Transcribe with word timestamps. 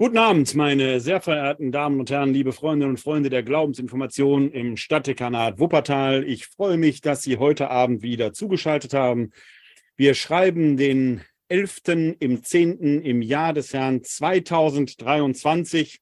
Guten 0.00 0.16
Abend, 0.16 0.54
meine 0.54 0.98
sehr 0.98 1.20
verehrten 1.20 1.72
Damen 1.72 2.00
und 2.00 2.10
Herren, 2.10 2.32
liebe 2.32 2.54
Freundinnen 2.54 2.92
und 2.92 3.00
Freunde 3.00 3.28
der 3.28 3.42
Glaubensinformation 3.42 4.50
im 4.50 4.78
Stadtdekanat 4.78 5.58
Wuppertal. 5.58 6.24
Ich 6.24 6.46
freue 6.46 6.78
mich, 6.78 7.02
dass 7.02 7.20
Sie 7.22 7.36
heute 7.36 7.68
Abend 7.68 8.00
wieder 8.00 8.32
zugeschaltet 8.32 8.94
haben. 8.94 9.32
Wir 9.98 10.14
schreiben 10.14 10.78
den 10.78 11.20
11. 11.48 12.16
im 12.18 12.42
10. 12.42 13.02
im 13.02 13.20
Jahr 13.20 13.52
des 13.52 13.74
Herrn 13.74 14.02
2023. 14.02 16.00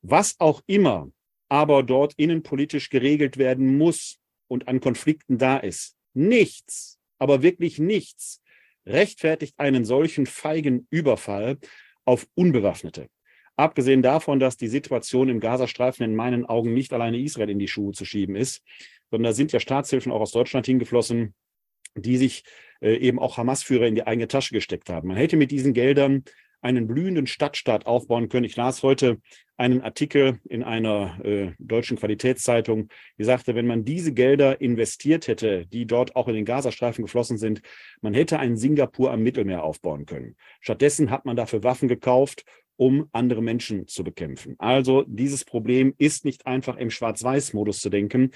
Was 0.02 0.36
auch 0.38 0.62
immer 0.66 1.10
aber 1.48 1.82
dort 1.82 2.14
innenpolitisch 2.16 2.90
geregelt 2.90 3.36
werden 3.36 3.76
muss 3.76 4.18
und 4.48 4.68
an 4.68 4.80
Konflikten 4.80 5.38
da 5.38 5.58
ist, 5.58 5.96
nichts, 6.14 6.98
aber 7.18 7.42
wirklich 7.42 7.78
nichts 7.78 8.42
rechtfertigt 8.86 9.54
einen 9.58 9.84
solchen 9.84 10.26
feigen 10.26 10.86
Überfall 10.90 11.58
auf 12.04 12.26
Unbewaffnete. 12.34 13.08
Abgesehen 13.56 14.02
davon, 14.02 14.38
dass 14.38 14.56
die 14.56 14.68
Situation 14.68 15.28
im 15.28 15.40
Gazastreifen 15.40 16.04
in 16.04 16.14
meinen 16.14 16.44
Augen 16.44 16.74
nicht 16.74 16.92
alleine 16.92 17.18
Israel 17.18 17.50
in 17.50 17.58
die 17.58 17.68
Schuhe 17.68 17.92
zu 17.92 18.04
schieben 18.04 18.36
ist, 18.36 18.62
sondern 19.10 19.30
da 19.30 19.34
sind 19.34 19.52
ja 19.52 19.60
Staatshilfen 19.60 20.12
auch 20.12 20.20
aus 20.20 20.32
Deutschland 20.32 20.66
hingeflossen, 20.66 21.34
die 21.94 22.18
sich 22.18 22.44
äh, 22.82 22.96
eben 22.96 23.18
auch 23.18 23.38
Hamas-Führer 23.38 23.86
in 23.86 23.94
die 23.94 24.06
eigene 24.06 24.28
Tasche 24.28 24.54
gesteckt 24.54 24.90
haben. 24.90 25.08
Man 25.08 25.16
hätte 25.16 25.36
mit 25.36 25.50
diesen 25.50 25.72
Geldern 25.72 26.24
einen 26.60 26.86
blühenden 26.86 27.26
Stadtstaat 27.26 27.86
aufbauen 27.86 28.28
können. 28.28 28.44
Ich 28.44 28.56
las 28.56 28.82
heute 28.82 29.20
einen 29.56 29.82
Artikel 29.82 30.40
in 30.44 30.62
einer 30.62 31.24
äh, 31.24 31.52
deutschen 31.58 31.96
Qualitätszeitung, 31.96 32.88
die 33.18 33.24
sagte, 33.24 33.54
wenn 33.54 33.66
man 33.66 33.84
diese 33.84 34.12
Gelder 34.12 34.60
investiert 34.60 35.28
hätte, 35.28 35.66
die 35.66 35.86
dort 35.86 36.16
auch 36.16 36.28
in 36.28 36.34
den 36.34 36.44
Gazastreifen 36.44 37.04
geflossen 37.04 37.38
sind, 37.38 37.62
man 38.00 38.14
hätte 38.14 38.38
einen 38.38 38.56
Singapur 38.56 39.12
am 39.12 39.22
Mittelmeer 39.22 39.62
aufbauen 39.62 40.04
können. 40.06 40.36
Stattdessen 40.60 41.10
hat 41.10 41.24
man 41.24 41.36
dafür 41.36 41.62
Waffen 41.62 41.88
gekauft 41.88 42.44
um 42.76 43.08
andere 43.12 43.42
Menschen 43.42 43.86
zu 43.86 44.04
bekämpfen. 44.04 44.54
Also 44.58 45.04
dieses 45.06 45.44
Problem 45.44 45.94
ist 45.98 46.24
nicht 46.24 46.46
einfach 46.46 46.76
im 46.76 46.90
Schwarz-Weiß-Modus 46.90 47.80
zu 47.80 47.90
denken, 47.90 48.30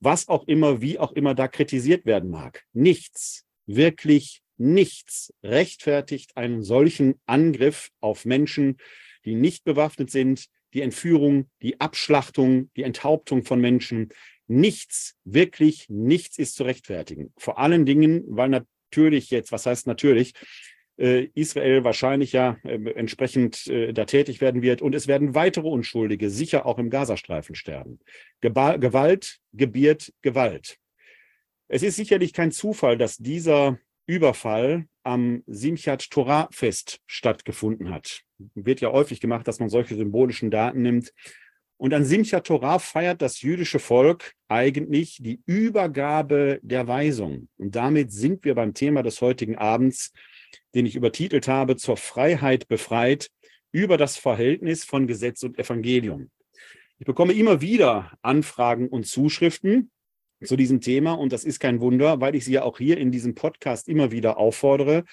was 0.00 0.28
auch 0.28 0.46
immer, 0.46 0.80
wie 0.80 0.98
auch 0.98 1.12
immer 1.12 1.34
da 1.34 1.48
kritisiert 1.48 2.06
werden 2.06 2.30
mag. 2.30 2.64
Nichts, 2.72 3.44
wirklich 3.66 4.42
nichts 4.56 5.32
rechtfertigt 5.42 6.36
einen 6.36 6.62
solchen 6.62 7.14
Angriff 7.26 7.90
auf 8.00 8.24
Menschen, 8.24 8.76
die 9.24 9.34
nicht 9.34 9.64
bewaffnet 9.64 10.10
sind, 10.10 10.46
die 10.74 10.82
Entführung, 10.82 11.48
die 11.62 11.80
Abschlachtung, 11.80 12.70
die 12.76 12.82
Enthauptung 12.82 13.44
von 13.44 13.60
Menschen. 13.60 14.10
Nichts, 14.46 15.16
wirklich 15.24 15.86
nichts 15.88 16.38
ist 16.38 16.56
zu 16.56 16.64
rechtfertigen. 16.64 17.32
Vor 17.36 17.58
allen 17.58 17.86
Dingen, 17.86 18.24
weil 18.28 18.48
natürlich 18.48 19.30
jetzt, 19.30 19.52
was 19.52 19.66
heißt 19.66 19.86
natürlich, 19.86 20.34
Israel 21.34 21.84
wahrscheinlich 21.84 22.32
ja 22.32 22.56
äh, 22.64 22.90
entsprechend 22.92 23.66
äh, 23.68 23.92
da 23.92 24.04
tätig 24.04 24.40
werden 24.40 24.62
wird. 24.62 24.82
Und 24.82 24.94
es 24.94 25.06
werden 25.06 25.34
weitere 25.34 25.68
Unschuldige 25.68 26.28
sicher 26.28 26.66
auch 26.66 26.78
im 26.78 26.90
Gazastreifen 26.90 27.54
sterben. 27.54 28.00
Gewalt 28.40 29.38
gebiert 29.52 30.12
Gewalt. 30.22 30.78
Es 31.68 31.82
ist 31.82 31.96
sicherlich 31.96 32.32
kein 32.32 32.50
Zufall, 32.50 32.98
dass 32.98 33.18
dieser 33.18 33.78
Überfall 34.06 34.86
am 35.04 35.42
Simchat 35.46 36.10
Torah 36.10 36.48
Fest 36.50 37.00
stattgefunden 37.06 37.90
hat. 37.90 38.22
Wird 38.54 38.80
ja 38.80 38.90
häufig 38.90 39.20
gemacht, 39.20 39.46
dass 39.46 39.60
man 39.60 39.68
solche 39.68 39.94
symbolischen 39.94 40.50
Daten 40.50 40.82
nimmt. 40.82 41.12
Und 41.78 41.94
an 41.94 42.04
Simchat 42.04 42.48
Torah 42.48 42.80
feiert 42.80 43.22
das 43.22 43.40
jüdische 43.40 43.78
Volk 43.78 44.34
eigentlich 44.48 45.18
die 45.20 45.40
Übergabe 45.46 46.58
der 46.62 46.88
Weisung. 46.88 47.48
Und 47.56 47.76
damit 47.76 48.12
sind 48.12 48.44
wir 48.44 48.56
beim 48.56 48.74
Thema 48.74 49.04
des 49.04 49.20
heutigen 49.20 49.56
Abends, 49.56 50.12
den 50.74 50.86
ich 50.86 50.96
übertitelt 50.96 51.46
habe, 51.46 51.76
zur 51.76 51.96
Freiheit 51.96 52.66
befreit 52.66 53.30
über 53.70 53.96
das 53.96 54.16
Verhältnis 54.16 54.84
von 54.84 55.06
Gesetz 55.06 55.44
und 55.44 55.56
Evangelium. 55.56 56.30
Ich 56.98 57.06
bekomme 57.06 57.32
immer 57.32 57.60
wieder 57.60 58.12
Anfragen 58.22 58.88
und 58.88 59.06
Zuschriften 59.06 59.92
zu 60.42 60.56
diesem 60.56 60.80
Thema 60.80 61.12
und 61.12 61.32
das 61.32 61.44
ist 61.44 61.60
kein 61.60 61.80
Wunder, 61.80 62.20
weil 62.20 62.34
ich 62.34 62.44
Sie 62.44 62.54
ja 62.54 62.64
auch 62.64 62.78
hier 62.78 62.98
in 62.98 63.12
diesem 63.12 63.36
Podcast 63.36 63.88
immer 63.88 64.10
wieder 64.10 64.36
auffordere, 64.36 65.04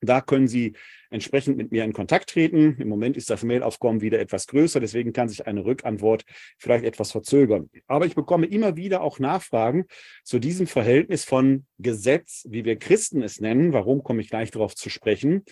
Da 0.00 0.20
können 0.22 0.48
Sie 0.48 0.72
entsprechend 1.10 1.56
mit 1.56 1.72
mir 1.72 1.84
in 1.84 1.92
Kontakt 1.92 2.30
treten. 2.30 2.76
Im 2.78 2.88
Moment 2.88 3.16
ist 3.16 3.30
das 3.30 3.42
Mailaufkommen 3.42 4.00
wieder 4.00 4.18
etwas 4.18 4.46
größer, 4.46 4.80
deswegen 4.80 5.12
kann 5.12 5.28
sich 5.28 5.46
eine 5.46 5.64
Rückantwort 5.64 6.24
vielleicht 6.58 6.84
etwas 6.84 7.12
verzögern. 7.12 7.68
Aber 7.86 8.06
ich 8.06 8.14
bekomme 8.14 8.46
immer 8.46 8.76
wieder 8.76 9.02
auch 9.02 9.18
Nachfragen 9.18 9.84
zu 10.24 10.38
diesem 10.38 10.66
Verhältnis 10.66 11.24
von 11.24 11.66
Gesetz, 11.78 12.46
wie 12.48 12.64
wir 12.64 12.76
Christen 12.76 13.22
es 13.22 13.40
nennen, 13.40 13.72
warum 13.72 14.02
komme 14.02 14.22
ich 14.22 14.30
gleich 14.30 14.50
darauf 14.50 14.74
zu 14.74 14.88
sprechen, 14.88 15.44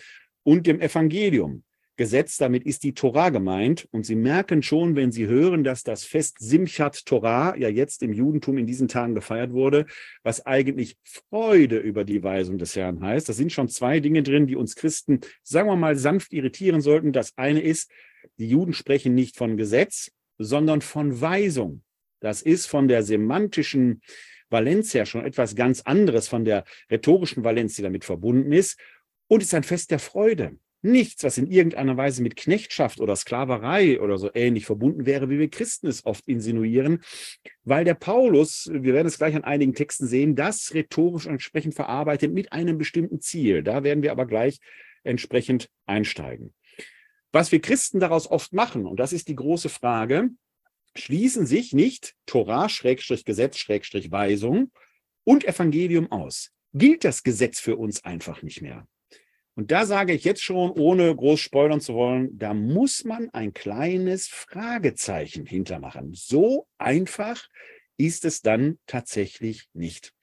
und 0.43 0.65
dem 0.65 0.81
Evangelium. 0.81 1.63
Gesetz, 1.99 2.37
damit 2.37 2.65
ist 2.65 2.83
die 2.83 2.93
Torah 2.93 3.27
gemeint. 3.27 3.85
Und 3.91 4.05
Sie 4.05 4.15
merken 4.15 4.63
schon, 4.63 4.95
wenn 4.95 5.11
Sie 5.11 5.27
hören, 5.27 5.65
dass 5.65 5.83
das 5.83 6.05
Fest 6.05 6.37
Simchat 6.39 7.05
Torah 7.05 7.57
ja 7.57 7.67
jetzt 7.67 8.01
im 8.03 8.13
Judentum 8.13 8.57
in 8.57 8.65
diesen 8.65 8.87
Tagen 8.87 9.15
gefeiert 9.15 9.51
wurde, 9.51 9.85
was 10.23 10.45
eigentlich 10.45 10.97
Freude 11.03 11.77
über 11.77 12.05
die 12.05 12.23
Weisung 12.23 12.57
des 12.57 12.73
Herrn 12.77 13.01
heißt. 13.01 13.27
Da 13.27 13.33
sind 13.33 13.51
schon 13.51 13.67
zwei 13.67 13.99
Dinge 13.99 14.23
drin, 14.23 14.47
die 14.47 14.55
uns 14.55 14.77
Christen, 14.77 15.19
sagen 15.43 15.67
wir 15.67 15.75
mal, 15.75 15.97
sanft 15.97 16.31
irritieren 16.31 16.79
sollten. 16.79 17.11
Das 17.11 17.37
eine 17.37 17.59
ist, 17.61 17.91
die 18.37 18.47
Juden 18.47 18.71
sprechen 18.71 19.13
nicht 19.13 19.35
von 19.35 19.57
Gesetz, 19.57 20.09
sondern 20.37 20.79
von 20.79 21.19
Weisung. 21.19 21.83
Das 22.21 22.41
ist 22.41 22.67
von 22.67 22.87
der 22.87 23.03
semantischen 23.03 24.01
Valenz 24.49 24.93
her 24.93 25.05
schon 25.05 25.25
etwas 25.25 25.53
ganz 25.53 25.81
anderes, 25.81 26.29
von 26.29 26.45
der 26.45 26.63
rhetorischen 26.89 27.43
Valenz, 27.43 27.75
die 27.75 27.81
damit 27.81 28.05
verbunden 28.05 28.53
ist. 28.53 28.79
Und 29.27 29.43
ist 29.43 29.53
ein 29.53 29.63
Fest 29.63 29.91
der 29.91 29.99
Freude 29.99 30.57
nichts, 30.81 31.23
was 31.23 31.37
in 31.37 31.47
irgendeiner 31.47 31.97
Weise 31.97 32.23
mit 32.23 32.35
Knechtschaft 32.35 32.99
oder 33.01 33.15
Sklaverei 33.15 33.99
oder 33.99 34.17
so 34.17 34.29
ähnlich 34.33 34.65
verbunden 34.65 35.05
wäre, 35.05 35.29
wie 35.29 35.39
wir 35.39 35.49
Christen 35.49 35.87
es 35.87 36.05
oft 36.05 36.27
insinuieren, 36.27 37.01
weil 37.63 37.83
der 37.85 37.95
Paulus, 37.95 38.69
wir 38.71 38.93
werden 38.93 39.07
es 39.07 39.17
gleich 39.17 39.35
an 39.35 39.43
einigen 39.43 39.73
Texten 39.73 40.07
sehen, 40.07 40.35
das 40.35 40.73
rhetorisch 40.73 41.27
entsprechend 41.27 41.75
verarbeitet 41.75 42.33
mit 42.33 42.51
einem 42.53 42.77
bestimmten 42.77 43.19
Ziel. 43.19 43.63
Da 43.63 43.83
werden 43.83 44.03
wir 44.03 44.11
aber 44.11 44.25
gleich 44.25 44.59
entsprechend 45.03 45.69
einsteigen. 45.85 46.53
Was 47.31 47.51
wir 47.51 47.61
Christen 47.61 47.99
daraus 47.99 48.29
oft 48.29 48.53
machen, 48.53 48.85
und 48.85 48.99
das 48.99 49.13
ist 49.13 49.27
die 49.27 49.35
große 49.35 49.69
Frage, 49.69 50.29
schließen 50.95 51.45
sich 51.45 51.73
nicht 51.73 52.15
Torah, 52.25 52.69
Schrägstrich 52.69 53.25
Gesetz, 53.25 53.57
Schrägstrich 53.57 54.11
Weisung 54.11 54.71
und 55.23 55.45
Evangelium 55.45 56.11
aus. 56.11 56.51
Gilt 56.73 57.03
das 57.03 57.23
Gesetz 57.23 57.59
für 57.59 57.75
uns 57.75 58.03
einfach 58.03 58.41
nicht 58.41 58.61
mehr? 58.61 58.87
Und 59.59 59.71
da 59.71 59.85
sage 59.85 60.13
ich 60.13 60.23
jetzt 60.23 60.41
schon, 60.41 60.71
ohne 60.71 61.13
groß 61.13 61.37
spoilern 61.37 61.81
zu 61.81 61.93
wollen, 61.93 62.29
da 62.37 62.53
muss 62.53 63.03
man 63.03 63.29
ein 63.31 63.53
kleines 63.53 64.29
Fragezeichen 64.29 65.45
hintermachen. 65.45 66.13
So 66.13 66.65
einfach 66.77 67.45
ist 67.97 68.23
es 68.23 68.41
dann 68.41 68.79
tatsächlich 68.87 69.67
nicht. 69.73 70.13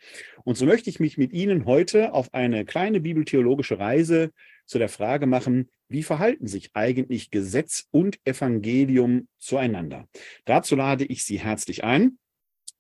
Und 0.45 0.57
so 0.57 0.65
möchte 0.65 0.89
ich 0.89 1.01
mich 1.01 1.19
mit 1.19 1.35
Ihnen 1.35 1.67
heute 1.67 2.15
auf 2.15 2.33
eine 2.33 2.65
kleine 2.65 2.99
bibeltheologische 2.99 3.79
Reise 3.79 4.31
zu 4.65 4.79
der 4.79 4.89
Frage 4.89 5.27
machen, 5.27 5.69
wie 5.91 6.03
verhalten 6.03 6.47
sich 6.47 6.71
eigentlich 6.73 7.31
Gesetz 7.31 7.89
und 7.91 8.19
Evangelium 8.25 9.29
zueinander? 9.37 10.09
Dazu 10.47 10.77
lade 10.77 11.05
ich 11.05 11.27
Sie 11.27 11.41
herzlich 11.41 11.85
ein 11.85 12.17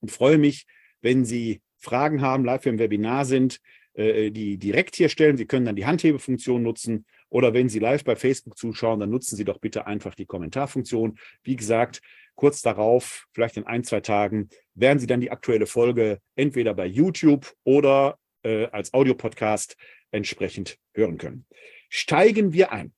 und 0.00 0.10
freue 0.10 0.38
mich, 0.38 0.64
wenn 1.02 1.26
Sie 1.26 1.60
Fragen 1.76 2.22
haben, 2.22 2.46
live 2.46 2.64
im 2.64 2.78
Webinar 2.78 3.26
sind, 3.26 3.60
äh, 3.96 4.30
die 4.30 4.58
direkt 4.58 4.94
hier 4.96 5.08
stellen. 5.08 5.36
Sie 5.36 5.46
können 5.46 5.64
dann 5.64 5.76
die 5.76 5.86
Handhebefunktion 5.86 6.62
nutzen 6.62 7.06
oder 7.28 7.54
wenn 7.54 7.68
Sie 7.68 7.78
live 7.78 8.04
bei 8.04 8.14
Facebook 8.14 8.56
zuschauen, 8.56 9.00
dann 9.00 9.10
nutzen 9.10 9.36
Sie 9.36 9.44
doch 9.44 9.58
bitte 9.58 9.86
einfach 9.86 10.14
die 10.14 10.26
Kommentarfunktion. 10.26 11.18
Wie 11.42 11.56
gesagt, 11.56 12.02
kurz 12.34 12.62
darauf, 12.62 13.26
vielleicht 13.32 13.56
in 13.56 13.66
ein, 13.66 13.84
zwei 13.84 14.00
Tagen, 14.00 14.48
werden 14.74 14.98
Sie 14.98 15.06
dann 15.06 15.20
die 15.20 15.30
aktuelle 15.30 15.66
Folge 15.66 16.20
entweder 16.34 16.74
bei 16.74 16.86
YouTube 16.86 17.52
oder 17.64 18.18
äh, 18.42 18.66
als 18.66 18.92
Audiopodcast 18.92 19.76
entsprechend 20.10 20.78
hören 20.94 21.18
können. 21.18 21.46
Steigen 21.88 22.52
wir 22.52 22.72
ein. 22.72 22.92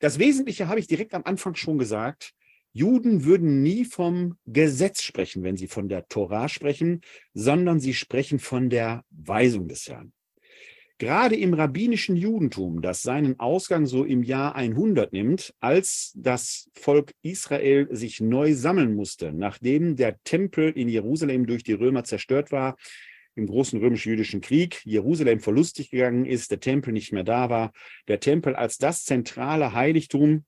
Das 0.00 0.18
Wesentliche 0.18 0.68
habe 0.68 0.80
ich 0.80 0.86
direkt 0.86 1.14
am 1.14 1.24
Anfang 1.24 1.54
schon 1.54 1.78
gesagt. 1.78 2.32
Juden 2.72 3.24
würden 3.24 3.62
nie 3.62 3.84
vom 3.84 4.38
Gesetz 4.46 5.02
sprechen, 5.02 5.42
wenn 5.42 5.58
sie 5.58 5.68
von 5.68 5.88
der 5.88 6.08
Torah 6.08 6.48
sprechen, 6.48 7.02
sondern 7.34 7.80
sie 7.80 7.92
sprechen 7.92 8.38
von 8.38 8.70
der 8.70 9.04
Weisung 9.10 9.68
des 9.68 9.88
Herrn. 9.88 10.12
Gerade 11.02 11.34
im 11.34 11.52
rabbinischen 11.52 12.14
Judentum, 12.14 12.80
das 12.80 13.02
seinen 13.02 13.40
Ausgang 13.40 13.86
so 13.86 14.04
im 14.04 14.22
Jahr 14.22 14.54
100 14.54 15.12
nimmt, 15.12 15.52
als 15.58 16.12
das 16.14 16.70
Volk 16.74 17.12
Israel 17.22 17.88
sich 17.90 18.20
neu 18.20 18.54
sammeln 18.54 18.94
musste, 18.94 19.32
nachdem 19.32 19.96
der 19.96 20.22
Tempel 20.22 20.70
in 20.70 20.88
Jerusalem 20.88 21.44
durch 21.44 21.64
die 21.64 21.72
Römer 21.72 22.04
zerstört 22.04 22.52
war, 22.52 22.76
im 23.34 23.48
großen 23.48 23.80
römisch-jüdischen 23.80 24.42
Krieg, 24.42 24.80
Jerusalem 24.84 25.40
verlustig 25.40 25.90
gegangen 25.90 26.24
ist, 26.24 26.52
der 26.52 26.60
Tempel 26.60 26.92
nicht 26.92 27.12
mehr 27.12 27.24
da 27.24 27.50
war, 27.50 27.72
der 28.06 28.20
Tempel 28.20 28.54
als 28.54 28.78
das 28.78 29.02
zentrale 29.02 29.72
Heiligtum 29.72 30.44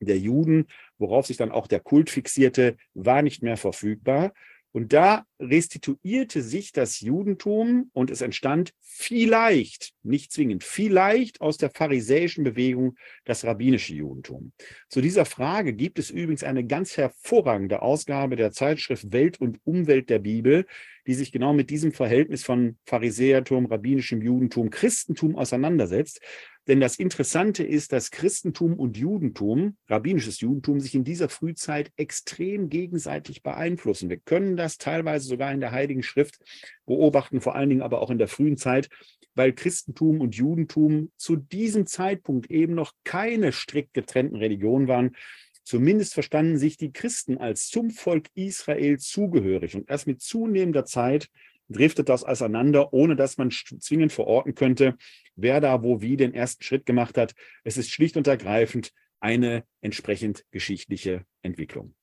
der 0.00 0.18
Juden, 0.18 0.66
worauf 0.98 1.26
sich 1.26 1.36
dann 1.36 1.52
auch 1.52 1.68
der 1.68 1.78
Kult 1.78 2.10
fixierte, 2.10 2.76
war 2.94 3.22
nicht 3.22 3.40
mehr 3.40 3.56
verfügbar. 3.56 4.32
Und 4.76 4.92
da 4.92 5.24
restituierte 5.40 6.42
sich 6.42 6.70
das 6.70 7.00
Judentum 7.00 7.88
und 7.94 8.10
es 8.10 8.20
entstand 8.20 8.74
vielleicht, 8.82 9.94
nicht 10.02 10.32
zwingend, 10.32 10.64
vielleicht 10.64 11.40
aus 11.40 11.56
der 11.56 11.70
pharisäischen 11.70 12.44
Bewegung 12.44 12.94
das 13.24 13.46
rabbinische 13.46 13.94
Judentum. 13.94 14.52
Zu 14.90 15.00
dieser 15.00 15.24
Frage 15.24 15.72
gibt 15.72 15.98
es 15.98 16.10
übrigens 16.10 16.44
eine 16.44 16.66
ganz 16.66 16.98
hervorragende 16.98 17.80
Ausgabe 17.80 18.36
der 18.36 18.52
Zeitschrift 18.52 19.14
Welt 19.14 19.40
und 19.40 19.60
Umwelt 19.64 20.10
der 20.10 20.18
Bibel, 20.18 20.66
die 21.06 21.14
sich 21.14 21.32
genau 21.32 21.54
mit 21.54 21.70
diesem 21.70 21.92
Verhältnis 21.92 22.44
von 22.44 22.76
Pharisäertum, 22.84 23.64
rabbinischem 23.64 24.20
Judentum, 24.20 24.68
Christentum 24.68 25.36
auseinandersetzt. 25.36 26.20
Denn 26.68 26.80
das 26.80 26.96
Interessante 26.96 27.62
ist, 27.62 27.92
dass 27.92 28.10
Christentum 28.10 28.74
und 28.74 28.96
Judentum, 28.96 29.76
rabbinisches 29.88 30.40
Judentum, 30.40 30.80
sich 30.80 30.94
in 30.96 31.04
dieser 31.04 31.28
Frühzeit 31.28 31.92
extrem 31.96 32.68
gegenseitig 32.68 33.42
beeinflussen. 33.42 34.10
Wir 34.10 34.18
können 34.18 34.56
das 34.56 34.76
teilweise 34.76 35.28
sogar 35.28 35.52
in 35.52 35.60
der 35.60 35.70
Heiligen 35.70 36.02
Schrift 36.02 36.40
beobachten, 36.84 37.40
vor 37.40 37.54
allen 37.54 37.70
Dingen 37.70 37.82
aber 37.82 38.02
auch 38.02 38.10
in 38.10 38.18
der 38.18 38.26
frühen 38.26 38.56
Zeit, 38.56 38.88
weil 39.36 39.52
Christentum 39.52 40.20
und 40.20 40.34
Judentum 40.34 41.12
zu 41.16 41.36
diesem 41.36 41.86
Zeitpunkt 41.86 42.50
eben 42.50 42.74
noch 42.74 42.92
keine 43.04 43.52
strikt 43.52 43.94
getrennten 43.94 44.36
Religionen 44.36 44.88
waren. 44.88 45.14
Zumindest 45.62 46.14
verstanden 46.14 46.58
sich 46.58 46.76
die 46.76 46.92
Christen 46.92 47.38
als 47.38 47.68
zum 47.68 47.90
Volk 47.90 48.28
Israel 48.34 48.98
zugehörig. 48.98 49.76
Und 49.76 49.88
erst 49.88 50.06
mit 50.06 50.20
zunehmender 50.20 50.84
Zeit 50.84 51.28
driftet 51.68 52.08
das 52.08 52.24
auseinander, 52.24 52.92
ohne 52.92 53.16
dass 53.16 53.36
man 53.36 53.50
zwingend 53.50 54.12
verorten 54.12 54.54
könnte, 54.54 54.96
wer 55.36 55.60
da 55.60 55.82
wo 55.82 56.00
wie 56.00 56.16
den 56.16 56.34
ersten 56.34 56.62
Schritt 56.62 56.86
gemacht 56.86 57.16
hat. 57.16 57.34
Es 57.64 57.76
ist 57.76 57.90
schlicht 57.90 58.16
und 58.16 58.26
ergreifend 58.26 58.92
eine 59.20 59.64
entsprechend 59.80 60.44
geschichtliche 60.50 61.24
Entwicklung. 61.42 61.94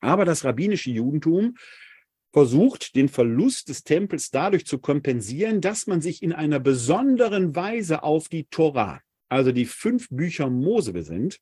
Aber 0.00 0.24
das 0.24 0.44
rabbinische 0.44 0.90
Judentum 0.90 1.56
versucht, 2.32 2.94
den 2.94 3.08
Verlust 3.08 3.68
des 3.68 3.84
Tempels 3.84 4.30
dadurch 4.30 4.66
zu 4.66 4.78
kompensieren, 4.78 5.60
dass 5.60 5.86
man 5.86 6.00
sich 6.00 6.22
in 6.22 6.32
einer 6.32 6.60
besonderen 6.60 7.56
Weise 7.56 8.02
auf 8.02 8.28
die 8.28 8.44
Torah, 8.44 9.00
also 9.28 9.50
die 9.52 9.64
fünf 9.64 10.08
Bücher 10.10 10.48
Mose 10.48 10.92
besinnt. 10.92 11.40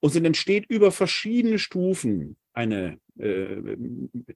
Und 0.00 0.10
es 0.10 0.16
entsteht 0.16 0.66
über 0.68 0.90
verschiedene 0.92 1.58
Stufen 1.58 2.36
eine 2.56 2.98
äh, 3.18 3.76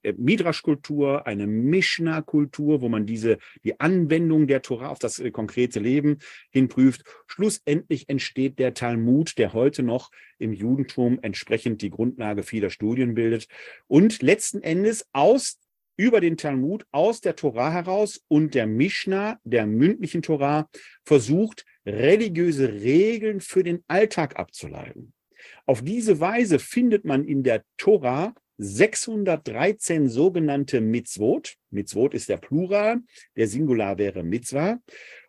äh, 0.02 0.12
Midrash-Kultur, 0.16 1.26
eine 1.26 1.46
Mishnah-Kultur, 1.46 2.80
wo 2.80 2.88
man 2.88 3.06
diese, 3.06 3.38
die 3.64 3.80
Anwendung 3.80 4.46
der 4.46 4.62
Torah 4.62 4.88
auf 4.88 4.98
das 4.98 5.18
äh, 5.18 5.30
konkrete 5.30 5.80
Leben 5.80 6.18
hinprüft. 6.50 7.02
Schlussendlich 7.26 8.08
entsteht 8.08 8.58
der 8.58 8.74
Talmud, 8.74 9.38
der 9.38 9.52
heute 9.52 9.82
noch 9.82 10.10
im 10.38 10.52
Judentum 10.52 11.18
entsprechend 11.22 11.82
die 11.82 11.90
Grundlage 11.90 12.42
vieler 12.42 12.70
Studien 12.70 13.14
bildet. 13.14 13.48
Und 13.86 14.22
letzten 14.22 14.62
Endes 14.62 15.06
aus 15.12 15.58
über 15.96 16.20
den 16.20 16.36
Talmud, 16.36 16.86
aus 16.92 17.20
der 17.20 17.36
Torah 17.36 17.72
heraus 17.72 18.22
und 18.28 18.54
der 18.54 18.66
Mishnah, 18.66 19.38
der 19.44 19.66
mündlichen 19.66 20.22
Torah, 20.22 20.68
versucht, 21.04 21.66
religiöse 21.84 22.72
Regeln 22.72 23.40
für 23.40 23.62
den 23.62 23.84
Alltag 23.86 24.38
abzuleiten. 24.38 25.12
Auf 25.66 25.82
diese 25.82 26.20
Weise 26.20 26.58
findet 26.58 27.04
man 27.04 27.24
in 27.24 27.42
der 27.42 27.64
Tora 27.76 28.34
613 28.58 30.08
sogenannte 30.08 30.80
Mitzvot. 30.80 31.56
Mitzvot 31.70 32.14
ist 32.14 32.28
der 32.28 32.36
Plural, 32.36 33.00
der 33.36 33.48
Singular 33.48 33.96
wäre 33.98 34.22
Mitzvah. 34.22 34.80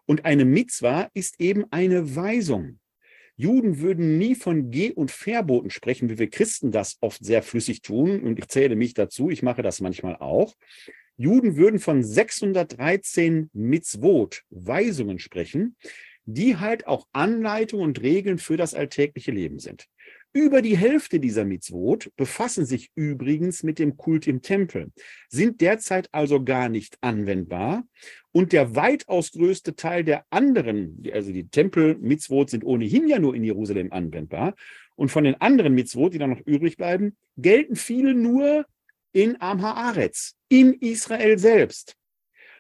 Und 0.06 0.26
eine 0.26 0.44
Mitzvah 0.44 1.10
ist 1.14 1.40
eben 1.40 1.66
eine 1.72 2.16
Weisung. 2.16 2.80
Juden 3.38 3.80
würden 3.80 4.18
nie 4.18 4.36
von 4.36 4.70
Geh- 4.70 4.92
und 4.92 5.10
Verboten 5.10 5.70
sprechen, 5.70 6.10
wie 6.10 6.20
wir 6.20 6.30
Christen 6.30 6.72
das 6.72 6.98
oft 7.02 7.24
sehr 7.24 7.42
flüssig 7.42 7.82
tun. 7.82 8.22
Und 8.22 8.38
ich 8.38 8.48
zähle 8.50 8.76
mich 8.76 8.94
dazu, 8.94 9.30
ich 9.30 9.42
mache 9.42 9.62
das 9.62 9.82
manchmal 9.82 10.18
auch. 10.18 10.54
Juden 11.18 11.56
würden 11.56 11.80
von 11.80 12.04
613 12.04 13.50
Mitzvot, 13.54 14.44
Weisungen 14.50 15.20
sprechen, 15.20 15.76
die 16.26 16.58
halt 16.58 16.88
auch 16.88 17.08
Anleitungen 17.14 17.86
und 17.86 18.02
Regeln 18.02 18.38
für 18.38 18.58
das 18.58 18.74
alltägliche 18.74 19.32
Leben 19.32 19.60
sind. 19.60 19.88
Über 20.34 20.62
die 20.62 20.78
Hälfte 20.78 21.20
dieser 21.20 21.44
Mitzvot 21.44 22.10
befassen 22.16 22.66
sich 22.66 22.90
übrigens 22.96 23.64
mit 23.64 23.80
dem 23.80 23.98
Kult 23.98 24.28
im 24.28 24.42
Tempel, 24.42 24.92
sind 25.28 25.60
derzeit 25.60 26.08
also 26.14 26.42
gar 26.42 26.70
nicht 26.70 26.98
anwendbar. 27.02 27.84
Und 28.32 28.54
der 28.54 28.74
weitaus 28.74 29.34
größte 29.34 29.76
Teil 29.76 30.06
der 30.06 30.26
anderen, 30.30 31.04
also 31.12 31.34
die 31.34 31.50
Tempel-Mitzvot 31.50 32.50
sind 32.50 32.64
ohnehin 32.64 33.10
ja 33.10 33.20
nur 33.20 33.36
in 33.36 33.44
Jerusalem 33.44 33.92
anwendbar. 33.92 34.56
Und 34.96 35.10
von 35.10 35.26
den 35.26 35.36
anderen 35.42 35.74
Mitzvot, 35.74 36.14
die 36.14 36.18
dann 36.18 36.30
noch 36.30 36.46
übrig 36.46 36.78
bleiben, 36.78 37.18
gelten 37.36 37.76
viele 37.76 38.14
nur 38.14 38.66
in 39.12 39.42
Am 39.42 39.62
Haaretz, 39.62 40.36
in 40.48 40.74
Israel 40.76 41.40
selbst. 41.40 41.98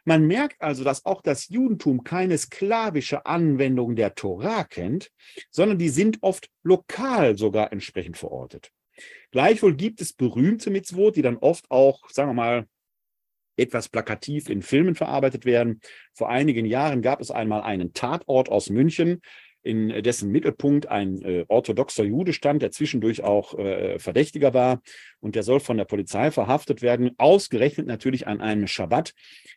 Man 0.03 0.25
merkt 0.25 0.61
also, 0.61 0.83
dass 0.83 1.05
auch 1.05 1.21
das 1.21 1.49
Judentum 1.49 2.03
keine 2.03 2.37
sklavische 2.37 3.25
Anwendung 3.25 3.95
der 3.95 4.15
Torah 4.15 4.63
kennt, 4.63 5.11
sondern 5.51 5.77
die 5.77 5.89
sind 5.89 6.17
oft 6.21 6.49
lokal 6.63 7.37
sogar 7.37 7.71
entsprechend 7.71 8.17
verortet. 8.17 8.71
Gleichwohl 9.31 9.75
gibt 9.75 10.01
es 10.01 10.13
berühmte 10.13 10.69
Mitzvot, 10.69 11.15
die 11.15 11.21
dann 11.21 11.37
oft 11.37 11.69
auch, 11.69 12.09
sagen 12.09 12.29
wir 12.29 12.33
mal, 12.33 12.67
etwas 13.57 13.89
plakativ 13.89 14.49
in 14.49 14.61
Filmen 14.61 14.95
verarbeitet 14.95 15.45
werden. 15.45 15.81
Vor 16.13 16.29
einigen 16.29 16.65
Jahren 16.65 17.01
gab 17.01 17.21
es 17.21 17.31
einmal 17.31 17.61
einen 17.61 17.93
Tatort 17.93 18.49
aus 18.49 18.69
München, 18.69 19.21
in 19.63 19.89
dessen 20.03 20.31
Mittelpunkt 20.31 20.87
ein 20.87 21.21
äh, 21.21 21.45
orthodoxer 21.47 22.03
Jude 22.03 22.33
stand, 22.33 22.61
der 22.61 22.71
zwischendurch 22.71 23.23
auch 23.23 23.57
äh, 23.57 23.99
Verdächtiger 23.99 24.53
war. 24.53 24.81
Und 25.19 25.35
der 25.35 25.43
soll 25.43 25.59
von 25.59 25.77
der 25.77 25.85
Polizei 25.85 26.31
verhaftet 26.31 26.81
werden, 26.81 27.11
ausgerechnet 27.17 27.87
natürlich 27.87 28.27
an 28.27 28.41
einem 28.41 28.67
Schabbat. 28.67 29.13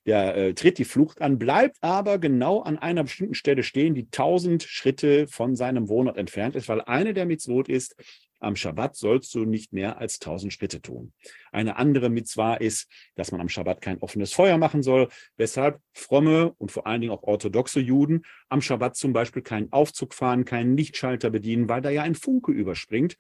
Der 0.07 0.37
äh, 0.37 0.55
tritt 0.55 0.79
die 0.79 0.85
Flucht 0.85 1.23
an, 1.23 1.39
bleibt 1.39 1.79
aber 1.81 2.19
genau 2.19 2.61
an 2.61 2.79
einer 2.79 3.05
bestimmten 3.05 3.35
Stelle 3.35 3.63
stehen, 3.63 3.95
die 3.95 4.11
tausend 4.11 4.63
Schritte 4.63 5.27
von 5.27 5.57
seinem 5.57 5.89
Wohnort 5.89 6.19
entfernt 6.19 6.55
ist, 6.57 6.69
weil 6.69 6.83
eine 6.83 7.15
der 7.15 7.27
Mitzvot 7.27 7.69
ist, 7.69 7.97
am 8.41 8.57
Schabbat 8.57 8.95
sollst 8.95 9.35
du 9.35 9.45
nicht 9.45 9.73
mehr 9.73 9.99
als 9.99 10.19
tausend 10.19 10.53
Schritte 10.53 10.83
tun. 10.83 11.13
Eine 11.55 11.77
andere 11.77 12.11
Mitzwa 12.11 12.55
ist, 12.55 12.91
dass 13.15 13.33
man 13.33 13.41
am 13.41 13.49
Schabbat 13.49 13.81
kein 13.81 13.99
offenes 13.99 14.33
Feuer 14.33 14.59
machen 14.59 14.83
soll, 14.83 15.09
weshalb 15.37 15.81
fromme 15.93 16.53
und 16.59 16.73
vor 16.73 16.87
allen 16.87 17.01
Dingen 17.01 17.13
auch 17.13 17.23
orthodoxe 17.23 17.81
Juden 17.81 18.23
am 18.49 18.61
Schabbat 18.61 18.97
zum 18.97 19.13
Beispiel 19.13 19.43
keinen 19.43 19.73
Aufzug 19.73 20.15
fahren, 20.15 20.45
keinen 20.45 20.77
Lichtschalter 20.77 21.31
bedienen, 21.31 21.69
weil 21.69 21.81
da 21.81 21.91
ja 21.91 22.03
ein 22.03 22.15
Funke 22.15 22.53
überspringt. 22.53 23.17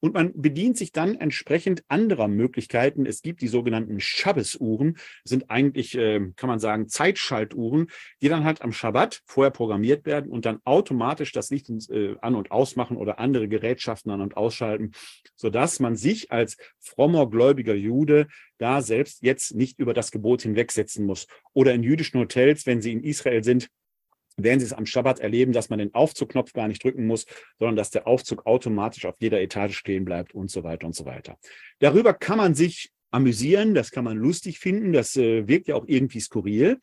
Und 0.00 0.14
man 0.14 0.32
bedient 0.34 0.76
sich 0.76 0.92
dann 0.92 1.14
entsprechend 1.16 1.84
anderer 1.88 2.28
Möglichkeiten. 2.28 3.06
Es 3.06 3.22
gibt 3.22 3.40
die 3.40 3.48
sogenannten 3.48 4.00
Schabbesuhren, 4.00 4.98
sind 5.24 5.50
eigentlich, 5.50 5.96
äh, 5.96 6.20
kann 6.36 6.48
man 6.48 6.58
sagen, 6.58 6.88
Zeitschaltuhren, 6.88 7.88
die 8.20 8.28
dann 8.28 8.44
halt 8.44 8.62
am 8.62 8.72
Schabbat 8.72 9.22
vorher 9.26 9.50
programmiert 9.50 10.06
werden 10.06 10.30
und 10.30 10.44
dann 10.44 10.60
automatisch 10.64 11.32
das 11.32 11.50
Licht 11.50 11.70
äh, 11.90 12.16
an- 12.20 12.34
und 12.34 12.50
ausmachen 12.50 12.96
oder 12.96 13.18
andere 13.18 13.48
Gerätschaften 13.48 14.10
an- 14.10 14.20
und 14.20 14.36
ausschalten, 14.36 14.92
sodass 15.34 15.80
man 15.80 15.96
sich 15.96 16.32
als 16.32 16.56
frommer, 16.78 17.28
gläubiger 17.28 17.74
Jude 17.76 18.26
da 18.58 18.82
selbst 18.82 19.22
jetzt 19.22 19.54
nicht 19.54 19.78
über 19.78 19.94
das 19.94 20.10
Gebot 20.10 20.42
hinwegsetzen 20.42 21.06
muss. 21.06 21.26
Oder 21.52 21.74
in 21.74 21.82
jüdischen 21.82 22.20
Hotels, 22.20 22.66
wenn 22.66 22.82
sie 22.82 22.92
in 22.92 23.04
Israel 23.04 23.44
sind, 23.44 23.68
werden 24.36 24.60
Sie 24.60 24.66
es 24.66 24.72
am 24.72 24.86
Schabbat 24.86 25.20
erleben, 25.20 25.52
dass 25.52 25.70
man 25.70 25.78
den 25.78 25.94
Aufzugknopf 25.94 26.52
gar 26.52 26.68
nicht 26.68 26.84
drücken 26.84 27.06
muss, 27.06 27.24
sondern 27.58 27.76
dass 27.76 27.90
der 27.90 28.06
Aufzug 28.06 28.46
automatisch 28.46 29.06
auf 29.06 29.16
jeder 29.18 29.40
Etage 29.40 29.76
stehen 29.76 30.04
bleibt 30.04 30.34
und 30.34 30.50
so 30.50 30.62
weiter 30.62 30.86
und 30.86 30.94
so 30.94 31.06
weiter. 31.06 31.38
Darüber 31.78 32.12
kann 32.12 32.36
man 32.36 32.54
sich 32.54 32.90
amüsieren, 33.10 33.74
das 33.74 33.90
kann 33.90 34.04
man 34.04 34.18
lustig 34.18 34.58
finden, 34.58 34.92
das 34.92 35.16
äh, 35.16 35.48
wirkt 35.48 35.68
ja 35.68 35.74
auch 35.74 35.86
irgendwie 35.86 36.20
skurril, 36.20 36.78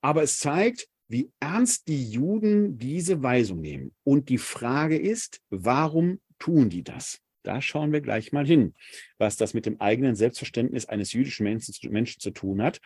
aber 0.00 0.22
es 0.22 0.38
zeigt, 0.38 0.88
wie 1.08 1.30
ernst 1.38 1.86
die 1.86 2.10
Juden 2.10 2.78
diese 2.78 3.22
Weisung 3.22 3.60
nehmen. 3.60 3.94
Und 4.02 4.28
die 4.28 4.38
Frage 4.38 4.98
ist, 4.98 5.40
warum 5.50 6.20
tun 6.38 6.68
die 6.68 6.82
das? 6.82 7.20
Da 7.46 7.62
schauen 7.62 7.92
wir 7.92 8.00
gleich 8.00 8.32
mal 8.32 8.46
hin, 8.46 8.74
was 9.18 9.36
das 9.36 9.54
mit 9.54 9.66
dem 9.66 9.80
eigenen 9.80 10.16
Selbstverständnis 10.16 10.86
eines 10.86 11.12
jüdischen 11.12 11.44
Menschen, 11.44 11.74
Menschen 11.92 12.20
zu 12.20 12.30
tun 12.30 12.62
hat 12.62 12.80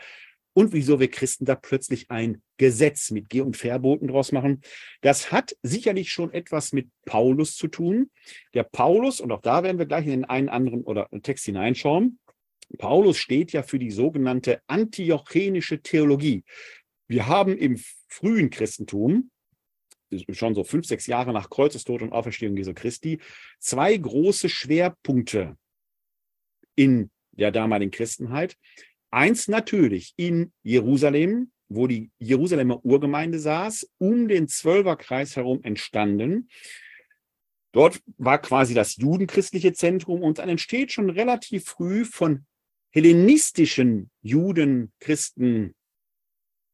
und 0.53 0.73
wieso 0.73 1.01
wir 1.01 1.11
Christen 1.11 1.45
da 1.45 1.55
plötzlich 1.55 2.11
ein 2.11 2.43
Gesetz 2.57 3.11
mit 3.11 3.29
Geh- 3.29 3.41
und 3.41 3.57
Verboten 3.57 4.09
draus 4.09 4.33
machen. 4.33 4.61
Das 5.01 5.33
hat 5.33 5.57
sicherlich 5.63 6.11
schon 6.11 6.33
etwas 6.33 6.73
mit 6.73 6.89
Paulus 7.07 7.57
zu 7.57 7.69
tun. 7.69 8.11
Der 8.55 8.65
Paulus, 8.65 9.21
und 9.21 9.33
auch 9.33 9.43
da 9.43 9.63
werden 9.63 9.79
wir 9.79 9.87
gleich 9.87 10.05
in 10.05 10.11
den 10.11 10.25
einen 10.25 10.49
anderen 10.49 10.83
oder 10.83 11.09
Text 11.23 11.45
hineinschauen, 11.45 12.19
Paulus 12.79 13.17
steht 13.17 13.53
ja 13.53 13.63
für 13.63 13.79
die 13.79 13.91
sogenannte 13.91 14.61
antiochenische 14.67 15.81
Theologie. 15.83 16.45
Wir 17.09 17.27
haben 17.27 17.57
im 17.57 17.81
frühen 18.09 18.51
Christentum, 18.51 19.31
schon 20.33 20.55
so 20.55 20.65
fünf, 20.65 20.87
sechs 20.87 21.07
Jahre 21.07 21.33
nach 21.33 21.51
Kreuzestod 21.51 22.03
und 22.03 22.13
Auferstehung 22.13 22.57
Jesu 22.57 22.75
Christi, 22.75 23.21
zwei 23.59 23.97
große 23.97 24.49
Schwerpunkte 24.49 25.57
in 26.75 27.11
der 27.33 27.51
damaligen 27.51 27.91
Christenheit. 27.91 28.57
Eins 29.11 29.49
natürlich 29.49 30.15
in 30.17 30.53
Jerusalem, 30.63 31.51
wo 31.69 31.87
die 31.87 32.11
Jerusalemer 32.19 32.85
Urgemeinde 32.85 33.39
saß, 33.39 33.91
um 33.99 34.29
den 34.29 34.49
Zwölferkreis 34.49 35.37
herum 35.37 35.61
entstanden. 35.63 36.49
Dort 37.73 38.01
war 38.19 38.39
quasi 38.39 38.75
das 38.75 38.97
judenchristliche 38.97 39.73
Zentrum 39.73 40.23
und 40.23 40.39
dann 40.39 40.49
entsteht 40.49 40.93
schon 40.93 41.11
relativ 41.11 41.65
früh 41.67 42.05
von 42.05 42.45
hellenistischen 42.91 44.11
Juden, 44.23 44.93
Christen 44.99 45.75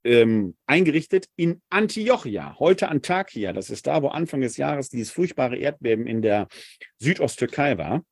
ähm, 0.06 0.56
eingerichtet 0.66 1.26
in 1.36 1.60
Antiochia, 1.68 2.56
heute 2.58 2.88
Antakya. 2.88 3.52
Das 3.52 3.70
ist 3.70 3.86
da, 3.86 4.02
wo 4.02 4.08
Anfang 4.08 4.40
des 4.40 4.56
Jahres 4.56 4.88
dieses 4.88 5.10
furchtbare 5.10 5.56
Erdbeben 5.56 6.06
in 6.06 6.22
der 6.22 6.48
Südosttürkei 6.98 7.76
war. 7.76 8.04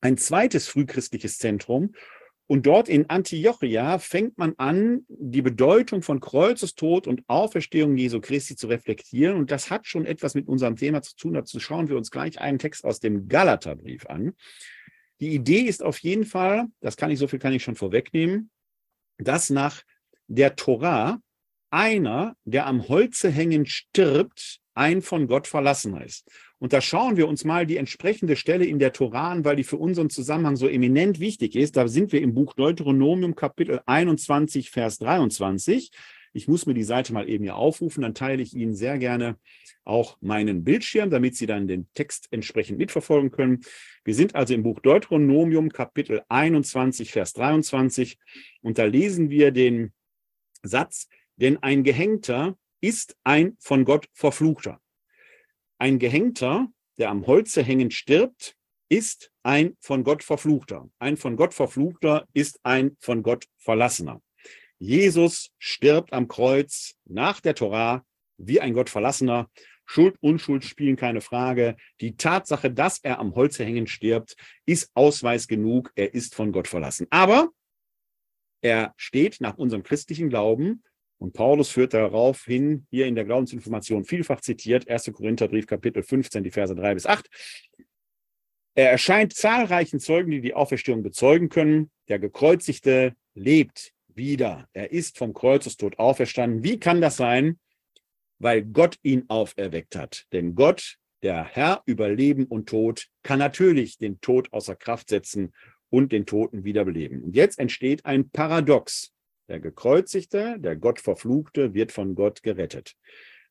Ein 0.00 0.18
zweites 0.18 0.68
frühchristliches 0.68 1.38
Zentrum 1.38 1.94
und 2.52 2.66
dort 2.66 2.90
in 2.90 3.08
Antiochia 3.08 3.98
fängt 3.98 4.36
man 4.36 4.52
an, 4.58 5.06
die 5.08 5.40
Bedeutung 5.40 6.02
von 6.02 6.20
Kreuzestod 6.20 7.06
und 7.06 7.22
Auferstehung 7.26 7.96
Jesu 7.96 8.20
Christi 8.20 8.56
zu 8.56 8.66
reflektieren. 8.66 9.36
Und 9.36 9.50
das 9.50 9.70
hat 9.70 9.86
schon 9.86 10.04
etwas 10.04 10.34
mit 10.34 10.48
unserem 10.48 10.76
Thema 10.76 11.00
zu 11.00 11.16
tun. 11.16 11.32
Dazu 11.32 11.60
schauen 11.60 11.88
wir 11.88 11.96
uns 11.96 12.10
gleich 12.10 12.40
einen 12.40 12.58
Text 12.58 12.84
aus 12.84 13.00
dem 13.00 13.28
Galaterbrief 13.28 14.04
an. 14.06 14.34
Die 15.20 15.34
Idee 15.34 15.60
ist 15.60 15.82
auf 15.82 15.98
jeden 16.00 16.26
Fall, 16.26 16.66
das 16.80 16.98
kann 16.98 17.10
ich, 17.10 17.18
so 17.18 17.26
viel 17.26 17.38
kann 17.38 17.54
ich 17.54 17.62
schon 17.62 17.76
vorwegnehmen, 17.76 18.50
dass 19.18 19.48
nach 19.48 19.82
der 20.32 20.56
Torah 20.56 21.20
einer, 21.70 22.34
der 22.44 22.66
am 22.66 22.88
Holze 22.88 23.30
hängen 23.30 23.66
stirbt, 23.66 24.58
ein 24.74 25.02
von 25.02 25.26
Gott 25.26 25.46
verlassener 25.46 26.04
ist. 26.04 26.30
Und 26.58 26.72
da 26.72 26.80
schauen 26.80 27.16
wir 27.16 27.28
uns 27.28 27.44
mal 27.44 27.66
die 27.66 27.76
entsprechende 27.76 28.36
Stelle 28.36 28.64
in 28.64 28.78
der 28.78 28.92
Tora 28.92 29.30
an, 29.30 29.44
weil 29.44 29.56
die 29.56 29.64
für 29.64 29.76
unseren 29.76 30.08
Zusammenhang 30.08 30.56
so 30.56 30.68
eminent 30.68 31.20
wichtig 31.20 31.54
ist. 31.56 31.76
Da 31.76 31.88
sind 31.88 32.12
wir 32.12 32.22
im 32.22 32.34
Buch 32.34 32.54
Deuteronomium 32.54 33.34
Kapitel 33.34 33.80
21, 33.84 34.70
Vers 34.70 34.98
23. 34.98 35.90
Ich 36.32 36.48
muss 36.48 36.64
mir 36.64 36.72
die 36.72 36.82
Seite 36.82 37.12
mal 37.12 37.28
eben 37.28 37.44
hier 37.44 37.56
aufrufen, 37.56 38.02
dann 38.02 38.14
teile 38.14 38.42
ich 38.42 38.54
Ihnen 38.54 38.74
sehr 38.74 38.96
gerne 38.96 39.36
auch 39.84 40.16
meinen 40.22 40.64
Bildschirm, 40.64 41.10
damit 41.10 41.36
Sie 41.36 41.46
dann 41.46 41.66
den 41.66 41.88
Text 41.92 42.28
entsprechend 42.30 42.78
mitverfolgen 42.78 43.30
können. 43.30 43.60
Wir 44.04 44.14
sind 44.14 44.34
also 44.34 44.54
im 44.54 44.62
Buch 44.62 44.80
Deuteronomium 44.80 45.70
Kapitel 45.70 46.22
21, 46.28 47.10
Vers 47.10 47.34
23 47.34 48.18
und 48.62 48.78
da 48.78 48.84
lesen 48.84 49.28
wir 49.28 49.50
den 49.50 49.92
Satz, 50.62 51.08
denn 51.36 51.62
ein 51.62 51.82
Gehängter 51.84 52.56
ist 52.80 53.16
ein 53.24 53.56
von 53.58 53.84
Gott 53.84 54.08
verfluchter. 54.12 54.80
Ein 55.78 55.98
Gehängter, 55.98 56.68
der 56.98 57.10
am 57.10 57.26
Holze 57.26 57.62
hängend 57.62 57.94
stirbt, 57.94 58.56
ist 58.88 59.32
ein 59.42 59.76
von 59.80 60.04
Gott 60.04 60.22
verfluchter. 60.22 60.88
Ein 60.98 61.16
von 61.16 61.36
Gott 61.36 61.54
verfluchter 61.54 62.26
ist 62.34 62.60
ein 62.62 62.96
von 63.00 63.22
Gott 63.22 63.46
verlassener. 63.56 64.20
Jesus 64.78 65.50
stirbt 65.58 66.12
am 66.12 66.28
Kreuz 66.28 66.94
nach 67.04 67.40
der 67.40 67.54
Torah 67.54 68.04
wie 68.36 68.60
ein 68.60 68.74
Gott 68.74 68.90
verlassener. 68.90 69.48
Schuld, 69.86 70.16
Unschuld 70.20 70.64
spielen 70.64 70.96
keine 70.96 71.20
Frage. 71.20 71.76
Die 72.00 72.16
Tatsache, 72.16 72.70
dass 72.70 72.98
er 72.98 73.18
am 73.18 73.34
Holze 73.34 73.64
hängend 73.64 73.90
stirbt, 73.90 74.36
ist 74.66 74.90
Ausweis 74.94 75.48
genug. 75.48 75.92
Er 75.94 76.14
ist 76.14 76.34
von 76.34 76.52
Gott 76.52 76.68
verlassen. 76.68 77.06
Aber 77.10 77.50
er 78.62 78.94
steht 78.96 79.40
nach 79.40 79.58
unserem 79.58 79.82
christlichen 79.82 80.30
Glauben 80.30 80.82
und 81.18 81.34
Paulus 81.34 81.70
führt 81.70 81.94
darauf 81.94 82.44
hin, 82.44 82.86
hier 82.90 83.06
in 83.06 83.14
der 83.14 83.24
Glaubensinformation 83.24 84.04
vielfach 84.04 84.40
zitiert, 84.40 84.88
1. 84.88 85.12
Korintherbrief, 85.12 85.66
Kapitel 85.66 86.02
15, 86.02 86.42
die 86.42 86.50
Verse 86.50 86.74
3 86.74 86.94
bis 86.94 87.06
8. 87.06 87.28
Er 88.74 88.90
erscheint 88.90 89.34
zahlreichen 89.34 90.00
Zeugen, 90.00 90.30
die 90.30 90.40
die 90.40 90.54
Auferstehung 90.54 91.02
bezeugen 91.02 91.48
können. 91.48 91.90
Der 92.08 92.18
Gekreuzigte 92.18 93.14
lebt 93.34 93.92
wieder. 94.08 94.68
Er 94.72 94.92
ist 94.92 95.18
vom 95.18 95.34
Kreuzestod 95.34 95.98
auferstanden. 95.98 96.64
Wie 96.64 96.80
kann 96.80 97.00
das 97.00 97.16
sein? 97.16 97.58
Weil 98.38 98.62
Gott 98.62 98.96
ihn 99.02 99.24
auferweckt 99.28 99.94
hat. 99.96 100.24
Denn 100.32 100.54
Gott, 100.54 100.96
der 101.22 101.44
Herr 101.44 101.82
über 101.86 102.08
Leben 102.08 102.46
und 102.46 102.68
Tod, 102.68 103.08
kann 103.22 103.38
natürlich 103.38 103.98
den 103.98 104.20
Tod 104.20 104.52
außer 104.52 104.74
Kraft 104.74 105.10
setzen 105.10 105.52
und 105.92 106.10
den 106.10 106.24
Toten 106.24 106.64
wiederbeleben. 106.64 107.22
Und 107.22 107.36
jetzt 107.36 107.58
entsteht 107.58 108.06
ein 108.06 108.30
Paradox. 108.30 109.12
Der 109.48 109.60
Gekreuzigte, 109.60 110.56
der 110.58 110.74
Gott 110.74 110.98
verfluchte, 110.98 111.74
wird 111.74 111.92
von 111.92 112.14
Gott 112.14 112.42
gerettet. 112.42 112.96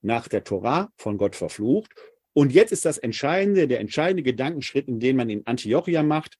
Nach 0.02 0.28
der 0.28 0.44
Torah 0.44 0.92
von 0.98 1.20
Gott 1.20 1.36
verflucht. 1.36 1.94
Und 2.34 2.52
jetzt 2.52 2.72
ist 2.72 2.84
das 2.84 2.98
entscheidende, 2.98 3.68
der 3.68 3.80
entscheidende 3.80 4.24
Gedankenschritt, 4.24 4.88
in 4.88 5.00
den 5.00 5.18
man 5.18 5.30
in 5.30 5.46
Antiochia 5.46 6.02
macht 6.02 6.40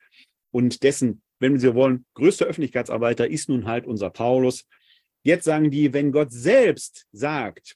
und 0.50 0.82
dessen, 0.82 1.22
wenn 1.38 1.60
Sie 1.60 1.76
wollen, 1.76 2.06
größter 2.16 2.48
Öffentlichkeitsarbeiter 2.48 3.30
ist 3.30 3.50
nun 3.50 3.68
halt 3.68 3.86
unser 3.86 4.10
Paulus. 4.10 4.66
Jetzt 5.22 5.44
sagen 5.44 5.70
die, 5.70 5.94
wenn 5.94 6.12
Gott 6.12 6.32
selbst 6.32 7.06
sagt, 7.12 7.76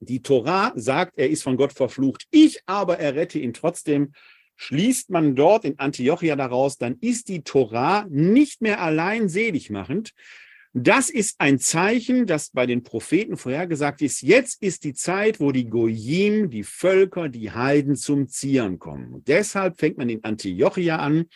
die 0.00 0.20
Torah 0.20 0.74
sagt, 0.76 1.16
er 1.16 1.30
ist 1.30 1.42
von 1.42 1.56
Gott 1.56 1.72
verflucht, 1.72 2.26
ich 2.30 2.60
aber 2.66 2.98
errette 2.98 3.38
ihn 3.38 3.54
trotzdem, 3.54 4.12
schließt 4.56 5.10
man 5.10 5.34
dort 5.34 5.64
in 5.64 5.78
Antiochia 5.78 6.36
daraus, 6.36 6.78
dann 6.78 6.96
ist 7.00 7.28
die 7.28 7.42
Torah 7.42 8.06
nicht 8.08 8.62
mehr 8.62 8.80
allein 8.80 9.28
selig 9.28 9.70
machend. 9.70 10.12
Das 10.78 11.08
ist 11.08 11.36
ein 11.38 11.58
Zeichen, 11.58 12.26
das 12.26 12.50
bei 12.50 12.66
den 12.66 12.82
Propheten 12.82 13.38
vorhergesagt 13.38 14.02
ist. 14.02 14.20
Jetzt 14.20 14.62
ist 14.62 14.84
die 14.84 14.92
Zeit, 14.92 15.40
wo 15.40 15.50
die 15.50 15.70
Goyim, 15.70 16.50
die 16.50 16.64
Völker, 16.64 17.30
die 17.30 17.50
Heiden 17.50 17.96
zum 17.96 18.28
Zieren 18.28 18.78
kommen. 18.78 19.14
Und 19.14 19.28
deshalb 19.28 19.78
fängt 19.78 19.96
man 19.96 20.10
in 20.10 20.22
Antiochia 20.22 20.96
an, 20.98 21.26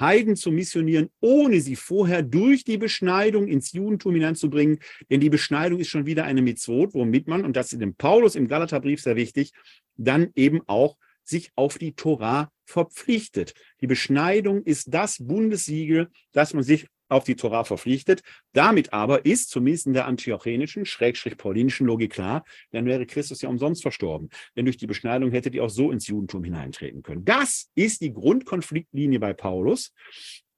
Heiden 0.00 0.34
zu 0.34 0.50
missionieren, 0.50 1.10
ohne 1.20 1.60
sie 1.60 1.76
vorher 1.76 2.22
durch 2.22 2.64
die 2.64 2.78
Beschneidung 2.78 3.46
ins 3.46 3.72
Judentum 3.72 4.14
hineinzubringen. 4.14 4.80
Denn 5.10 5.20
die 5.20 5.30
Beschneidung 5.30 5.78
ist 5.78 5.88
schon 5.88 6.06
wieder 6.06 6.24
eine 6.24 6.42
Mitzvot, 6.42 6.94
womit 6.94 7.28
man, 7.28 7.44
und 7.44 7.56
das 7.56 7.72
ist 7.72 7.80
dem 7.80 7.94
Paulus 7.94 8.34
im 8.34 8.48
Galaterbrief 8.48 9.00
sehr 9.00 9.16
wichtig, 9.16 9.52
dann 9.96 10.30
eben 10.34 10.60
auch 10.66 10.96
sich 11.22 11.52
auf 11.54 11.78
die 11.78 11.92
Torah 11.92 12.50
verpflichtet. 12.68 13.54
Die 13.80 13.86
Beschneidung 13.86 14.62
ist 14.62 14.92
das 14.92 15.18
Bundessiegel, 15.18 16.08
dass 16.32 16.52
man 16.52 16.62
sich 16.62 16.86
auf 17.08 17.24
die 17.24 17.36
Torah 17.36 17.64
verpflichtet. 17.64 18.22
Damit 18.52 18.92
aber 18.92 19.24
ist 19.24 19.48
zumindest 19.48 19.86
in 19.86 19.94
der 19.94 20.06
antiochenischen, 20.06 20.84
schrägstrich 20.84 21.38
paulinischen 21.38 21.86
Logik 21.86 22.12
klar, 22.12 22.44
dann 22.70 22.84
wäre 22.84 23.06
Christus 23.06 23.40
ja 23.40 23.48
umsonst 23.48 23.82
verstorben. 23.82 24.28
Denn 24.56 24.66
durch 24.66 24.76
die 24.76 24.86
Beschneidung 24.86 25.30
hätte 25.30 25.50
die 25.50 25.60
auch 25.60 25.70
so 25.70 25.90
ins 25.90 26.06
Judentum 26.06 26.44
hineintreten 26.44 27.02
können. 27.02 27.24
Das 27.24 27.70
ist 27.74 28.02
die 28.02 28.12
Grundkonfliktlinie 28.12 29.18
bei 29.18 29.32
Paulus. 29.32 29.94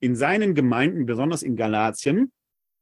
In 0.01 0.17
seinen 0.17 0.55
Gemeinden, 0.55 1.07
besonders 1.07 1.43
in 1.43 1.55
Galatien, 1.55 2.33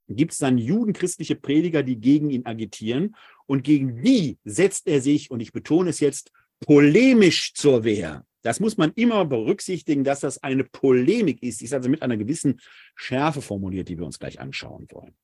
gibt 0.08 0.32
es 0.32 0.38
dann 0.38 0.56
judenchristliche 0.56 1.36
Prediger, 1.36 1.82
die 1.82 2.00
gegen 2.00 2.30
ihn 2.30 2.46
agitieren. 2.46 3.14
Und 3.44 3.62
gegen 3.64 4.02
die 4.02 4.38
setzt 4.44 4.86
er 4.88 5.02
sich, 5.02 5.30
und 5.30 5.40
ich 5.40 5.52
betone 5.52 5.90
es 5.90 6.00
jetzt, 6.00 6.32
polemisch 6.60 7.52
zur 7.54 7.84
Wehr. 7.84 8.24
Das 8.42 8.60
muss 8.60 8.76
man 8.76 8.92
immer 8.94 9.24
berücksichtigen, 9.24 10.04
dass 10.04 10.20
das 10.20 10.42
eine 10.42 10.64
Polemik 10.64 11.42
ist. 11.42 11.62
Ist 11.62 11.74
also 11.74 11.88
mit 11.88 12.02
einer 12.02 12.16
gewissen 12.16 12.60
Schärfe 12.94 13.42
formuliert, 13.42 13.88
die 13.88 13.98
wir 13.98 14.06
uns 14.06 14.18
gleich 14.18 14.40
anschauen 14.40 14.86
wollen. 14.90 15.16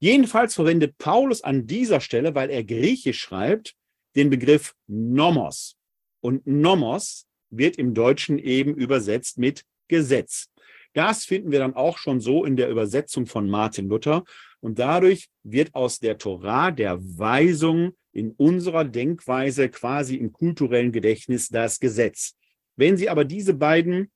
Jedenfalls 0.00 0.54
verwendet 0.54 0.98
Paulus 0.98 1.42
an 1.42 1.66
dieser 1.66 2.00
Stelle, 2.00 2.34
weil 2.34 2.50
er 2.50 2.64
griechisch 2.64 3.20
schreibt, 3.20 3.76
den 4.16 4.30
Begriff 4.30 4.74
Nomos. 4.88 5.76
Und 6.20 6.46
Nomos 6.46 7.26
wird 7.50 7.76
im 7.76 7.94
Deutschen 7.94 8.38
eben 8.38 8.74
übersetzt 8.74 9.38
mit 9.38 9.64
Gesetz. 9.88 10.48
Das 10.94 11.24
finden 11.24 11.52
wir 11.52 11.60
dann 11.60 11.74
auch 11.74 11.98
schon 11.98 12.20
so 12.20 12.44
in 12.44 12.56
der 12.56 12.68
Übersetzung 12.68 13.26
von 13.26 13.48
Martin 13.48 13.88
Luther. 13.88 14.24
Und 14.60 14.78
dadurch 14.78 15.28
wird 15.42 15.74
aus 15.74 15.98
der 16.00 16.18
Torah, 16.18 16.70
der 16.70 16.98
Weisung, 17.00 17.92
in 18.12 18.32
unserer 18.32 18.84
Denkweise 18.84 19.68
quasi 19.68 20.16
im 20.16 20.32
kulturellen 20.32 20.92
Gedächtnis 20.92 21.48
das 21.48 21.80
Gesetz. 21.80 22.36
Wenn 22.76 22.96
Sie 22.96 23.08
aber 23.08 23.24
diese 23.24 23.54
beiden 23.54 24.10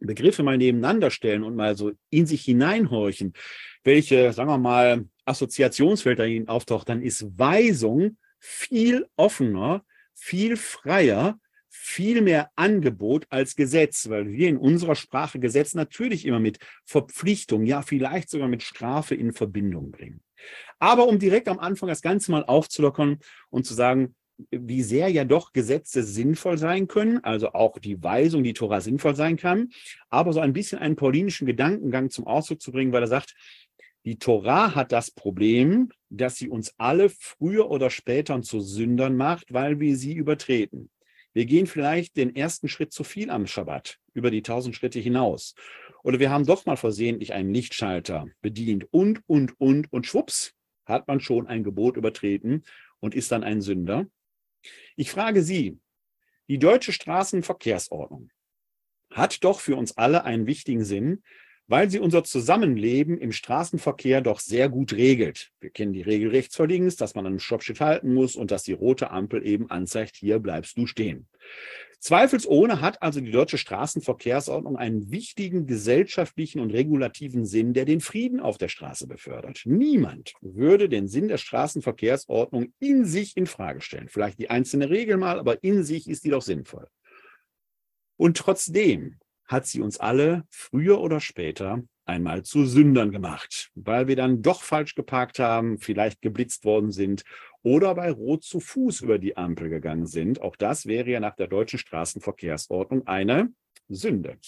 Begriffe 0.00 0.42
mal 0.42 0.58
nebeneinander 0.58 1.10
stellen 1.10 1.42
und 1.42 1.56
mal 1.56 1.76
so 1.76 1.92
in 2.10 2.26
sich 2.26 2.44
hineinhorchen, 2.44 3.32
welche, 3.84 4.32
sagen 4.32 4.50
wir 4.50 4.58
mal, 4.58 5.06
Assoziationsfelder 5.24 6.26
Ihnen 6.26 6.48
auftaucht, 6.48 6.88
dann 6.88 7.02
ist 7.02 7.26
Weisung 7.38 8.16
viel 8.38 9.06
offener, 9.16 9.84
viel 10.14 10.56
freier, 10.56 11.38
viel 11.68 12.22
mehr 12.22 12.50
Angebot 12.56 13.26
als 13.30 13.54
Gesetz, 13.54 14.08
weil 14.08 14.30
wir 14.30 14.48
in 14.48 14.56
unserer 14.56 14.94
Sprache 14.94 15.38
Gesetz 15.38 15.74
natürlich 15.74 16.26
immer 16.26 16.40
mit 16.40 16.58
Verpflichtung, 16.84 17.64
ja 17.64 17.82
vielleicht 17.82 18.30
sogar 18.30 18.48
mit 18.48 18.62
Strafe 18.62 19.14
in 19.14 19.32
Verbindung 19.32 19.90
bringen. 19.90 20.20
Aber 20.78 21.08
um 21.08 21.18
direkt 21.18 21.48
am 21.48 21.58
Anfang 21.58 21.88
das 21.88 22.02
Ganze 22.02 22.30
mal 22.30 22.44
aufzulockern 22.44 23.18
und 23.50 23.66
zu 23.66 23.74
sagen, 23.74 24.14
wie 24.50 24.82
sehr 24.82 25.08
ja 25.08 25.24
doch 25.24 25.52
Gesetze 25.52 26.02
sinnvoll 26.02 26.58
sein 26.58 26.86
können, 26.86 27.22
also 27.24 27.52
auch 27.52 27.78
die 27.78 28.02
Weisung, 28.02 28.44
die 28.44 28.52
Tora 28.52 28.80
sinnvoll 28.80 29.16
sein 29.16 29.36
kann, 29.36 29.70
aber 30.10 30.32
so 30.32 30.40
ein 30.40 30.52
bisschen 30.52 30.78
einen 30.78 30.96
paulinischen 30.96 31.46
Gedankengang 31.46 32.10
zum 32.10 32.26
Ausdruck 32.26 32.62
zu 32.62 32.70
bringen, 32.70 32.92
weil 32.92 33.02
er 33.02 33.08
sagt, 33.08 33.34
die 34.04 34.18
Tora 34.18 34.74
hat 34.74 34.92
das 34.92 35.10
Problem, 35.10 35.90
dass 36.08 36.36
sie 36.36 36.48
uns 36.48 36.72
alle 36.78 37.10
früher 37.10 37.68
oder 37.68 37.90
später 37.90 38.40
zu 38.42 38.60
Sündern 38.60 39.16
macht, 39.16 39.52
weil 39.52 39.80
wir 39.80 39.96
sie 39.96 40.14
übertreten. 40.14 40.88
Wir 41.34 41.46
gehen 41.46 41.66
vielleicht 41.66 42.16
den 42.16 42.34
ersten 42.34 42.68
Schritt 42.68 42.92
zu 42.92 43.04
viel 43.04 43.30
am 43.30 43.46
Schabbat, 43.46 43.98
über 44.14 44.30
die 44.30 44.42
tausend 44.42 44.74
Schritte 44.74 44.98
hinaus. 44.98 45.54
Oder 46.02 46.18
wir 46.18 46.30
haben 46.30 46.46
doch 46.46 46.66
mal 46.66 46.76
versehentlich 46.76 47.32
einen 47.32 47.52
Lichtschalter 47.52 48.26
bedient 48.40 48.86
und, 48.92 49.22
und, 49.26 49.60
und, 49.60 49.92
und 49.92 50.06
schwupps, 50.06 50.54
hat 50.84 51.06
man 51.06 51.20
schon 51.20 51.46
ein 51.46 51.64
Gebot 51.64 51.96
übertreten 51.96 52.64
und 53.00 53.14
ist 53.14 53.30
dann 53.30 53.44
ein 53.44 53.60
Sünder. 53.60 54.06
Ich 54.96 55.10
frage 55.10 55.42
Sie, 55.42 55.78
die 56.48 56.58
deutsche 56.58 56.92
Straßenverkehrsordnung 56.92 58.30
hat 59.12 59.44
doch 59.44 59.60
für 59.60 59.76
uns 59.76 59.96
alle 59.96 60.24
einen 60.24 60.46
wichtigen 60.46 60.84
Sinn, 60.84 61.22
weil 61.68 61.90
sie 61.90 62.00
unser 62.00 62.24
Zusammenleben 62.24 63.18
im 63.18 63.30
Straßenverkehr 63.30 64.22
doch 64.22 64.40
sehr 64.40 64.70
gut 64.70 64.94
regelt. 64.94 65.50
Wir 65.60 65.70
kennen 65.70 65.92
die 65.92 66.02
Regel 66.02 66.30
rechts 66.30 66.56
vor 66.56 66.66
links, 66.66 66.96
dass 66.96 67.14
man 67.14 67.26
an 67.26 67.32
einem 67.32 67.40
Stoppschild 67.40 67.80
halten 67.80 68.14
muss 68.14 68.36
und 68.36 68.50
dass 68.50 68.62
die 68.62 68.72
rote 68.72 69.10
Ampel 69.10 69.46
eben 69.46 69.70
anzeigt, 69.70 70.16
hier 70.16 70.38
bleibst 70.38 70.78
du 70.78 70.86
stehen. 70.86 71.28
Zweifelsohne 72.00 72.80
hat 72.80 73.02
also 73.02 73.20
die 73.20 73.32
deutsche 73.32 73.58
Straßenverkehrsordnung 73.58 74.76
einen 74.76 75.10
wichtigen 75.10 75.66
gesellschaftlichen 75.66 76.60
und 76.60 76.70
regulativen 76.70 77.44
Sinn, 77.44 77.74
der 77.74 77.84
den 77.84 78.00
Frieden 78.00 78.40
auf 78.40 78.56
der 78.56 78.68
Straße 78.68 79.06
befördert. 79.06 79.62
Niemand 79.64 80.32
würde 80.40 80.88
den 80.88 81.08
Sinn 81.08 81.28
der 81.28 81.38
Straßenverkehrsordnung 81.38 82.72
in 82.78 83.04
sich 83.04 83.36
in 83.36 83.46
Frage 83.46 83.80
stellen. 83.80 84.08
Vielleicht 84.08 84.38
die 84.38 84.48
einzelne 84.48 84.90
Regel 84.90 85.16
mal, 85.16 85.38
aber 85.40 85.62
in 85.64 85.82
sich 85.82 86.08
ist 86.08 86.24
die 86.24 86.30
doch 86.30 86.42
sinnvoll. 86.42 86.88
Und 88.16 88.36
trotzdem 88.36 89.18
hat 89.48 89.66
sie 89.66 89.80
uns 89.80 89.98
alle 89.98 90.44
früher 90.50 91.00
oder 91.00 91.20
später 91.20 91.82
einmal 92.04 92.42
zu 92.42 92.64
Sündern 92.64 93.10
gemacht, 93.10 93.70
weil 93.74 94.06
wir 94.06 94.16
dann 94.16 94.42
doch 94.42 94.62
falsch 94.62 94.94
geparkt 94.94 95.38
haben, 95.38 95.78
vielleicht 95.78 96.22
geblitzt 96.22 96.64
worden 96.64 96.90
sind 96.90 97.24
oder 97.62 97.94
bei 97.94 98.10
Rot 98.10 98.44
zu 98.44 98.60
Fuß 98.60 99.00
über 99.00 99.18
die 99.18 99.36
Ampel 99.36 99.68
gegangen 99.68 100.06
sind. 100.06 100.40
Auch 100.40 100.56
das 100.56 100.86
wäre 100.86 101.10
ja 101.10 101.20
nach 101.20 101.34
der 101.34 101.48
deutschen 101.48 101.78
Straßenverkehrsordnung 101.78 103.06
eine 103.06 103.52
Sünde. 103.88 104.38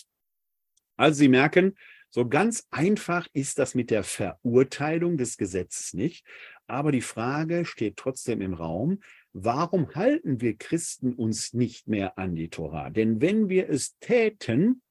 Also 0.97 1.19
Sie 1.19 1.29
merken, 1.29 1.77
so 2.11 2.29
ganz 2.29 2.67
einfach 2.71 3.29
ist 3.33 3.59
das 3.59 3.75
mit 3.75 3.91
der 3.91 4.03
Verurteilung 4.03 5.17
des 5.17 5.37
Gesetzes 5.37 5.95
nicht. 5.95 6.27
Aber 6.67 6.93
die 6.93 7.01
Frage 7.01 7.65
steht 7.65 7.97
trotzdem 7.97 8.41
im 8.41 8.55
Raum, 8.55 9.01
warum 9.33 9.95
halten 9.95 10.41
wir 10.41 10.57
Christen 10.57 11.15
uns 11.15 11.53
nicht 11.53 11.89
mehr 11.89 12.19
an 12.19 12.35
die 12.35 12.49
Tora? 12.49 12.91
Denn 12.91 13.21
wenn 13.21 13.49
wir 13.49 13.69
es 13.69 13.97
täten, 13.99 14.83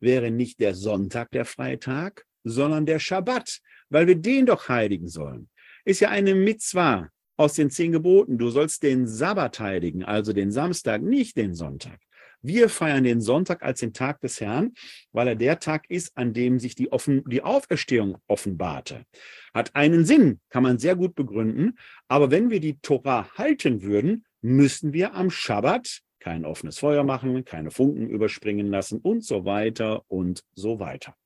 wäre 0.00 0.30
nicht 0.30 0.60
der 0.60 0.74
Sonntag 0.74 1.30
der 1.30 1.44
Freitag, 1.44 2.24
sondern 2.44 2.86
der 2.86 2.98
Schabbat, 2.98 3.58
weil 3.88 4.06
wir 4.06 4.16
den 4.16 4.46
doch 4.46 4.68
heiligen 4.68 5.08
sollen. 5.08 5.48
Ist 5.84 6.00
ja 6.00 6.10
eine 6.10 6.34
Mitzwa 6.34 7.08
aus 7.36 7.54
den 7.54 7.70
zehn 7.70 7.92
Geboten. 7.92 8.38
Du 8.38 8.50
sollst 8.50 8.82
den 8.82 9.06
Sabbat 9.06 9.60
heiligen, 9.60 10.04
also 10.04 10.32
den 10.32 10.50
Samstag, 10.50 11.02
nicht 11.02 11.36
den 11.36 11.54
Sonntag. 11.54 12.00
Wir 12.42 12.68
feiern 12.68 13.04
den 13.04 13.20
Sonntag 13.20 13.62
als 13.62 13.80
den 13.80 13.92
Tag 13.92 14.20
des 14.20 14.40
Herrn, 14.40 14.74
weil 15.12 15.28
er 15.28 15.34
der 15.36 15.58
Tag 15.58 15.88
ist, 15.88 16.16
an 16.16 16.32
dem 16.32 16.60
sich 16.60 16.74
die, 16.74 16.92
Offen 16.92 17.24
die 17.26 17.42
Auferstehung 17.42 18.18
offenbarte. 18.28 19.04
Hat 19.52 19.74
einen 19.74 20.04
Sinn, 20.04 20.40
kann 20.50 20.62
man 20.62 20.78
sehr 20.78 20.96
gut 20.96 21.14
begründen. 21.14 21.76
Aber 22.08 22.30
wenn 22.30 22.50
wir 22.50 22.60
die 22.60 22.78
Tora 22.78 23.28
halten 23.36 23.82
würden, 23.82 24.24
müssen 24.42 24.92
wir 24.92 25.14
am 25.14 25.30
Schabbat 25.30 26.02
kein 26.26 26.44
offenes 26.44 26.80
Feuer 26.80 27.04
machen, 27.04 27.44
keine 27.44 27.70
Funken 27.70 28.08
überspringen 28.08 28.66
lassen 28.66 28.98
und 28.98 29.24
so 29.24 29.44
weiter 29.44 30.02
und 30.10 30.42
so 30.56 30.80
weiter. 30.80 31.16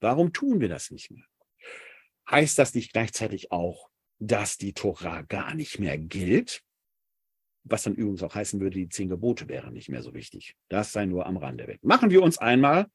Warum 0.00 0.32
tun 0.32 0.60
wir 0.60 0.68
das 0.68 0.90
nicht 0.90 1.12
mehr? 1.12 1.22
Heißt 2.28 2.58
das 2.58 2.74
nicht 2.74 2.92
gleichzeitig 2.92 3.52
auch, 3.52 3.90
dass 4.18 4.56
die 4.56 4.72
Tora 4.72 5.22
gar 5.22 5.54
nicht 5.54 5.78
mehr 5.78 5.96
gilt? 5.98 6.64
Was 7.62 7.84
dann 7.84 7.94
übrigens 7.94 8.24
auch 8.24 8.34
heißen 8.34 8.58
würde, 8.58 8.76
die 8.76 8.88
zehn 8.88 9.08
Gebote 9.08 9.48
wären 9.48 9.72
nicht 9.72 9.88
mehr 9.88 10.02
so 10.02 10.14
wichtig. 10.14 10.56
Das 10.68 10.90
sei 10.90 11.06
nur 11.06 11.26
am 11.26 11.36
Rande 11.36 11.68
weg. 11.68 11.78
Machen 11.84 12.10
wir 12.10 12.20
uns 12.20 12.36
einmal 12.36 12.88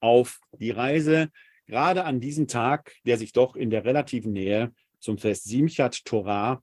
auf 0.00 0.40
die 0.58 0.70
Reise, 0.70 1.30
gerade 1.66 2.04
an 2.04 2.18
diesem 2.18 2.48
Tag, 2.48 2.94
der 3.04 3.18
sich 3.18 3.32
doch 3.32 3.56
in 3.56 3.68
der 3.68 3.84
relativen 3.84 4.32
Nähe 4.32 4.72
zum 5.00 5.18
Fest 5.18 5.44
Simchat 5.44 6.06
Torah, 6.06 6.62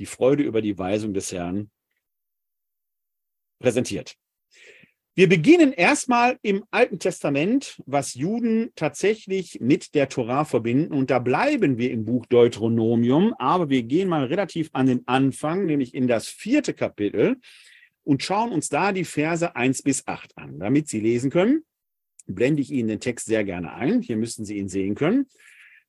die 0.00 0.06
Freude 0.06 0.42
über 0.42 0.60
die 0.60 0.76
Weisung 0.76 1.14
des 1.14 1.30
Herrn, 1.30 1.70
präsentiert. 3.60 4.16
Wir 5.14 5.28
beginnen 5.28 5.72
erstmal 5.72 6.38
im 6.42 6.64
Alten 6.70 6.98
Testament, 6.98 7.82
was 7.84 8.14
Juden 8.14 8.70
tatsächlich 8.74 9.58
mit 9.60 9.94
der 9.94 10.08
Torah 10.08 10.44
verbinden. 10.44 10.94
Und 10.94 11.10
da 11.10 11.18
bleiben 11.18 11.78
wir 11.78 11.90
im 11.90 12.04
Buch 12.04 12.26
Deuteronomium, 12.26 13.34
aber 13.38 13.68
wir 13.68 13.82
gehen 13.82 14.08
mal 14.08 14.24
relativ 14.24 14.70
an 14.72 14.86
den 14.86 15.06
Anfang, 15.06 15.66
nämlich 15.66 15.94
in 15.94 16.06
das 16.06 16.28
vierte 16.28 16.74
Kapitel 16.74 17.36
und 18.04 18.22
schauen 18.22 18.52
uns 18.52 18.68
da 18.68 18.92
die 18.92 19.04
Verse 19.04 19.54
1 19.54 19.82
bis 19.82 20.06
8 20.06 20.38
an. 20.38 20.58
Damit 20.58 20.88
Sie 20.88 21.00
lesen 21.00 21.30
können, 21.30 21.64
blende 22.26 22.62
ich 22.62 22.70
Ihnen 22.70 22.88
den 22.88 23.00
Text 23.00 23.26
sehr 23.26 23.44
gerne 23.44 23.74
ein. 23.74 24.02
Hier 24.02 24.16
müssten 24.16 24.44
Sie 24.44 24.56
ihn 24.56 24.68
sehen 24.68 24.94
können. 24.94 25.26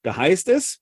Da 0.02 0.18
heißt 0.18 0.50
es, 0.50 0.82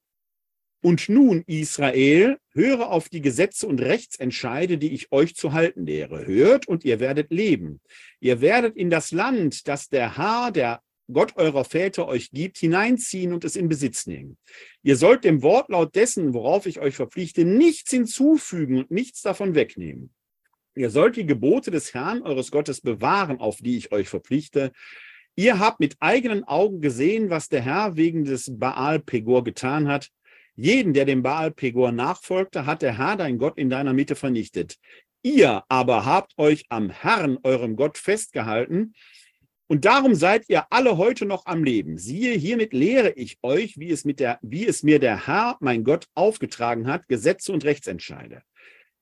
und 0.81 1.09
nun, 1.09 1.43
Israel, 1.47 2.37
höre 2.53 2.89
auf 2.89 3.09
die 3.09 3.21
Gesetze 3.21 3.67
und 3.67 3.81
Rechtsentscheide, 3.81 4.77
die 4.77 4.93
ich 4.93 5.11
euch 5.11 5.35
zu 5.35 5.53
halten 5.53 5.85
lehre. 5.85 6.25
Hört 6.25 6.67
und 6.67 6.85
ihr 6.85 6.99
werdet 6.99 7.31
leben. 7.31 7.81
Ihr 8.19 8.39
werdet 8.41 8.77
in 8.77 8.89
das 8.89 9.11
Land, 9.11 9.67
das 9.67 9.89
der 9.89 10.17
Herr, 10.17 10.51
der 10.51 10.81
Gott 11.11 11.35
eurer 11.35 11.65
Väter 11.65 12.07
euch 12.07 12.31
gibt, 12.31 12.57
hineinziehen 12.59 13.33
und 13.33 13.43
es 13.43 13.55
in 13.55 13.67
Besitz 13.67 14.05
nehmen. 14.05 14.37
Ihr 14.83 14.95
sollt 14.95 15.23
dem 15.23 15.41
Wortlaut 15.41 15.95
dessen, 15.95 16.33
worauf 16.33 16.65
ich 16.65 16.79
euch 16.79 16.95
verpflichte, 16.95 17.45
nichts 17.45 17.91
hinzufügen 17.91 18.77
und 18.77 18.91
nichts 18.91 19.21
davon 19.21 19.55
wegnehmen. 19.55 20.13
Ihr 20.75 20.91
sollt 20.91 21.17
die 21.17 21.25
Gebote 21.25 21.71
des 21.71 21.93
Herrn 21.93 22.21
eures 22.21 22.51
Gottes 22.51 22.79
bewahren, 22.81 23.39
auf 23.39 23.57
die 23.57 23.77
ich 23.77 23.91
euch 23.91 24.07
verpflichte. 24.07 24.71
Ihr 25.35 25.59
habt 25.59 25.79
mit 25.79 25.97
eigenen 25.99 26.43
Augen 26.43 26.79
gesehen, 26.79 27.29
was 27.29 27.49
der 27.49 27.61
Herr 27.61 27.95
wegen 27.95 28.23
des 28.23 28.57
Baal 28.57 28.99
Pegor 28.99 29.43
getan 29.43 29.87
hat. 29.87 30.09
Jeden, 30.61 30.91
der 30.91 31.05
dem 31.05 31.23
Baal 31.23 31.51
Pegor 31.51 31.93
nachfolgte, 31.93 32.65
hat 32.65 32.81
der 32.81 32.97
Herr 32.97 33.15
dein 33.15 33.37
Gott 33.37 33.57
in 33.57 33.69
deiner 33.69 33.93
Mitte 33.93 34.15
vernichtet. 34.15 34.75
Ihr 35.23 35.63
aber 35.69 36.05
habt 36.05 36.37
euch 36.37 36.65
am 36.67 36.89
Herrn, 36.89 37.37
eurem 37.43 37.77
Gott, 37.77 37.97
festgehalten. 37.97 38.93
Und 39.67 39.85
darum 39.85 40.15
seid 40.15 40.49
ihr 40.49 40.65
alle 40.69 40.97
heute 40.97 41.25
noch 41.25 41.45
am 41.45 41.63
Leben. 41.63 41.97
Siehe, 41.97 42.33
hiermit 42.33 42.73
lehre 42.73 43.11
ich 43.11 43.37
euch, 43.41 43.79
wie 43.79 43.89
es, 43.89 44.03
mit 44.03 44.19
der, 44.19 44.37
wie 44.41 44.67
es 44.67 44.83
mir 44.83 44.99
der 44.99 45.27
Herr, 45.27 45.55
mein 45.61 45.85
Gott, 45.85 46.07
aufgetragen 46.13 46.87
hat, 46.87 47.07
Gesetze 47.07 47.53
und 47.53 47.63
Rechtsentscheide. 47.63 48.41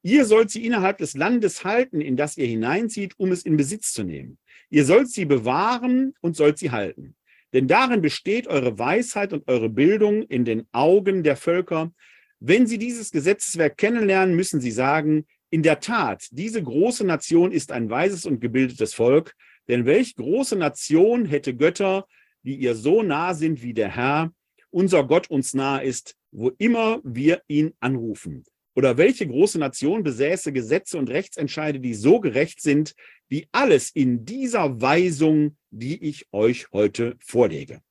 Ihr 0.04 0.26
sollt 0.26 0.52
sie 0.52 0.64
innerhalb 0.64 1.00
des 1.00 1.16
Landes 1.16 1.64
halten, 1.64 2.02
in 2.02 2.18
das 2.18 2.38
ihr 2.38 2.46
hineinzieht, 2.46 3.16
um 3.18 3.32
es 3.32 3.42
in 3.42 3.58
Besitz 3.58 3.94
zu 3.94 4.04
nehmen. 4.04 4.38
Ihr 4.70 4.86
sollt 4.86 5.10
sie 5.10 5.26
bewahren 5.26 6.14
und 6.22 6.36
sollt 6.36 6.60
sie 6.60 6.70
halten. 6.70 7.16
Denn 7.54 7.68
darin 7.68 8.02
besteht 8.02 8.48
eure 8.48 8.78
Weisheit 8.78 9.34
und 9.34 9.48
eure 9.48 9.70
Bildung 9.70 10.24
in 10.24 10.46
den 10.46 10.68
Augen 10.72 11.24
der 11.24 11.38
Völker. 11.38 11.92
Wenn 12.40 12.68
sie 12.68 12.78
dieses 12.78 13.12
Gesetzeswerk 13.12 13.78
kennenlernen, 13.78 14.36
müssen 14.36 14.62
sie 14.62 14.72
sagen, 14.72 15.26
in 15.50 15.64
der 15.64 15.80
Tat, 15.80 16.28
diese 16.32 16.62
große 16.62 17.06
Nation 17.06 17.52
ist 17.52 17.72
ein 17.72 17.90
weises 17.90 18.26
und 18.26 18.42
gebildetes 18.42 18.94
Volk. 18.94 19.34
Denn 19.68 19.86
welch 19.86 20.16
große 20.16 20.56
Nation 20.56 21.26
hätte 21.26 21.56
Götter, 21.56 22.06
die 22.44 22.56
ihr 22.56 22.76
so 22.76 23.02
nah 23.02 23.34
sind 23.34 23.62
wie 23.62 23.74
der 23.74 23.90
Herr, 23.90 24.32
unser 24.70 25.06
Gott 25.06 25.30
uns 25.30 25.54
nah 25.54 25.80
ist, 25.80 26.16
wo 26.32 26.52
immer 26.58 27.00
wir 27.04 27.42
ihn 27.48 27.74
anrufen? 27.80 28.44
Oder 28.78 28.96
welche 28.96 29.26
große 29.26 29.58
Nation 29.58 30.04
besäße 30.04 30.54
Gesetze 30.54 31.00
und 31.00 31.10
Rechtsentscheide, 31.10 31.80
die 31.80 31.96
so 31.96 32.20
gerecht 32.20 32.62
sind, 32.62 32.94
wie 33.28 33.48
alles 33.52 33.90
in 33.90 34.24
dieser 34.24 34.80
Weisung, 34.80 35.58
die 35.72 36.04
ich 36.08 36.32
euch 36.32 36.72
heute 36.72 37.16
vorlege? 37.20 37.82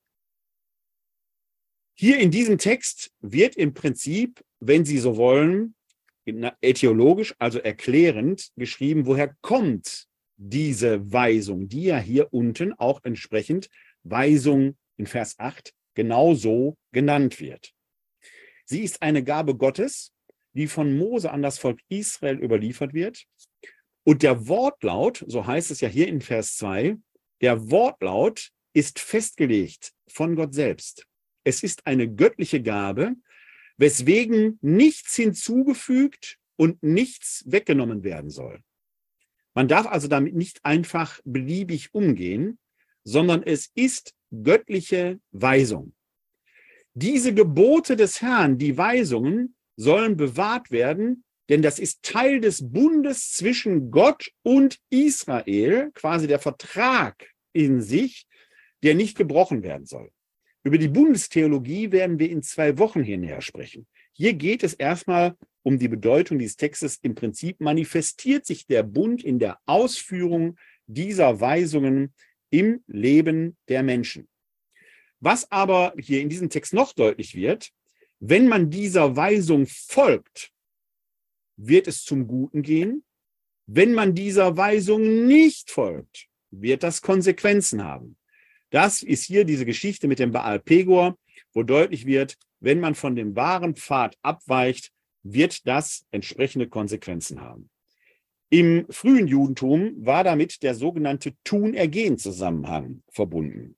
Hier 1.99 2.21
in 2.21 2.31
diesem 2.31 2.57
Text 2.57 3.11
wird 3.19 3.57
im 3.57 3.75
Prinzip, 3.75 4.45
wenn 4.61 4.85
Sie 4.85 4.99
so 4.99 5.17
wollen, 5.17 5.75
äthiologisch, 6.61 7.35
also 7.41 7.59
erklärend 7.59 8.53
geschrieben, 8.55 9.07
woher 9.07 9.35
kommt 9.41 10.07
diese 10.37 11.13
Weisung, 11.13 11.67
die 11.67 11.83
ja 11.83 11.99
hier 11.99 12.33
unten 12.33 12.73
auch 12.75 13.01
entsprechend 13.03 13.71
Weisung 14.05 14.77
in 14.99 15.07
Vers 15.07 15.35
8 15.41 15.75
genauso 15.95 16.77
genannt 16.93 17.41
wird. 17.41 17.73
Sie 18.65 18.85
ist 18.85 19.03
eine 19.03 19.25
Gabe 19.25 19.57
Gottes, 19.57 20.13
die 20.57 20.67
von 20.67 20.97
Mose 20.97 21.31
an 21.31 21.43
das 21.43 21.59
Volk 21.59 21.81
Israel 21.89 22.39
überliefert 22.43 22.95
wird. 22.95 23.25
Und 24.05 24.23
der 24.23 24.49
Wortlaut, 24.49 25.25
so 25.27 25.47
heißt 25.47 25.71
es 25.71 25.81
ja 25.81 25.89
hier 25.89 26.09
in 26.09 26.21
Vers 26.21 26.57
2, 26.57 26.97
der 27.43 27.71
Wortlaut 27.71 28.51
ist 28.73 28.99
festgelegt 28.99 29.93
von 30.09 30.37
Gott 30.37 30.55
selbst. 30.55 31.07
Es 31.45 31.63
ist 31.63 31.87
eine 31.87 32.09
göttliche 32.09 32.63
Gabe, 32.63 33.17
weswegen 33.77 34.59
nichts 34.63 35.17
hinzugefügt 35.17 36.39
und 36.57 36.83
nichts 36.83 37.45
weggenommen 37.47 38.05
werden 38.05 38.31
soll. 38.31 38.61
Man 39.55 39.69
darf 39.69 39.87
also 39.87 40.09
damit 40.09 40.35
nicht 40.35 40.65
einfach 40.65 41.21
beliebig 41.25 41.95
umgehen, 41.95 42.59
sondern 43.05 43.43
es 43.43 43.71
ist 43.75 44.15
göttliche 44.31 45.21
Weisung. 45.33 45.95
Diese 46.95 47.35
Gebote 47.35 47.97
des 47.97 48.23
Herrn, 48.23 48.57
die 48.57 48.79
Weisungen, 48.79 49.56
sollen 49.77 50.17
bewahrt 50.17 50.71
werden, 50.71 51.25
denn 51.49 51.63
das 51.63 51.79
ist 51.79 52.03
Teil 52.03 52.41
des 52.41 52.73
Bundes 52.73 53.33
zwischen 53.33 53.91
Gott 53.91 54.31
und 54.43 54.79
Israel, 54.91 55.91
quasi 55.95 56.27
der 56.27 56.41
Vertrag 56.41 57.31
in 57.53 57.81
sich, 57.81 58.27
der 58.83 58.95
nicht 58.95 59.17
gebrochen 59.17 59.63
werden 59.63 59.87
soll. 59.87 60.11
Über 60.65 60.79
die 60.79 60.89
Bundestheologie 60.89 61.93
werden 61.93 62.19
wir 62.19 62.31
in 62.31 62.43
zwei 62.43 62.77
Wochen 62.79 63.03
hier 63.03 63.19
näher 63.19 63.41
sprechen. 63.41 63.87
Hier 64.13 64.35
geht 64.35 64.65
es 64.65 64.75
erstmal 64.75 65.37
um 65.63 65.79
die 65.79 65.89
Bedeutung 65.89 66.39
dieses 66.39 66.57
Textes. 66.57 66.99
Im 67.03 67.15
Prinzip 67.15 67.61
manifestiert 67.61 68.47
sich 68.47 68.67
der 68.67 68.83
Bund 68.83 69.23
in 69.23 69.39
der 69.39 69.59
Ausführung 69.67 70.57
dieser 70.87 71.41
Weisungen 71.41 72.15
im 72.51 72.83
Leben 72.87 73.57
der 73.69 73.83
Menschen. 73.83 74.29
Was 75.21 75.51
aber 75.51 75.95
hier 75.99 76.21
in 76.21 76.29
diesem 76.29 76.51
Text 76.51 76.73
noch 76.73 76.93
deutlich 76.93 77.35
wird, 77.35 77.71
wenn 78.21 78.49
man 78.49 78.71
dieser 78.71 79.17
Weisung 79.17 79.67
folgt, 79.67 80.53
wird 81.57 81.87
es 81.87 82.05
zum 82.05 82.27
Guten 82.27 82.63
gehen. 82.63 83.05
Wenn 83.67 83.95
man 83.95 84.15
dieser 84.15 84.57
Weisung 84.57 85.27
nicht 85.27 85.71
folgt, 85.71 86.29
wird 86.51 86.83
das 86.83 87.03
Konsequenzen 87.03 87.83
haben. 87.83 88.17
Das 88.71 89.03
ist 89.03 89.25
hier 89.25 89.45
diese 89.45 89.67
Geschichte 89.67 90.09
mit 90.09 90.19
dem 90.19 90.33
Baal 90.33 90.61
Pegor, 90.61 91.19
wo 91.53 91.63
deutlich 91.63 92.07
wird, 92.07 92.37
wenn 92.61 92.81
man 92.81 92.95
von 92.95 93.17
dem 93.17 93.37
wahren 93.37 93.75
Pfad 93.75 94.17
abweicht, 94.23 94.93
wird 95.23 95.67
das 95.67 96.07
entsprechende 96.11 96.69
Konsequenzen 96.69 97.41
haben. 97.41 97.71
Im 98.49 98.87
frühen 98.91 99.27
Judentum 99.27 99.95
war 99.99 100.23
damit 100.23 100.63
der 100.63 100.75
sogenannte 100.75 101.35
Tun-Ergehen-Zusammenhang 101.43 103.03
verbunden. 103.11 103.77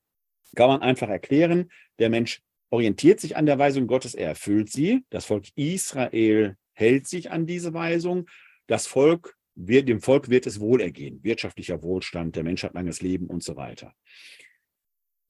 Kann 0.54 0.68
man 0.68 0.82
einfach 0.82 1.08
erklären, 1.08 1.70
der 1.98 2.10
Mensch 2.10 2.42
orientiert 2.70 3.20
sich 3.20 3.36
an 3.36 3.46
der 3.46 3.58
Weisung 3.58 3.86
Gottes, 3.86 4.14
er 4.14 4.28
erfüllt 4.28 4.70
sie. 4.70 5.04
Das 5.10 5.24
Volk 5.24 5.46
Israel 5.54 6.56
hält 6.72 7.06
sich 7.06 7.30
an 7.30 7.46
diese 7.46 7.74
Weisung. 7.74 8.26
Das 8.66 8.86
Volk 8.86 9.36
wird, 9.54 9.88
dem 9.88 10.00
Volk 10.00 10.28
wird 10.28 10.46
es 10.46 10.60
wohlergehen, 10.60 11.22
wirtschaftlicher 11.22 11.82
Wohlstand, 11.82 12.36
der 12.36 12.44
Mensch 12.44 12.62
hat 12.62 12.74
langes 12.74 13.00
Leben 13.00 13.26
und 13.26 13.42
so 13.42 13.56
weiter. 13.56 13.92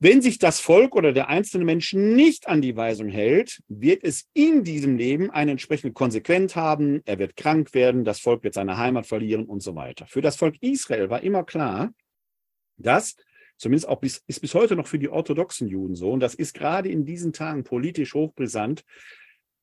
Wenn 0.00 0.22
sich 0.22 0.38
das 0.38 0.60
Volk 0.60 0.94
oder 0.94 1.12
der 1.12 1.28
einzelne 1.28 1.64
Mensch 1.64 1.92
nicht 1.92 2.46
an 2.46 2.62
die 2.62 2.76
Weisung 2.76 3.08
hält, 3.08 3.60
wird 3.66 4.04
es 4.04 4.28
in 4.32 4.62
diesem 4.62 4.96
Leben 4.96 5.30
eine 5.30 5.50
entsprechende 5.52 5.92
Konsequenz 5.92 6.54
haben. 6.54 7.02
Er 7.04 7.18
wird 7.18 7.34
krank 7.34 7.74
werden, 7.74 8.04
das 8.04 8.20
Volk 8.20 8.44
wird 8.44 8.54
seine 8.54 8.78
Heimat 8.78 9.06
verlieren 9.06 9.46
und 9.46 9.60
so 9.60 9.74
weiter. 9.74 10.06
Für 10.06 10.20
das 10.20 10.36
Volk 10.36 10.54
Israel 10.60 11.10
war 11.10 11.22
immer 11.24 11.42
klar, 11.42 11.92
dass 12.76 13.16
zumindest 13.58 13.88
auch 13.88 14.00
bis, 14.00 14.22
ist 14.26 14.40
bis 14.40 14.54
heute 14.54 14.76
noch 14.76 14.86
für 14.86 14.98
die 14.98 15.08
orthodoxen 15.08 15.68
Juden 15.68 15.94
so, 15.94 16.10
und 16.10 16.20
das 16.20 16.34
ist 16.34 16.54
gerade 16.54 16.88
in 16.88 17.04
diesen 17.04 17.32
Tagen 17.32 17.64
politisch 17.64 18.14
hochbrisant, 18.14 18.84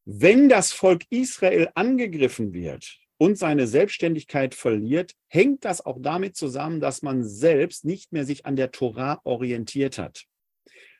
wenn 0.06 0.50
das 0.50 0.72
Volk 0.72 1.04
Israel 1.10 1.70
angegriffen 1.74 2.54
wird 2.54 3.00
und 3.18 3.38
seine 3.38 3.66
Selbstständigkeit 3.66 4.54
verliert, 4.54 5.14
hängt 5.28 5.66
das 5.66 5.84
auch 5.84 5.98
damit 6.00 6.36
zusammen, 6.36 6.80
dass 6.80 7.02
man 7.02 7.24
selbst 7.24 7.86
nicht 7.86 8.12
mehr 8.12 8.26
sich 8.26 8.46
an 8.46 8.56
der 8.56 8.72
Torah 8.72 9.20
orientiert 9.24 9.98
hat. 9.98 10.26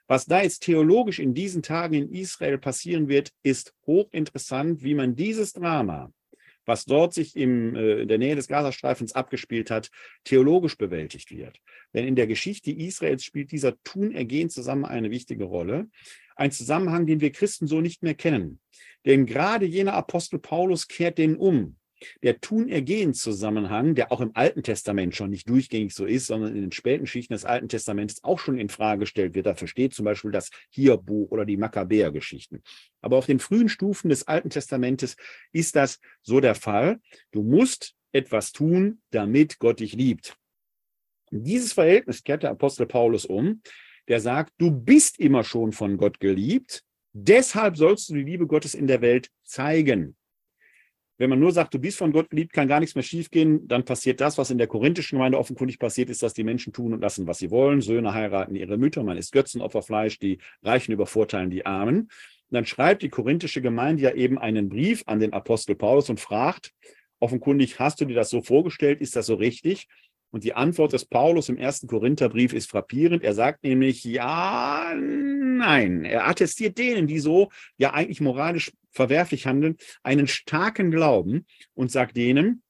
Was 0.08 0.26
da 0.26 0.42
jetzt 0.42 0.64
theologisch 0.64 1.20
in 1.20 1.34
diesen 1.34 1.62
Tagen 1.62 1.96
in 1.96 2.12
Israel 2.12 2.58
passieren 2.58 3.08
wird, 3.08 3.32
ist 3.44 3.74
hochinteressant, 3.86 4.84
wie 4.84 4.94
man 4.94 5.16
dieses 5.16 5.54
Drama 5.54 6.12
was 6.66 6.86
dort 6.86 7.14
sich 7.14 7.36
im, 7.36 7.76
äh, 7.76 8.02
in 8.02 8.08
der 8.08 8.18
Nähe 8.18 8.36
des 8.36 8.48
Gazastreifens 8.48 9.14
abgespielt 9.14 9.72
hat, 9.72 9.92
theologisch 10.24 10.78
bewältigt 10.78 11.32
wird. 11.32 11.60
Denn 11.94 12.08
in 12.08 12.16
der 12.16 12.28
Geschichte 12.28 12.72
Israels 12.72 13.24
spielt 13.24 13.52
dieser 13.52 13.82
Tun-Ergehen 13.84 14.50
zusammen 14.50 14.86
eine 14.86 15.12
wichtige 15.12 15.46
Rolle. 15.46 15.88
Ein 16.36 16.52
Zusammenhang, 16.52 17.08
den 17.08 17.22
wir 17.22 17.32
Christen 17.32 17.68
so 17.68 17.82
nicht 17.82 18.04
mehr 18.04 18.16
kennen. 18.16 18.60
Denn 19.06 19.26
gerade 19.26 19.66
jener 19.66 19.94
Apostel 19.94 20.40
Paulus 20.40 20.88
kehrt 20.88 21.18
den 21.18 21.38
um. 21.38 21.78
Der 22.24 22.40
Tun-Ergehen-Zusammenhang, 22.40 23.96
der 23.96 24.12
auch 24.12 24.22
im 24.22 24.32
Alten 24.34 24.64
Testament 24.64 25.16
schon 25.16 25.30
nicht 25.30 25.50
durchgängig 25.50 25.94
so 25.94 26.06
ist, 26.06 26.28
sondern 26.28 26.56
in 26.56 26.62
den 26.62 26.72
späten 26.72 27.08
Schichten 27.08 27.34
des 27.34 27.46
Alten 27.46 27.70
Testaments 27.70 28.24
auch 28.24 28.40
schon 28.40 28.58
in 28.58 28.70
Frage 28.70 29.02
gestellt 29.02 29.36
wird. 29.36 29.46
Dafür 29.46 29.68
steht 29.68 29.94
zum 29.94 30.06
Beispiel 30.06 30.32
das 30.32 30.50
Hierbuch 30.70 31.32
oder 31.32 31.46
die 31.46 31.58
Makkabäer-Geschichten. 31.58 32.62
Aber 33.02 33.18
auf 33.18 33.26
den 33.26 33.40
frühen 33.40 33.70
Stufen 33.70 34.10
des 34.10 34.28
Alten 34.28 34.50
Testamentes 34.50 35.16
ist 35.52 35.76
das 35.76 36.00
so 36.22 36.40
der 36.40 36.56
Fall. 36.56 37.00
Du 37.32 37.44
musst 37.44 37.96
etwas 38.12 38.52
tun, 38.52 39.02
damit 39.12 39.60
Gott 39.60 39.80
dich 39.80 39.94
liebt. 39.94 40.38
Dieses 41.32 41.74
Verhältnis 41.74 42.24
kehrt 42.24 42.44
der 42.44 42.52
Apostel 42.52 42.86
Paulus 42.86 43.26
um, 43.26 43.62
der 44.08 44.20
sagt, 44.20 44.54
du 44.58 44.72
bist 44.72 45.20
immer 45.20 45.44
schon 45.44 45.72
von 45.72 45.98
Gott 45.98 46.20
geliebt, 46.20 46.84
deshalb 47.14 47.78
sollst 47.78 48.10
du 48.10 48.14
die 48.14 48.24
Liebe 48.24 48.48
Gottes 48.48 48.74
in 48.74 48.88
der 48.88 49.02
Welt 49.02 49.30
zeigen. 49.44 50.16
Wenn 51.18 51.30
man 51.30 51.40
nur 51.40 51.54
sagt, 51.54 51.74
du 51.74 51.80
bist 51.80 51.98
von 51.98 52.12
Gott 52.12 52.30
geliebt, 52.30 52.52
kann 52.52 52.68
gar 52.68 52.82
nichts 52.82 52.96
mehr 52.96 53.04
schiefgehen, 53.04 53.68
dann 53.68 53.86
passiert 53.86 54.20
das, 54.20 54.38
was 54.38 54.52
in 54.52 54.58
der 54.58 54.68
korinthischen 54.68 55.18
Gemeinde 55.18 55.38
offenkundig 55.38 55.80
passiert 55.80 56.10
ist, 56.10 56.22
dass 56.22 56.34
die 56.34 56.44
Menschen 56.44 56.74
tun 56.74 56.94
und 56.94 57.02
lassen, 57.02 57.26
was 57.26 57.38
sie 57.38 57.52
wollen. 57.52 57.80
Söhne 57.80 58.14
heiraten 58.14 58.56
ihre 58.56 58.78
Mütter, 58.78 59.04
man 59.04 59.18
isst 59.18 59.32
Götzenopferfleisch, 59.32 60.20
die 60.20 60.40
Reichen 60.62 60.92
übervorteilen 60.92 61.50
die 61.50 61.66
Armen. 61.66 62.00
Und 62.00 62.10
dann 62.52 62.66
schreibt 62.66 63.02
die 63.02 63.10
korinthische 63.10 63.62
Gemeinde 63.62 64.04
ja 64.04 64.14
eben 64.14 64.38
einen 64.38 64.68
Brief 64.68 65.04
an 65.06 65.20
den 65.20 65.32
Apostel 65.32 65.76
Paulus 65.76 66.10
und 66.10 66.20
fragt, 66.20 66.74
offenkundig, 67.20 67.80
hast 67.80 68.02
du 68.02 68.06
dir 68.06 68.16
das 68.16 68.30
so 68.30 68.42
vorgestellt? 68.42 69.00
Ist 69.00 69.16
das 69.16 69.28
so 69.28 69.36
richtig? 69.36 69.88
Und 70.32 70.44
die 70.44 70.54
Antwort 70.54 70.92
des 70.92 71.06
Paulus 71.06 71.48
im 71.48 71.58
ersten 71.58 71.88
Korintherbrief 71.88 72.52
ist 72.52 72.70
frappierend. 72.70 73.24
Er 73.24 73.34
sagt 73.34 73.64
nämlich, 73.64 74.04
ja, 74.04 74.94
nein. 74.94 76.04
Er 76.04 76.28
attestiert 76.28 76.78
denen, 76.78 77.08
die 77.08 77.20
so 77.20 77.50
ja 77.78 77.94
eigentlich 77.94 78.20
moralisch 78.20 78.74
verwerflich 78.96 79.46
handeln, 79.46 79.78
einen 80.02 80.28
starken 80.28 80.90
Glauben 80.90 81.46
und 81.74 81.92
sagt 81.92 82.18
denen, 82.18 82.64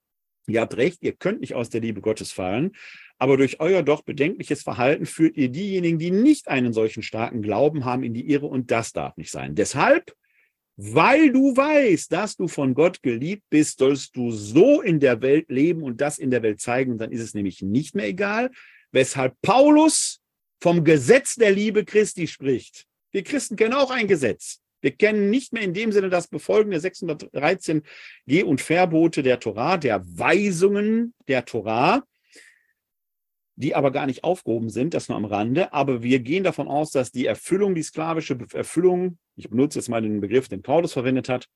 ihr 0.47 0.61
habt 0.61 0.75
recht, 0.75 1.01
ihr 1.01 1.13
könnt 1.13 1.41
nicht 1.41 1.53
aus 1.53 1.69
der 1.69 1.81
Liebe 1.81 2.01
Gottes 2.01 2.31
fallen, 2.31 2.73
aber 3.17 3.37
durch 3.37 3.61
euer 3.61 3.83
doch 3.83 4.01
bedenkliches 4.01 4.63
Verhalten 4.63 5.05
führt 5.05 5.37
ihr 5.37 5.49
diejenigen, 5.49 5.99
die 5.99 6.11
nicht 6.11 6.49
einen 6.49 6.73
solchen 6.73 7.03
starken 7.03 7.41
Glauben 7.41 7.85
haben, 7.85 8.03
in 8.03 8.13
die 8.13 8.29
Irre 8.29 8.47
und 8.47 8.71
das 8.71 8.91
darf 8.91 9.15
nicht 9.15 9.31
sein. 9.31 9.55
Deshalb 9.55 10.13
weil 10.77 11.31
du 11.31 11.55
weißt, 11.55 12.11
dass 12.11 12.35
du 12.35 12.47
von 12.47 12.73
Gott 12.73 13.01
geliebt 13.01 13.43
bist, 13.49 13.79
sollst 13.79 14.15
du 14.15 14.31
so 14.31 14.81
in 14.81 14.99
der 14.99 15.21
Welt 15.21 15.49
leben 15.49 15.81
und 15.81 16.01
das 16.01 16.17
in 16.17 16.31
der 16.31 16.43
Welt 16.43 16.59
zeigen. 16.59 16.97
dann 16.97 17.11
ist 17.11 17.21
es 17.21 17.33
nämlich 17.33 17.61
nicht 17.61 17.95
mehr 17.95 18.07
egal, 18.07 18.51
weshalb 18.91 19.39
Paulus 19.41 20.19
vom 20.59 20.83
Gesetz 20.83 21.35
der 21.35 21.51
Liebe 21.51 21.85
Christi 21.85 22.27
spricht. 22.27 22.85
Wir 23.11 23.23
Christen 23.23 23.55
kennen 23.55 23.73
auch 23.73 23.91
ein 23.91 24.07
Gesetz. 24.07 24.59
Wir 24.85 24.91
kennen 24.91 25.31
nicht 25.31 25.51
mehr 25.51 25.63
in 25.63 25.73
dem 25.73 25.91
Sinne 25.91 26.11
das 26.11 26.27
Befolgen 26.27 26.69
der 26.69 26.79
613 26.79 27.81
Geh- 28.27 28.43
und 28.43 28.61
Verbote 28.61 29.23
der 29.23 29.39
Torah, 29.39 29.77
der 29.77 30.03
Weisungen 30.05 31.15
der 31.27 31.43
Torah, 31.43 32.03
die 33.55 33.73
aber 33.73 33.89
gar 33.89 34.05
nicht 34.05 34.23
aufgehoben 34.23 34.69
sind, 34.69 34.93
das 34.93 35.09
nur 35.09 35.17
am 35.17 35.25
Rande. 35.25 35.73
Aber 35.73 36.03
wir 36.03 36.19
gehen 36.19 36.43
davon 36.43 36.67
aus, 36.67 36.91
dass 36.91 37.11
die 37.11 37.25
Erfüllung, 37.25 37.73
die 37.73 37.81
sklavische 37.81 38.37
Erfüllung, 38.53 39.17
ich 39.35 39.49
benutze 39.49 39.79
jetzt 39.79 39.89
mal 39.89 40.03
den 40.03 40.21
Begriff, 40.21 40.49
den 40.49 40.61
Paulus 40.61 40.93
verwendet 40.93 41.29
hat, 41.29 41.47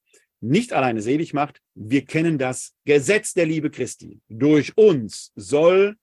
nicht 0.42 0.74
alleine 0.74 1.04
selig 1.04 1.32
macht. 1.32 1.62
Wir 1.76 2.06
kennen 2.06 2.40
das 2.40 2.74
Gesetz 2.86 3.36
der 3.36 3.46
Liebe 3.46 3.70
Christi. 3.70 4.22
Durch 4.28 4.76
uns 4.76 5.34
soll 5.36 5.98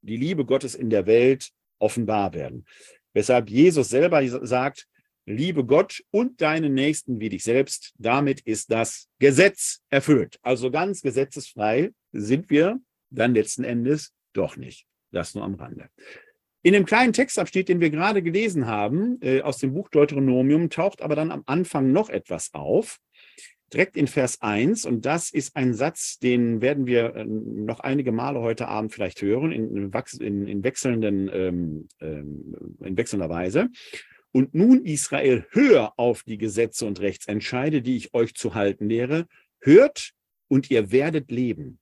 die 0.00 0.16
Liebe 0.16 0.44
Gottes 0.44 0.76
in 0.76 0.90
der 0.90 1.06
Welt 1.06 1.50
offenbar 1.80 2.34
werden. 2.34 2.66
Weshalb 3.14 3.50
Jesus 3.50 3.88
selber 3.88 4.24
sagt, 4.46 4.86
liebe 5.26 5.64
Gott 5.64 6.02
und 6.10 6.40
deinen 6.40 6.72
Nächsten 6.74 7.20
wie 7.20 7.28
dich 7.28 7.42
selbst. 7.42 7.92
Damit 7.98 8.40
ist 8.40 8.70
das 8.70 9.08
Gesetz 9.18 9.82
erfüllt. 9.90 10.38
Also 10.42 10.70
ganz 10.70 11.02
gesetzesfrei 11.02 11.90
sind 12.12 12.48
wir 12.48 12.80
dann 13.10 13.34
letzten 13.34 13.64
Endes 13.64 14.12
doch 14.32 14.56
nicht. 14.56 14.86
Das 15.10 15.34
nur 15.34 15.44
am 15.44 15.54
Rande. 15.54 15.88
In 16.62 16.72
dem 16.72 16.84
kleinen 16.84 17.12
Textabschnitt, 17.12 17.68
den 17.68 17.80
wir 17.80 17.90
gerade 17.90 18.22
gelesen 18.22 18.66
haben, 18.66 19.18
äh, 19.20 19.42
aus 19.42 19.58
dem 19.58 19.72
Buch 19.72 19.88
Deuteronomium, 19.88 20.70
taucht 20.70 21.02
aber 21.02 21.14
dann 21.14 21.30
am 21.30 21.42
Anfang 21.46 21.92
noch 21.92 22.08
etwas 22.08 22.54
auf. 22.54 22.98
Direkt 23.72 23.96
in 23.96 24.06
Vers 24.06 24.42
1, 24.42 24.84
und 24.84 25.06
das 25.06 25.30
ist 25.30 25.56
ein 25.56 25.74
Satz, 25.74 26.18
den 26.18 26.60
werden 26.60 26.86
wir 26.86 27.14
äh, 27.16 27.24
noch 27.24 27.80
einige 27.80 28.12
Male 28.12 28.40
heute 28.40 28.68
Abend 28.68 28.92
vielleicht 28.92 29.22
hören, 29.22 29.52
in, 29.52 29.92
in, 30.20 30.46
in 30.46 30.64
wechselnden, 30.64 31.30
ähm, 31.32 31.88
ähm, 32.00 32.76
in 32.84 32.96
wechselnder 32.96 33.28
Weise. 33.28 33.68
Und 34.36 34.54
nun, 34.54 34.84
Israel, 34.84 35.46
hör 35.52 35.98
auf 35.98 36.22
die 36.22 36.36
Gesetze 36.36 36.84
und 36.84 37.00
Rechtsentscheide, 37.00 37.80
die 37.80 37.96
ich 37.96 38.12
euch 38.12 38.34
zu 38.34 38.54
halten 38.54 38.86
lehre. 38.86 39.26
Hört 39.60 40.12
und 40.48 40.70
ihr 40.70 40.90
werdet 40.92 41.30
leben. 41.30 41.80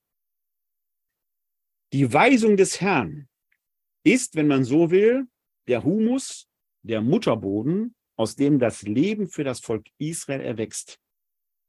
Die 1.92 2.12
Weisung 2.12 2.56
des 2.56 2.80
Herrn 2.80 3.28
ist, 4.04 4.36
wenn 4.36 4.46
man 4.46 4.62
so 4.62 4.92
will, 4.92 5.26
der 5.66 5.82
Humus, 5.82 6.46
der 6.82 7.00
Mutterboden, 7.00 7.96
aus 8.14 8.36
dem 8.36 8.60
das 8.60 8.82
Leben 8.82 9.26
für 9.26 9.42
das 9.42 9.58
Volk 9.58 9.88
Israel 9.98 10.40
erwächst. 10.40 11.00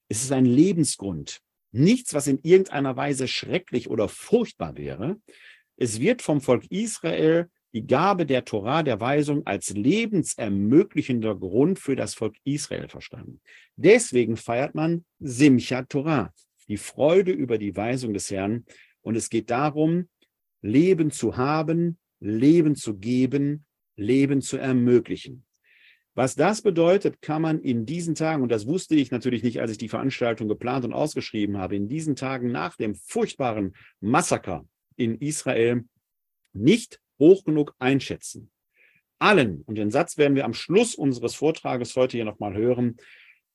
Es 0.07 0.21
ist 0.21 0.31
ein 0.31 0.45
Lebensgrund. 0.45 1.41
Nichts, 1.71 2.13
was 2.13 2.27
in 2.27 2.37
irgendeiner 2.43 2.95
Weise 2.95 3.27
schrecklich 3.27 3.89
oder 3.89 4.07
furchtbar 4.07 4.77
wäre. 4.77 5.19
Es 5.77 5.99
wird 5.99 6.21
vom 6.21 6.41
Volk 6.41 6.69
Israel 6.69 7.49
die 7.75 7.85
Gabe 7.85 8.25
der 8.25 8.45
Torah, 8.45 8.83
der 8.83 9.01
Weisung, 9.01 9.45
als 9.45 9.71
lebensermöglichender 9.71 11.35
Grund 11.35 11.77
für 11.77 11.97
das 11.97 12.13
Volk 12.13 12.38
Israel 12.45 12.88
verstanden. 12.88 13.41
Deswegen 13.75 14.38
feiert 14.38 14.75
man 14.75 15.03
Simchat 15.19 15.89
Torah, 15.89 16.33
die 16.69 16.77
Freude 16.77 17.33
über 17.33 17.57
die 17.57 17.75
Weisung 17.75 18.13
des 18.13 18.31
Herrn. 18.31 18.63
Und 19.01 19.17
es 19.17 19.29
geht 19.29 19.49
darum, 19.49 20.07
Leben 20.61 21.11
zu 21.11 21.35
haben, 21.35 21.99
Leben 22.21 22.77
zu 22.77 22.97
geben, 22.97 23.65
Leben 23.97 24.41
zu 24.41 24.55
ermöglichen. 24.55 25.45
Was 26.13 26.35
das 26.35 26.61
bedeutet, 26.61 27.21
kann 27.21 27.41
man 27.41 27.59
in 27.59 27.85
diesen 27.85 28.15
Tagen, 28.15 28.41
und 28.41 28.53
das 28.53 28.67
wusste 28.67 28.95
ich 28.95 29.11
natürlich 29.11 29.43
nicht, 29.43 29.59
als 29.59 29.71
ich 29.71 29.77
die 29.77 29.89
Veranstaltung 29.89 30.47
geplant 30.47 30.85
und 30.85 30.93
ausgeschrieben 30.93 31.57
habe, 31.57 31.75
in 31.75 31.89
diesen 31.89 32.15
Tagen 32.15 32.53
nach 32.53 32.77
dem 32.77 32.95
furchtbaren 32.95 33.75
Massaker 33.99 34.65
in 34.95 35.19
Israel 35.19 35.83
nicht 36.53 37.01
hoch 37.19 37.43
genug 37.43 37.75
einschätzen. 37.80 38.51
Allen, 39.19 39.62
und 39.62 39.75
den 39.75 39.91
Satz 39.91 40.17
werden 40.17 40.36
wir 40.36 40.45
am 40.45 40.54
Schluss 40.54 40.95
unseres 40.95 41.36
Vortrages 41.36 41.95
heute 41.95 42.17
hier 42.17 42.25
nochmal 42.25 42.54
hören, 42.56 42.97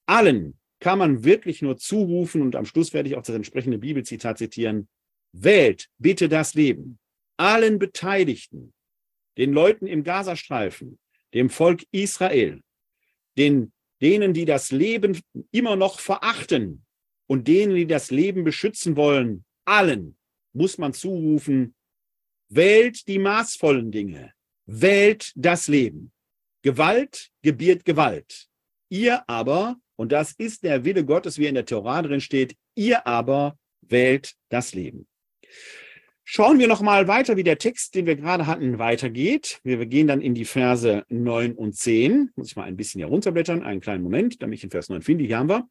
allen 0.06 0.58
kann 0.80 0.98
man 0.98 1.24
wirklich 1.24 1.60
nur 1.60 1.76
zurufen, 1.76 2.40
und 2.40 2.56
am 2.56 2.64
Schluss 2.64 2.94
werde 2.94 3.08
ich 3.08 3.16
auch 3.16 3.22
das 3.22 3.36
entsprechende 3.36 3.78
Bibelzitat 3.78 4.38
zitieren, 4.38 4.88
wählt 5.32 5.88
bitte 5.98 6.28
das 6.28 6.54
Leben. 6.54 6.98
Allen 7.36 7.78
Beteiligten, 7.78 8.72
den 9.36 9.52
Leuten 9.52 9.86
im 9.86 10.02
Gazastreifen, 10.02 10.98
dem 11.34 11.50
Volk 11.50 11.84
Israel, 11.92 12.60
den, 13.38 13.72
denen, 14.00 14.32
die 14.32 14.46
das 14.46 14.72
Leben 14.72 15.20
immer 15.50 15.76
noch 15.76 16.00
verachten 16.00 16.84
und 17.26 17.46
denen, 17.46 17.74
die 17.74 17.86
das 17.86 18.10
Leben 18.10 18.44
beschützen 18.44 18.96
wollen, 18.96 19.44
allen 19.64 20.16
muss 20.52 20.78
man 20.78 20.92
zurufen, 20.92 21.74
wählt 22.50 23.08
die 23.08 23.18
maßvollen 23.18 23.90
Dinge, 23.90 24.32
wählt 24.66 25.32
das 25.36 25.68
Leben. 25.68 26.12
Gewalt 26.62 27.30
gebiert 27.42 27.84
Gewalt. 27.84 28.48
Ihr 28.90 29.26
aber, 29.28 29.76
und 29.96 30.12
das 30.12 30.32
ist 30.32 30.64
der 30.64 30.84
Wille 30.84 31.04
Gottes, 31.04 31.38
wie 31.38 31.46
in 31.46 31.54
der 31.54 31.64
Torah 31.64 32.02
drin 32.02 32.20
steht, 32.20 32.56
ihr 32.74 33.06
aber 33.06 33.56
wählt 33.80 34.34
das 34.50 34.74
Leben. 34.74 35.06
Schauen 36.24 36.58
wir 36.58 36.68
noch 36.68 36.80
mal 36.80 37.08
weiter, 37.08 37.36
wie 37.36 37.42
der 37.42 37.58
Text, 37.58 37.94
den 37.94 38.06
wir 38.06 38.14
gerade 38.14 38.46
hatten, 38.46 38.78
weitergeht. 38.78 39.60
Wir 39.64 39.84
gehen 39.86 40.06
dann 40.06 40.20
in 40.20 40.34
die 40.34 40.44
Verse 40.44 41.04
9 41.08 41.54
und 41.54 41.74
10. 41.74 42.30
Muss 42.36 42.48
ich 42.48 42.56
mal 42.56 42.64
ein 42.64 42.76
bisschen 42.76 43.00
hier 43.00 43.08
runterblättern, 43.08 43.64
einen 43.64 43.80
kleinen 43.80 44.04
Moment, 44.04 44.40
damit 44.40 44.56
ich 44.56 44.60
den 44.60 44.70
Vers 44.70 44.90
9 44.90 45.02
finde. 45.02 45.24
Hier 45.24 45.38
haben 45.38 45.48
wir. 45.48 45.68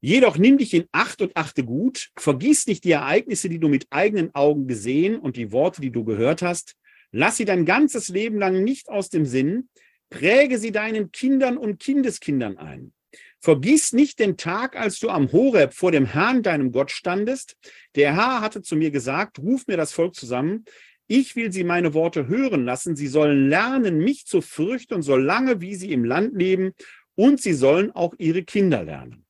Jedoch 0.00 0.38
nimm 0.38 0.58
dich 0.58 0.74
in 0.74 0.86
Acht 0.92 1.20
und 1.22 1.36
achte 1.36 1.64
gut. 1.64 2.10
Vergiss 2.16 2.66
nicht 2.66 2.84
die 2.84 2.92
Ereignisse, 2.92 3.48
die 3.48 3.58
du 3.58 3.68
mit 3.68 3.86
eigenen 3.90 4.34
Augen 4.34 4.68
gesehen 4.68 5.18
und 5.18 5.36
die 5.36 5.50
Worte, 5.50 5.80
die 5.80 5.90
du 5.90 6.04
gehört 6.04 6.42
hast. 6.42 6.76
Lass 7.10 7.36
sie 7.36 7.44
dein 7.44 7.64
ganzes 7.64 8.08
Leben 8.08 8.38
lang 8.38 8.62
nicht 8.62 8.88
aus 8.88 9.08
dem 9.08 9.26
Sinn. 9.26 9.68
Präge 10.10 10.58
sie 10.58 10.72
deinen 10.72 11.10
Kindern 11.10 11.56
und 11.56 11.80
Kindeskindern 11.80 12.58
ein. 12.58 12.92
Vergiss 13.40 13.92
nicht 13.92 14.18
den 14.18 14.36
Tag, 14.36 14.76
als 14.76 14.98
du 14.98 15.10
am 15.10 15.30
Horeb 15.32 15.72
vor 15.72 15.92
dem 15.92 16.06
Herrn, 16.06 16.42
deinem 16.42 16.72
Gott, 16.72 16.90
standest. 16.90 17.56
Der 17.94 18.14
Herr 18.14 18.40
hatte 18.40 18.62
zu 18.62 18.76
mir 18.76 18.90
gesagt, 18.90 19.38
ruf 19.38 19.66
mir 19.66 19.76
das 19.76 19.92
Volk 19.92 20.14
zusammen. 20.14 20.64
Ich 21.06 21.36
will 21.36 21.52
sie 21.52 21.64
meine 21.64 21.94
Worte 21.94 22.26
hören 22.26 22.64
lassen. 22.64 22.96
Sie 22.96 23.06
sollen 23.06 23.48
lernen, 23.48 23.98
mich 23.98 24.26
zu 24.26 24.40
fürchten, 24.40 25.02
solange 25.02 25.60
wie 25.60 25.74
sie 25.74 25.92
im 25.92 26.04
Land 26.04 26.34
leben. 26.36 26.72
Und 27.14 27.40
sie 27.40 27.54
sollen 27.54 27.90
auch 27.92 28.14
ihre 28.18 28.42
Kinder 28.42 28.84
lernen. 28.84 29.24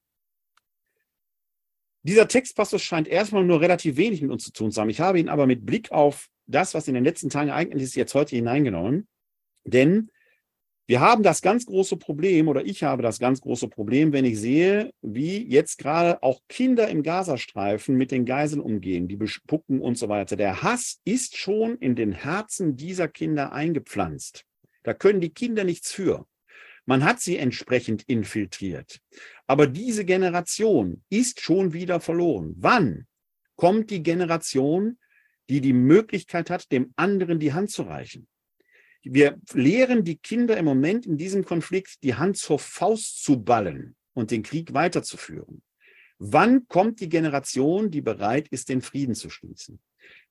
Dieser 2.02 2.28
Textpassus 2.28 2.82
scheint 2.82 3.08
erstmal 3.08 3.44
nur 3.44 3.60
relativ 3.60 3.96
wenig 3.96 4.22
mit 4.22 4.30
uns 4.30 4.44
zu 4.44 4.52
tun 4.52 4.70
zu 4.70 4.80
haben. 4.80 4.90
Ich 4.90 5.00
habe 5.00 5.18
ihn 5.18 5.28
aber 5.28 5.46
mit 5.46 5.66
Blick 5.66 5.90
auf 5.90 6.28
das, 6.46 6.74
was 6.74 6.88
in 6.88 6.94
den 6.94 7.04
letzten 7.04 7.30
Tagen 7.30 7.50
eigentlich 7.50 7.82
ist, 7.82 7.96
jetzt 7.96 8.14
heute 8.14 8.36
hineingenommen. 8.36 9.06
Denn 9.64 10.10
wir 10.86 11.00
haben 11.00 11.22
das 11.22 11.42
ganz 11.42 11.66
große 11.66 11.98
Problem, 11.98 12.48
oder 12.48 12.64
ich 12.64 12.82
habe 12.82 13.02
das 13.02 13.18
ganz 13.18 13.42
große 13.42 13.68
Problem, 13.68 14.14
wenn 14.14 14.24
ich 14.24 14.40
sehe, 14.40 14.90
wie 15.02 15.46
jetzt 15.46 15.76
gerade 15.76 16.22
auch 16.22 16.40
Kinder 16.48 16.88
im 16.88 17.02
Gazastreifen 17.02 17.94
mit 17.94 18.10
den 18.10 18.24
Geiseln 18.24 18.62
umgehen, 18.62 19.06
die 19.06 19.16
bespucken 19.16 19.82
und 19.82 19.98
so 19.98 20.08
weiter. 20.08 20.36
Der 20.36 20.62
Hass 20.62 21.00
ist 21.04 21.36
schon 21.36 21.76
in 21.76 21.94
den 21.94 22.12
Herzen 22.12 22.76
dieser 22.76 23.06
Kinder 23.06 23.52
eingepflanzt. 23.52 24.46
Da 24.82 24.94
können 24.94 25.20
die 25.20 25.28
Kinder 25.28 25.64
nichts 25.64 25.92
für. 25.92 26.24
Man 26.88 27.04
hat 27.04 27.20
sie 27.20 27.36
entsprechend 27.36 28.04
infiltriert. 28.04 28.98
Aber 29.46 29.66
diese 29.66 30.06
Generation 30.06 31.02
ist 31.10 31.38
schon 31.38 31.74
wieder 31.74 32.00
verloren. 32.00 32.54
Wann 32.56 33.06
kommt 33.56 33.90
die 33.90 34.02
Generation, 34.02 34.98
die 35.50 35.60
die 35.60 35.74
Möglichkeit 35.74 36.48
hat, 36.48 36.72
dem 36.72 36.94
anderen 36.96 37.40
die 37.40 37.52
Hand 37.52 37.70
zu 37.70 37.82
reichen. 37.82 38.26
Wir 39.02 39.38
lehren 39.52 40.02
die 40.02 40.16
Kinder 40.16 40.56
im 40.56 40.64
Moment 40.64 41.04
in 41.04 41.18
diesem 41.18 41.44
Konflikt, 41.44 42.02
die 42.04 42.14
Hand 42.14 42.38
zur 42.38 42.58
Faust 42.58 43.22
zu 43.22 43.38
ballen 43.38 43.94
und 44.14 44.30
den 44.30 44.42
Krieg 44.42 44.72
weiterzuführen. 44.72 45.62
Wann 46.16 46.68
kommt 46.68 47.00
die 47.00 47.10
Generation, 47.10 47.90
die 47.90 48.00
bereit 48.00 48.48
ist, 48.48 48.70
den 48.70 48.80
Frieden 48.80 49.14
zu 49.14 49.28
schließen? 49.28 49.78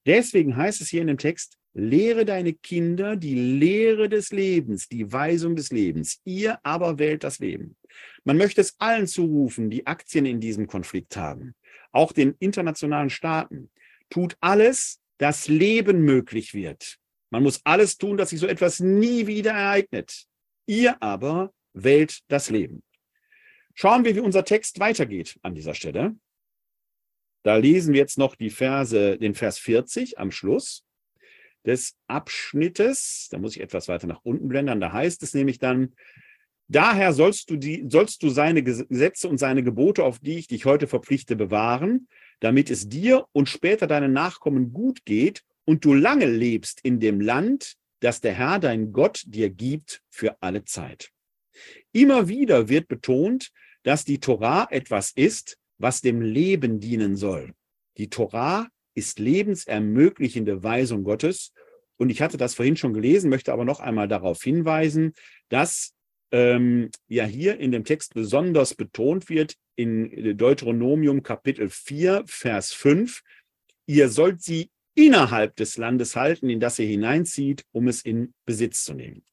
Deswegen 0.07 0.57
heißt 0.57 0.81
es 0.81 0.89
hier 0.89 1.01
in 1.01 1.07
dem 1.07 1.19
Text, 1.19 1.59
lehre 1.77 2.25
deine 2.25 2.53
Kinder 2.53 3.15
die 3.15 3.35
Lehre 3.35 4.09
des 4.09 4.31
Lebens, 4.31 4.89
die 4.89 5.11
Weisung 5.11 5.55
des 5.55 5.71
Lebens. 5.71 6.19
Ihr 6.25 6.59
aber 6.63 6.97
wählt 6.97 7.23
das 7.23 7.37
Leben. 7.37 7.77
Man 8.23 8.37
möchte 8.37 8.61
es 8.61 8.75
allen 8.79 9.05
zurufen, 9.05 9.69
die 9.69 9.85
Aktien 9.85 10.25
in 10.25 10.39
diesem 10.39 10.65
Konflikt 10.65 11.15
haben, 11.15 11.53
auch 11.91 12.11
den 12.11 12.35
internationalen 12.39 13.11
Staaten. 13.11 13.69
Tut 14.09 14.35
alles, 14.41 14.99
dass 15.19 15.47
Leben 15.47 16.01
möglich 16.01 16.55
wird. 16.55 16.97
Man 17.29 17.43
muss 17.43 17.61
alles 17.63 17.97
tun, 17.97 18.17
dass 18.17 18.31
sich 18.31 18.39
so 18.39 18.47
etwas 18.47 18.79
nie 18.79 19.27
wieder 19.27 19.51
ereignet. 19.51 20.25
Ihr 20.65 21.01
aber 21.01 21.53
wählt 21.73 22.21
das 22.27 22.49
Leben. 22.49 22.81
Schauen 23.75 24.03
wir, 24.03 24.15
wie 24.15 24.21
unser 24.21 24.43
Text 24.43 24.79
weitergeht 24.79 25.37
an 25.43 25.53
dieser 25.53 25.75
Stelle. 25.75 26.15
Da 27.43 27.57
lesen 27.57 27.93
wir 27.93 27.99
jetzt 27.99 28.17
noch 28.17 28.35
die 28.35 28.49
Verse, 28.49 29.17
den 29.19 29.35
Vers 29.35 29.59
40 29.59 30.17
am 30.17 30.31
Schluss 30.31 30.86
des 31.67 31.95
Abschnittes. 32.07 33.27
Da 33.29 33.37
muss 33.37 33.55
ich 33.55 33.61
etwas 33.61 33.87
weiter 33.87 34.07
nach 34.07 34.21
unten 34.23 34.47
blenden. 34.47 34.79
Da 34.79 34.91
heißt 34.91 35.21
es 35.21 35.33
nämlich 35.33 35.59
dann, 35.59 35.93
daher 36.67 37.13
sollst 37.13 37.49
du, 37.51 37.57
die, 37.57 37.85
sollst 37.89 38.23
du 38.23 38.29
seine 38.29 38.63
Gesetze 38.63 39.27
und 39.27 39.37
seine 39.37 39.63
Gebote, 39.63 40.03
auf 40.03 40.19
die 40.19 40.39
ich 40.39 40.47
dich 40.47 40.65
heute 40.65 40.87
verpflichte, 40.87 41.35
bewahren, 41.35 42.07
damit 42.39 42.71
es 42.71 42.87
dir 42.89 43.27
und 43.33 43.49
später 43.49 43.85
deinen 43.85 44.13
Nachkommen 44.13 44.73
gut 44.73 45.05
geht 45.05 45.43
und 45.65 45.83
du 45.83 45.93
lange 45.93 46.25
lebst 46.25 46.79
in 46.81 46.99
dem 46.99 47.19
Land, 47.19 47.75
das 47.99 48.21
der 48.21 48.33
Herr, 48.33 48.59
dein 48.59 48.93
Gott, 48.93 49.23
dir 49.27 49.49
gibt 49.49 50.01
für 50.09 50.41
alle 50.41 50.63
Zeit. 50.63 51.11
Immer 51.91 52.27
wieder 52.27 52.69
wird 52.69 52.87
betont, 52.87 53.51
dass 53.83 54.05
die 54.05 54.19
Torah 54.19 54.67
etwas 54.69 55.11
ist, 55.11 55.57
was 55.77 56.01
dem 56.01 56.21
Leben 56.21 56.79
dienen 56.79 57.15
soll. 57.15 57.53
Die 57.97 58.09
Torah 58.09 58.67
ist 58.97 59.19
lebensermöglichende 59.19 60.63
Weisung 60.63 61.03
Gottes. 61.03 61.53
Und 61.97 62.09
ich 62.09 62.21
hatte 62.21 62.37
das 62.37 62.55
vorhin 62.55 62.77
schon 62.77 62.93
gelesen, 62.93 63.29
möchte 63.29 63.53
aber 63.53 63.63
noch 63.63 63.79
einmal 63.79 64.07
darauf 64.07 64.41
hinweisen, 64.41 65.13
dass 65.49 65.93
ähm, 66.31 66.89
ja 67.07 67.25
hier 67.25 67.59
in 67.59 67.71
dem 67.71 67.85
Text 67.85 68.15
besonders 68.15 68.73
betont 68.73 69.29
wird, 69.29 69.55
in 69.75 70.35
Deuteronomium 70.35 71.21
Kapitel 71.21 71.69
4, 71.69 72.23
Vers 72.25 72.73
5, 72.73 73.21
ihr 73.85 74.09
sollt 74.09 74.41
sie 74.41 74.71
innerhalb 74.95 75.55
des 75.55 75.77
Landes 75.77 76.15
halten, 76.15 76.49
in 76.49 76.59
das 76.59 76.79
ihr 76.79 76.87
hineinzieht, 76.87 77.63
um 77.71 77.87
es 77.87 78.01
in 78.01 78.33
Besitz 78.45 78.83
zu 78.83 78.95
nehmen. 78.95 79.23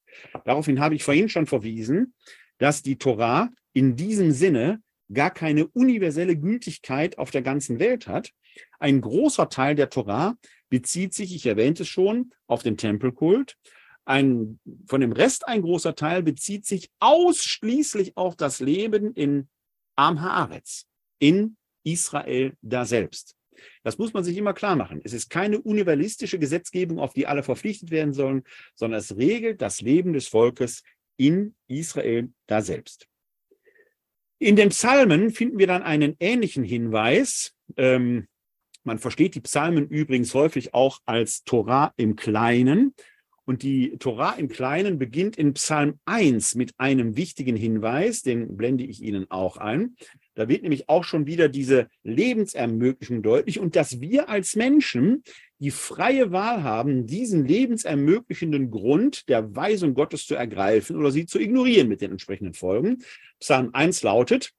Daraufhin 0.45 0.79
habe 0.79 0.95
ich 0.95 1.03
vorhin 1.03 1.31
schon 1.31 1.47
verwiesen, 1.47 2.13
dass 2.59 2.83
die 2.83 2.97
Torah 2.97 3.51
in 3.73 3.97
diesem 3.97 4.31
Sinne 4.31 4.83
gar 5.15 5.31
keine 5.31 5.67
universelle 5.69 6.37
Gültigkeit 6.37 7.19
auf 7.19 7.31
der 7.31 7.43
ganzen 7.43 7.79
Welt 7.79 8.07
hat. 8.07 8.33
Ein 8.79 9.01
großer 9.01 9.49
Teil 9.49 9.75
der 9.75 9.91
Torah 9.91 10.37
bezieht 10.69 11.15
sich, 11.15 11.35
ich 11.35 11.47
erwähnte 11.47 11.83
es 11.83 11.89
schon, 11.89 12.33
auf 12.47 12.63
den 12.63 12.77
Tempelkult. 12.77 13.57
Ein, 14.05 14.61
von 14.87 15.01
dem 15.01 15.13
Rest 15.13 15.49
ein 15.49 15.63
großer 15.63 15.95
Teil 15.95 16.23
bezieht 16.23 16.67
sich 16.67 16.91
ausschließlich 17.01 18.17
auf 18.17 18.37
das 18.37 18.61
Leben 18.61 19.15
in 19.15 19.49
Am 19.97 20.21
Haaretz, 20.21 20.87
in 21.19 21.57
Israel 21.85 22.55
da 22.61 22.85
selbst. 22.85 23.37
Das 23.83 23.99
muss 23.99 24.13
man 24.13 24.25
sich 24.25 24.37
immer 24.37 24.53
klar 24.53 24.77
machen. 24.77 25.01
Es 25.05 25.13
ist 25.13 25.31
keine 25.31 25.61
universalistische 25.61 26.39
Gesetzgebung, 26.39 26.99
auf 26.99 27.15
die 27.15 27.27
alle 27.27 27.43
verpflichtet 27.43 27.91
werden 27.91 28.13
sollen, 28.13 28.43
sondern 28.75 28.99
es 28.99 29.17
regelt 29.17 29.63
das 29.63 29.81
Leben 29.81 30.13
des 30.13 30.29
Volkes 30.29 30.83
in 31.17 31.55
Israel 31.69 32.33
da 32.47 32.61
selbst. 32.63 33.07
In 34.45 34.57
den 34.57 34.69
Psalmen 34.69 35.31
finden 35.31 35.59
wir 35.59 35.67
dann 35.67 35.83
einen 35.83 36.17
ähnlichen 36.21 36.65
Hinweis. 36.65 37.55
Ähm, 37.79 38.27
man 38.83 38.99
versteht 38.99 39.35
die 39.35 39.41
Psalmen 39.41 39.89
übrigens 39.89 40.35
häufig 40.35 40.75
auch 40.75 40.99
als 41.07 41.45
Torah 41.45 41.95
im 41.97 42.15
Kleinen. 42.15 42.95
Und 43.47 43.63
die 43.63 43.97
Torah 43.97 44.35
im 44.35 44.51
Kleinen 44.51 44.99
beginnt 44.99 45.39
in 45.39 45.55
Psalm 45.55 45.99
1 46.05 46.57
mit 46.57 46.75
einem 46.77 47.17
wichtigen 47.17 47.57
Hinweis, 47.57 48.21
den 48.21 48.55
blende 48.55 48.85
ich 48.85 49.01
Ihnen 49.01 49.31
auch 49.31 49.57
ein. 49.57 49.97
Da 50.35 50.47
wird 50.47 50.61
nämlich 50.61 50.91
auch 50.91 51.05
schon 51.05 51.27
wieder 51.27 51.49
diese 51.49 51.89
Lebensermöglichung 52.03 53.23
deutlich 53.23 53.61
und 53.61 53.77
dass 53.77 54.03
wir 54.03 54.29
als 54.29 54.57
Menschen 54.57 55.23
die 55.61 55.71
freie 55.71 56.33
Wahl 56.33 56.63
haben, 56.63 57.07
diesen 57.07 57.47
lebensermöglichenden 57.47 58.71
Grund 58.71 59.29
der 59.29 59.55
Weisung 59.55 59.95
Gottes 59.95 60.27
zu 60.27 60.35
ergreifen 60.35 60.97
oder 60.97 61.11
sie 61.11 61.27
zu 61.27 61.39
ignorieren 61.39 61.89
mit 61.89 62.01
den 62.01 62.11
entsprechenden 62.11 62.55
Folgen. 62.55 63.05
Psalm 63.41 63.71
1 63.73 64.03
lautet, 64.03 64.53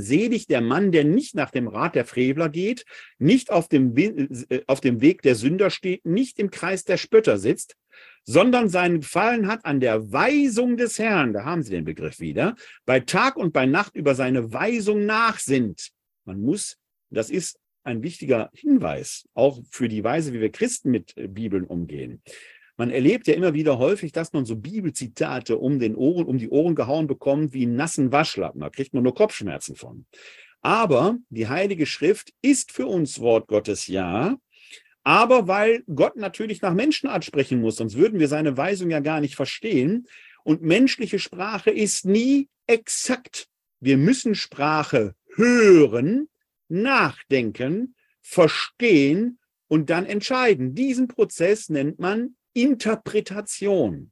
Selig 0.00 0.46
der 0.46 0.60
Mann, 0.60 0.92
der 0.92 1.04
nicht 1.04 1.34
nach 1.34 1.50
dem 1.50 1.68
Rat 1.68 1.94
der 1.94 2.06
Frevler 2.06 2.48
geht, 2.48 2.84
nicht 3.18 3.50
auf 3.50 3.68
dem, 3.68 3.94
äh, 3.96 4.62
auf 4.66 4.80
dem 4.80 5.00
Weg 5.00 5.22
der 5.22 5.34
Sünder 5.34 5.70
steht, 5.70 6.04
nicht 6.04 6.38
im 6.38 6.50
Kreis 6.50 6.84
der 6.84 6.96
Spötter 6.96 7.38
sitzt, 7.38 7.76
sondern 8.24 8.68
seinen 8.68 9.00
Gefallen 9.00 9.46
hat 9.46 9.64
an 9.64 9.80
der 9.80 10.10
Weisung 10.10 10.76
des 10.76 10.98
Herrn, 10.98 11.32
da 11.32 11.44
haben 11.44 11.62
Sie 11.62 11.72
den 11.72 11.84
Begriff 11.84 12.20
wieder, 12.20 12.56
bei 12.86 13.00
Tag 13.00 13.36
und 13.36 13.52
bei 13.52 13.66
Nacht 13.66 13.94
über 13.94 14.14
seine 14.14 14.52
Weisung 14.52 15.04
nachsinnt. 15.04 15.90
Man 16.24 16.40
muss, 16.40 16.78
das 17.10 17.30
ist 17.30 17.59
ein 17.84 18.02
wichtiger 18.02 18.50
Hinweis, 18.52 19.28
auch 19.34 19.60
für 19.70 19.88
die 19.88 20.04
Weise, 20.04 20.32
wie 20.32 20.40
wir 20.40 20.52
Christen 20.52 20.90
mit 20.90 21.16
äh, 21.16 21.28
Bibeln 21.28 21.64
umgehen. 21.64 22.22
Man 22.76 22.90
erlebt 22.90 23.26
ja 23.26 23.34
immer 23.34 23.52
wieder 23.52 23.78
häufig, 23.78 24.12
dass 24.12 24.32
man 24.32 24.46
so 24.46 24.56
Bibelzitate 24.56 25.58
um 25.58 25.78
den 25.78 25.94
Ohren, 25.94 26.26
um 26.26 26.38
die 26.38 26.48
Ohren 26.48 26.74
gehauen 26.74 27.06
bekommt 27.06 27.52
wie 27.52 27.64
einen 27.64 27.76
nassen 27.76 28.10
Waschlappen. 28.10 28.60
Da 28.60 28.70
kriegt 28.70 28.94
man 28.94 29.02
nur 29.02 29.14
Kopfschmerzen 29.14 29.76
von. 29.76 30.06
Aber 30.62 31.18
die 31.28 31.48
Heilige 31.48 31.86
Schrift 31.86 32.32
ist 32.40 32.72
für 32.72 32.86
uns 32.86 33.20
Wort 33.20 33.48
Gottes 33.48 33.86
ja, 33.86 34.38
aber 35.02 35.48
weil 35.48 35.82
Gott 35.94 36.16
natürlich 36.16 36.62
nach 36.62 36.74
Menschenart 36.74 37.24
sprechen 37.24 37.60
muss, 37.60 37.76
sonst 37.76 37.96
würden 37.96 38.20
wir 38.20 38.28
seine 38.28 38.56
Weisung 38.56 38.90
ja 38.90 39.00
gar 39.00 39.20
nicht 39.20 39.34
verstehen. 39.34 40.06
Und 40.44 40.62
menschliche 40.62 41.18
Sprache 41.18 41.70
ist 41.70 42.04
nie 42.04 42.48
exakt. 42.66 43.48
Wir 43.80 43.96
müssen 43.96 44.34
Sprache 44.34 45.14
hören, 45.34 46.28
nachdenken, 46.70 47.94
verstehen 48.22 49.38
und 49.68 49.90
dann 49.90 50.06
entscheiden. 50.06 50.74
Diesen 50.74 51.08
Prozess 51.08 51.68
nennt 51.68 51.98
man 51.98 52.36
Interpretation. 52.54 54.10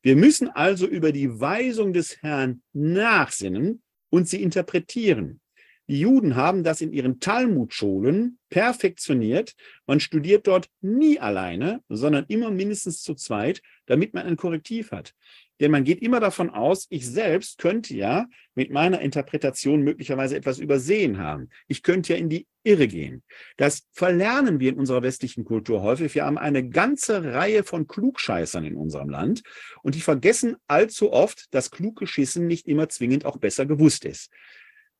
Wir 0.00 0.16
müssen 0.16 0.48
also 0.48 0.86
über 0.86 1.12
die 1.12 1.38
Weisung 1.40 1.92
des 1.92 2.22
Herrn 2.22 2.62
nachsinnen 2.72 3.82
und 4.10 4.28
sie 4.28 4.42
interpretieren. 4.42 5.41
Die 5.88 6.00
Juden 6.00 6.36
haben 6.36 6.62
das 6.62 6.80
in 6.80 6.92
ihren 6.92 7.18
Talmudschulen 7.18 8.38
perfektioniert. 8.50 9.54
Man 9.86 10.00
studiert 10.00 10.46
dort 10.46 10.68
nie 10.80 11.18
alleine, 11.18 11.82
sondern 11.88 12.24
immer 12.28 12.50
mindestens 12.50 13.02
zu 13.02 13.14
zweit, 13.14 13.62
damit 13.86 14.14
man 14.14 14.26
ein 14.26 14.36
Korrektiv 14.36 14.92
hat. 14.92 15.14
Denn 15.60 15.70
man 15.70 15.84
geht 15.84 16.02
immer 16.02 16.18
davon 16.18 16.50
aus, 16.50 16.86
ich 16.90 17.08
selbst 17.08 17.58
könnte 17.58 17.94
ja 17.94 18.26
mit 18.54 18.70
meiner 18.72 19.00
Interpretation 19.00 19.82
möglicherweise 19.82 20.36
etwas 20.36 20.58
übersehen 20.58 21.18
haben. 21.18 21.50
Ich 21.68 21.82
könnte 21.82 22.14
ja 22.14 22.18
in 22.18 22.28
die 22.28 22.46
Irre 22.64 22.88
gehen. 22.88 23.22
Das 23.56 23.86
verlernen 23.92 24.60
wir 24.60 24.70
in 24.70 24.78
unserer 24.78 25.02
westlichen 25.02 25.44
Kultur 25.44 25.82
häufig. 25.82 26.14
Wir 26.14 26.24
haben 26.24 26.38
eine 26.38 26.68
ganze 26.68 27.22
Reihe 27.32 27.64
von 27.64 27.86
Klugscheißern 27.86 28.64
in 28.64 28.76
unserem 28.76 29.08
Land 29.08 29.42
und 29.82 29.94
die 29.94 30.00
vergessen 30.00 30.56
allzu 30.66 31.12
oft, 31.12 31.46
dass 31.54 31.70
klug 31.70 31.96
geschissen 31.96 32.46
nicht 32.46 32.66
immer 32.66 32.88
zwingend 32.88 33.24
auch 33.24 33.36
besser 33.36 33.66
gewusst 33.66 34.04
ist. 34.04 34.30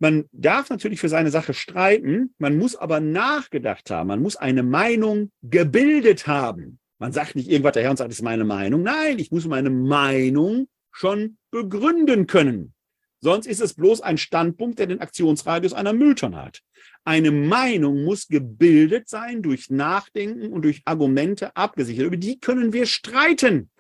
Man 0.03 0.29
darf 0.33 0.69
natürlich 0.69 0.99
für 0.99 1.09
seine 1.09 1.31
Sache 1.31 1.55
streiten, 1.55 2.35
man 2.39 2.59
muss 2.59 2.75
aber 2.75 2.99
nachgedacht 2.99 3.89
haben, 3.89 4.09
man 4.09 4.21
muss 4.21 4.35
eine 4.35 4.65
Meinung 4.65 5.31
gebildet 5.43 6.27
haben. 6.27 6.81
Man 6.99 7.13
sagt 7.13 7.37
nicht 7.37 7.49
irgendwas 7.49 7.75
daher 7.75 7.91
und 7.91 7.99
sagt, 7.99 8.11
das 8.11 8.19
ist 8.19 8.25
meine 8.25 8.43
Meinung. 8.43 8.83
Nein, 8.83 9.21
ich 9.21 9.31
muss 9.31 9.47
meine 9.47 9.71
Meinung 9.71 10.67
schon 10.91 11.39
begründen 11.53 12.27
können. 12.27 12.75
Sonst 13.21 13.47
ist 13.47 13.61
es 13.61 13.75
bloß 13.75 14.01
ein 14.01 14.19
Standpunkt, 14.19 14.81
der 14.81 14.89
den 14.89 15.01
Aktionsradius 15.01 15.73
einer 15.73 15.93
Mülltonne 15.93 16.37
hat. 16.37 16.63
Eine 17.05 17.31
Meinung 17.31 18.03
muss 18.03 18.27
gebildet 18.27 19.09
sein 19.09 19.41
durch 19.41 19.71
Nachdenken 19.71 20.53
und 20.53 20.63
durch 20.63 20.83
Argumente 20.85 21.55
abgesichert. 21.55 22.07
Über 22.07 22.17
die 22.17 22.41
können 22.41 22.73
wir 22.73 22.87
streiten. 22.87 23.71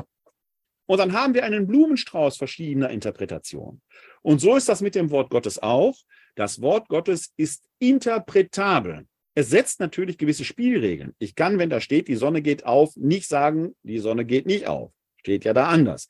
Und 0.86 0.98
dann 0.98 1.14
haben 1.14 1.34
wir 1.34 1.42
einen 1.42 1.66
Blumenstrauß 1.66 2.36
verschiedener 2.36 2.90
Interpretationen. 2.90 3.82
Und 4.22 4.40
so 4.40 4.54
ist 4.56 4.68
das 4.68 4.82
mit 4.82 4.94
dem 4.94 5.10
Wort 5.10 5.30
Gottes 5.30 5.60
auch. 5.60 5.96
Das 6.34 6.60
Wort 6.60 6.88
Gottes 6.88 7.32
ist 7.36 7.64
interpretabel. 7.78 9.06
Es 9.34 9.50
setzt 9.50 9.80
natürlich 9.80 10.18
gewisse 10.18 10.44
Spielregeln. 10.44 11.14
Ich 11.18 11.34
kann, 11.34 11.58
wenn 11.58 11.70
da 11.70 11.80
steht, 11.80 12.08
die 12.08 12.16
Sonne 12.16 12.42
geht 12.42 12.64
auf, 12.64 12.96
nicht 12.96 13.28
sagen, 13.28 13.74
die 13.82 13.98
Sonne 13.98 14.24
geht 14.24 14.46
nicht 14.46 14.66
auf. 14.66 14.92
Steht 15.16 15.44
ja 15.44 15.54
da 15.54 15.68
anders. 15.68 16.08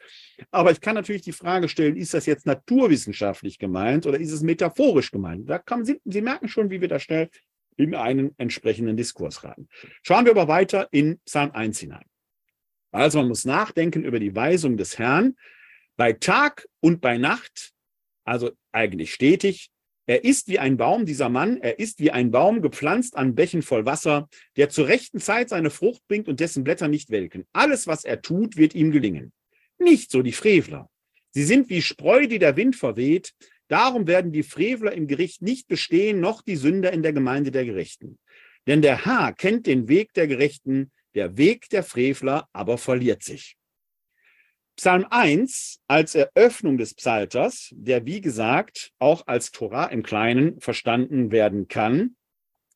Aber 0.50 0.70
ich 0.70 0.80
kann 0.80 0.94
natürlich 0.94 1.22
die 1.22 1.32
Frage 1.32 1.68
stellen, 1.68 1.96
ist 1.96 2.14
das 2.14 2.26
jetzt 2.26 2.46
naturwissenschaftlich 2.46 3.58
gemeint 3.58 4.06
oder 4.06 4.18
ist 4.18 4.32
es 4.32 4.42
metaphorisch 4.42 5.10
gemeint? 5.10 5.48
Da 5.48 5.58
kann, 5.58 5.84
Sie, 5.84 6.00
Sie 6.04 6.22
merken 6.22 6.48
schon, 6.48 6.70
wie 6.70 6.80
wir 6.80 6.88
da 6.88 6.98
schnell 6.98 7.28
in 7.76 7.94
einen 7.94 8.34
entsprechenden 8.38 8.96
Diskurs 8.96 9.44
rein. 9.44 9.68
Schauen 10.02 10.24
wir 10.24 10.32
aber 10.32 10.48
weiter 10.48 10.88
in 10.92 11.20
Psalm 11.26 11.50
1 11.52 11.80
hinein. 11.80 12.04
Also 12.90 13.18
man 13.18 13.28
muss 13.28 13.44
nachdenken 13.44 14.04
über 14.04 14.18
die 14.18 14.34
Weisung 14.34 14.76
des 14.76 14.98
Herrn 14.98 15.36
bei 15.96 16.12
Tag 16.12 16.66
und 16.80 17.00
bei 17.00 17.18
Nacht, 17.18 17.72
also 18.24 18.52
eigentlich 18.72 19.12
stetig. 19.12 19.71
Er 20.06 20.24
ist 20.24 20.48
wie 20.48 20.58
ein 20.58 20.76
Baum, 20.76 21.06
dieser 21.06 21.28
Mann, 21.28 21.58
er 21.60 21.78
ist 21.78 22.00
wie 22.00 22.10
ein 22.10 22.32
Baum 22.32 22.60
gepflanzt 22.60 23.16
an 23.16 23.34
Bächen 23.34 23.62
voll 23.62 23.86
Wasser, 23.86 24.28
der 24.56 24.68
zur 24.68 24.88
rechten 24.88 25.20
Zeit 25.20 25.48
seine 25.48 25.70
Frucht 25.70 26.02
bringt 26.08 26.28
und 26.28 26.40
dessen 26.40 26.64
Blätter 26.64 26.88
nicht 26.88 27.10
welken. 27.10 27.44
Alles, 27.52 27.86
was 27.86 28.04
er 28.04 28.20
tut, 28.20 28.56
wird 28.56 28.74
ihm 28.74 28.90
gelingen. 28.90 29.32
Nicht 29.78 30.10
so 30.10 30.22
die 30.22 30.32
Frevler. 30.32 30.90
Sie 31.30 31.44
sind 31.44 31.70
wie 31.70 31.82
Spreu, 31.82 32.26
die 32.26 32.38
der 32.38 32.56
Wind 32.56 32.76
verweht. 32.76 33.32
Darum 33.68 34.06
werden 34.06 34.32
die 34.32 34.42
Frevler 34.42 34.92
im 34.92 35.06
Gericht 35.06 35.40
nicht 35.40 35.68
bestehen, 35.68 36.20
noch 36.20 36.42
die 36.42 36.56
Sünder 36.56 36.92
in 36.92 37.02
der 37.02 37.12
Gemeinde 37.12 37.52
der 37.52 37.64
Gerechten. 37.64 38.18
Denn 38.66 38.82
der 38.82 39.06
Herr 39.06 39.32
kennt 39.32 39.66
den 39.66 39.88
Weg 39.88 40.12
der 40.14 40.26
Gerechten, 40.26 40.90
der 41.14 41.36
Weg 41.36 41.68
der 41.70 41.82
Frevler 41.82 42.48
aber 42.52 42.76
verliert 42.76 43.22
sich. 43.22 43.56
Psalm 44.76 45.06
1 45.10 45.80
als 45.86 46.14
Eröffnung 46.14 46.78
des 46.78 46.94
Psalters, 46.94 47.68
der 47.72 48.06
wie 48.06 48.20
gesagt 48.20 48.92
auch 48.98 49.26
als 49.26 49.52
Torah 49.52 49.86
im 49.86 50.02
Kleinen 50.02 50.60
verstanden 50.60 51.30
werden 51.30 51.68
kann, 51.68 52.16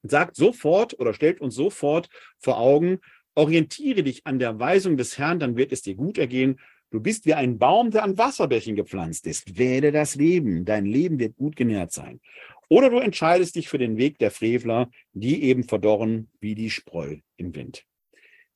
sagt 0.03 0.37
sofort 0.37 0.99
oder 0.99 1.15
stellt 1.15 1.41
uns 1.41 1.55
sofort 1.55 2.09
vor 2.39 2.59
Augen, 2.59 3.01
orientiere 3.35 4.03
dich 4.03 4.27
an 4.27 4.39
der 4.39 4.59
Weisung 4.59 4.97
des 4.97 5.19
Herrn, 5.19 5.39
dann 5.39 5.57
wird 5.57 5.73
es 5.73 5.83
dir 5.83 5.95
gut 5.95 6.19
ergehen. 6.19 6.61
Du 6.91 7.01
bist 7.01 7.27
wie 7.27 7.35
ein 7.35 7.59
Baum, 7.59 7.91
der 7.91 8.05
an 8.05 8.17
Wasserbächen 8.17 8.77
gepflanzt 8.77 9.27
ist. 9.27 9.59
Wähle 9.59 9.91
das 9.91 10.15
Leben. 10.15 10.65
Dein 10.65 10.87
Leben 10.87 11.19
wird 11.19 11.37
gut 11.37 11.57
genährt 11.57 11.93
sein. 11.93 12.21
Oder 12.69 12.91
du 12.91 12.99
entscheidest 12.99 13.57
dich 13.57 13.69
für 13.69 13.79
den 13.79 13.97
Weg 13.97 14.19
der 14.19 14.31
Frevler, 14.31 14.91
die 15.13 15.43
eben 15.43 15.65
verdorren 15.65 16.31
wie 16.41 16.55
die 16.55 16.71
Spreu 16.71 17.19
im 17.37 17.55
Wind. 17.55 17.85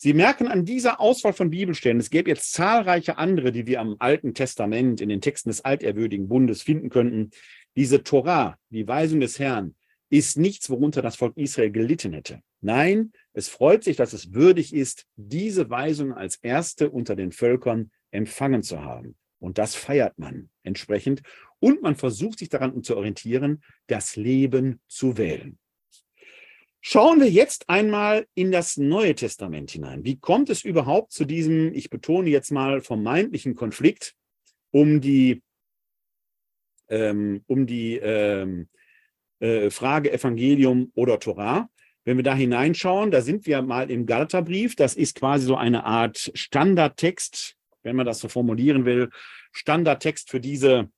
Sie 0.03 0.15
merken 0.15 0.49
an 0.49 0.65
dieser 0.65 0.99
Auswahl 0.99 1.35
von 1.35 1.51
Bibelstellen, 1.51 2.01
es 2.01 2.09
gäbe 2.09 2.31
jetzt 2.31 2.55
zahlreiche 2.55 3.19
andere, 3.19 3.53
die 3.53 3.67
wir 3.67 3.83
am 3.83 3.97
Alten 3.99 4.33
Testament 4.33 5.03
in 5.03 5.11
den 5.11 5.21
Texten 5.21 5.51
des 5.51 5.63
altehrwürdigen 5.63 6.27
Bundes 6.27 6.63
finden 6.63 6.89
könnten. 6.89 7.33
Diese 7.77 8.03
Torah, 8.03 8.57
die 8.71 8.89
Weisung 8.89 9.21
des 9.21 9.39
Herrn, 9.39 9.75
ist 10.09 10.39
nichts, 10.39 10.71
worunter 10.71 11.03
das 11.03 11.17
Volk 11.17 11.37
Israel 11.37 11.71
gelitten 11.71 12.15
hätte. 12.15 12.41
Nein, 12.63 13.13
es 13.35 13.51
freut 13.51 13.85
sich, 13.85 13.99
dass 13.99 14.15
es 14.15 14.33
würdig 14.33 14.73
ist, 14.75 15.05
diese 15.17 15.69
Weisung 15.69 16.15
als 16.15 16.37
erste 16.37 16.89
unter 16.89 17.15
den 17.15 17.31
Völkern 17.31 17.91
empfangen 18.11 18.63
zu 18.63 18.83
haben. 18.83 19.17
Und 19.39 19.59
das 19.59 19.75
feiert 19.75 20.19
man 20.19 20.49
entsprechend. 20.63 21.21
Und 21.59 21.83
man 21.83 21.95
versucht 21.95 22.39
sich 22.39 22.49
daran 22.49 22.83
zu 22.83 22.97
orientieren, 22.97 23.63
das 23.87 24.17
Leben 24.17 24.81
zu 24.89 25.19
wählen. 25.19 25.59
Schauen 26.83 27.21
wir 27.21 27.29
jetzt 27.29 27.69
einmal 27.69 28.27
in 28.35 28.51
das 28.51 28.79
Neue 28.79 29.15
Testament 29.15 29.71
hinein. 29.71 30.05
Wie 30.05 30.19
kommt 30.19 30.49
es 30.49 30.65
überhaupt 30.65 31.13
zu 31.13 31.27
diesem, 31.27 31.75
ich 31.75 31.91
betone 31.91 32.31
jetzt 32.31 32.51
mal, 32.51 32.81
vermeintlichen 32.81 33.55
Konflikt 33.55 34.15
um 34.71 35.03
die, 35.03 35.43
ähm, 36.89 37.45
um 37.47 37.67
die 37.67 37.97
ähm, 37.97 38.69
äh, 39.41 39.69
Frage 39.69 40.11
Evangelium 40.11 40.91
oder 40.95 41.19
Torah? 41.19 41.69
Wenn 42.05 42.17
wir 42.17 42.25
da 42.25 42.35
hineinschauen, 42.35 43.11
da 43.11 43.21
sind 43.21 43.45
wir 43.45 43.61
mal 43.61 43.91
im 43.91 44.07
Galaterbrief. 44.07 44.75
Das 44.75 44.95
ist 44.97 45.19
quasi 45.19 45.45
so 45.45 45.57
eine 45.57 45.85
Art 45.85 46.31
Standardtext, 46.35 47.57
wenn 47.83 47.95
man 47.95 48.07
das 48.07 48.21
so 48.21 48.29
formulieren 48.29 48.87
will, 48.87 49.11
Standardtext 49.53 50.31
für 50.31 50.41
diese 50.41 50.91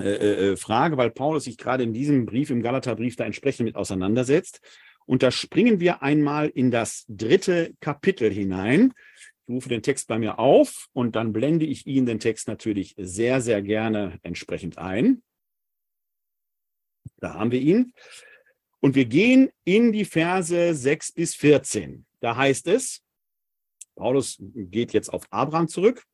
äh, 0.00 0.52
äh, 0.52 0.56
Frage, 0.56 0.96
weil 0.96 1.10
Paulus 1.10 1.44
sich 1.44 1.58
gerade 1.58 1.84
in 1.84 1.92
diesem 1.92 2.26
Brief, 2.26 2.50
im 2.50 2.62
Galaterbrief, 2.62 3.14
da 3.14 3.24
entsprechend 3.24 3.66
mit 3.66 3.76
auseinandersetzt. 3.76 4.60
Und 5.06 5.22
da 5.22 5.30
springen 5.30 5.80
wir 5.80 6.02
einmal 6.02 6.48
in 6.48 6.70
das 6.70 7.04
dritte 7.08 7.74
Kapitel 7.80 8.32
hinein. 8.32 8.92
Ich 9.46 9.54
rufe 9.54 9.68
den 9.68 9.82
Text 9.82 10.08
bei 10.08 10.18
mir 10.18 10.38
auf 10.38 10.88
und 10.92 11.16
dann 11.16 11.32
blende 11.32 11.66
ich 11.66 11.86
Ihnen 11.86 12.06
den 12.06 12.20
Text 12.20 12.48
natürlich 12.48 12.94
sehr, 12.96 13.40
sehr 13.40 13.62
gerne 13.62 14.18
entsprechend 14.22 14.78
ein. 14.78 15.22
Da 17.18 17.34
haben 17.34 17.50
wir 17.50 17.60
ihn. 17.60 17.92
Und 18.80 18.94
wir 18.94 19.04
gehen 19.04 19.50
in 19.64 19.92
die 19.92 20.04
Verse 20.04 20.74
6 20.74 21.12
bis 21.12 21.34
14. 21.36 22.04
Da 22.20 22.36
heißt 22.36 22.66
es, 22.66 23.02
Paulus 23.94 24.38
geht 24.40 24.92
jetzt 24.92 25.12
auf 25.12 25.26
Abraham 25.30 25.68
zurück. 25.68 26.04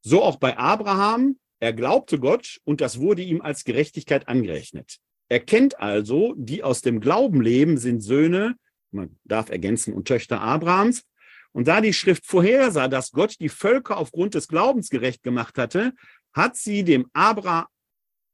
So 0.00 0.22
auch 0.22 0.36
bei 0.36 0.56
Abraham, 0.56 1.38
er 1.60 1.72
glaubte 1.72 2.18
Gott 2.18 2.60
und 2.64 2.80
das 2.80 3.00
wurde 3.00 3.22
ihm 3.22 3.42
als 3.42 3.64
Gerechtigkeit 3.64 4.28
angerechnet. 4.28 5.00
Er 5.28 5.40
kennt 5.40 5.78
also, 5.78 6.34
die 6.36 6.62
aus 6.62 6.82
dem 6.82 7.00
Glauben 7.00 7.40
leben, 7.40 7.76
sind 7.76 8.00
Söhne, 8.00 8.56
man 8.90 9.18
darf 9.24 9.50
ergänzen, 9.50 9.92
und 9.92 10.08
Töchter 10.08 10.40
Abrahams. 10.40 11.04
Und 11.52 11.68
da 11.68 11.80
die 11.80 11.92
Schrift 11.92 12.26
vorhersah, 12.26 12.88
dass 12.88 13.12
Gott 13.12 13.36
die 13.40 13.48
Völker 13.48 13.98
aufgrund 13.98 14.34
des 14.34 14.48
Glaubens 14.48 14.90
gerecht 14.90 15.22
gemacht 15.22 15.58
hatte, 15.58 15.92
hat 16.32 16.56
sie 16.56 16.84
dem, 16.84 17.06
Abra, 17.12 17.68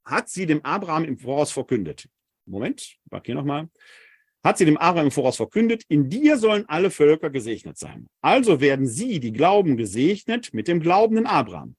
hat 0.05 0.28
sie 0.28 0.47
dem 0.47 0.64
Abraham 0.64 1.05
im 1.05 1.18
Voraus 1.18 1.51
verkündet. 1.51 2.09
Moment, 2.47 2.80
ich 2.80 3.20
hier 3.24 3.34
nochmal. 3.34 3.68
Hat 4.45 4.59
sie 4.59 4.66
dem 4.66 4.76
Abraham 4.76 5.07
im 5.07 5.12
Voraus 5.12 5.36
verkündet, 5.36 5.84
in 5.88 6.11
dir 6.11 6.36
sollen 6.36 6.68
alle 6.68 6.90
Völker 6.90 7.30
gesegnet 7.30 7.78
sein. 7.78 8.09
Also 8.20 8.61
werden 8.61 8.86
sie, 8.86 9.18
die 9.18 9.32
Glauben, 9.32 9.76
gesegnet 9.76 10.53
mit 10.53 10.68
dem 10.68 10.80
glaubenden 10.80 11.26
Abraham. 11.26 11.76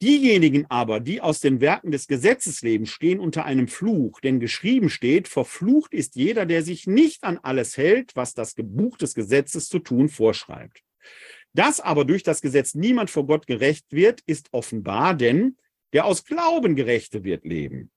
Diejenigen 0.00 0.66
aber, 0.68 1.00
die 1.00 1.20
aus 1.20 1.40
den 1.40 1.60
Werken 1.60 1.90
des 1.90 2.06
Gesetzes 2.06 2.62
leben, 2.62 2.86
stehen 2.86 3.18
unter 3.18 3.44
einem 3.44 3.66
Fluch, 3.66 4.20
denn 4.20 4.38
geschrieben 4.38 4.90
steht, 4.90 5.26
verflucht 5.26 5.92
ist 5.92 6.14
jeder, 6.14 6.46
der 6.46 6.62
sich 6.62 6.86
nicht 6.86 7.24
an 7.24 7.38
alles 7.42 7.76
hält, 7.76 8.14
was 8.14 8.32
das 8.32 8.54
Buch 8.56 8.96
des 8.96 9.14
Gesetzes 9.14 9.68
zu 9.68 9.80
tun 9.80 10.08
vorschreibt. 10.08 10.84
Dass 11.52 11.80
aber 11.80 12.04
durch 12.04 12.22
das 12.22 12.40
Gesetz 12.40 12.74
niemand 12.74 13.10
vor 13.10 13.26
Gott 13.26 13.48
gerecht 13.48 13.86
wird, 13.90 14.20
ist 14.26 14.48
offenbar, 14.52 15.14
denn 15.14 15.56
der 15.92 16.04
aus 16.04 16.24
Glauben 16.24 16.76
Gerechte 16.76 17.24
wird 17.24 17.44
leben. 17.44 17.90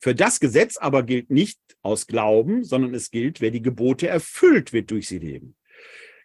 Für 0.00 0.14
das 0.14 0.38
Gesetz 0.38 0.76
aber 0.76 1.02
gilt 1.02 1.30
nicht 1.30 1.58
aus 1.82 2.06
Glauben, 2.06 2.62
sondern 2.62 2.94
es 2.94 3.10
gilt, 3.10 3.40
wer 3.40 3.50
die 3.50 3.62
Gebote 3.62 4.06
erfüllt, 4.06 4.72
wird 4.72 4.90
durch 4.90 5.08
sie 5.08 5.18
leben. 5.18 5.56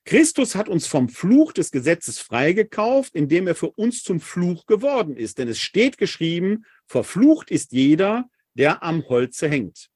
Christus 0.04 0.56
hat 0.56 0.68
uns 0.68 0.88
vom 0.88 1.10
Fluch 1.10 1.54
des 1.54 1.72
Gesetzes 1.72 2.20
freigekauft, 2.20 3.16
indem 3.16 3.48
er 3.48 3.56
für 3.56 3.70
uns 3.70 4.04
zum 4.04 4.20
Fluch 4.20 4.66
geworden 4.66 5.16
ist. 5.16 5.38
Denn 5.38 5.48
es 5.48 5.60
steht 5.60 5.98
geschrieben, 5.98 6.66
verflucht 6.88 7.52
ist 7.52 7.72
jeder, 7.72 8.30
der 8.56 8.84
am 8.84 9.08
Holze 9.08 9.48
hängt. 9.48 9.90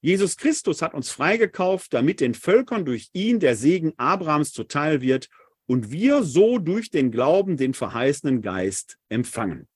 Jesus 0.00 0.36
Christus 0.36 0.82
hat 0.82 0.94
uns 0.94 1.10
freigekauft, 1.10 1.94
damit 1.94 2.20
den 2.20 2.34
Völkern 2.34 2.84
durch 2.84 3.08
ihn 3.12 3.40
der 3.40 3.56
Segen 3.56 3.92
Abrahams 3.96 4.52
zuteil 4.52 5.00
wird 5.00 5.28
und 5.66 5.90
wir 5.90 6.22
so 6.22 6.58
durch 6.58 6.90
den 6.90 7.10
Glauben 7.10 7.56
den 7.56 7.74
verheißenen 7.74 8.42
Geist 8.42 8.98
empfangen. 9.08 9.68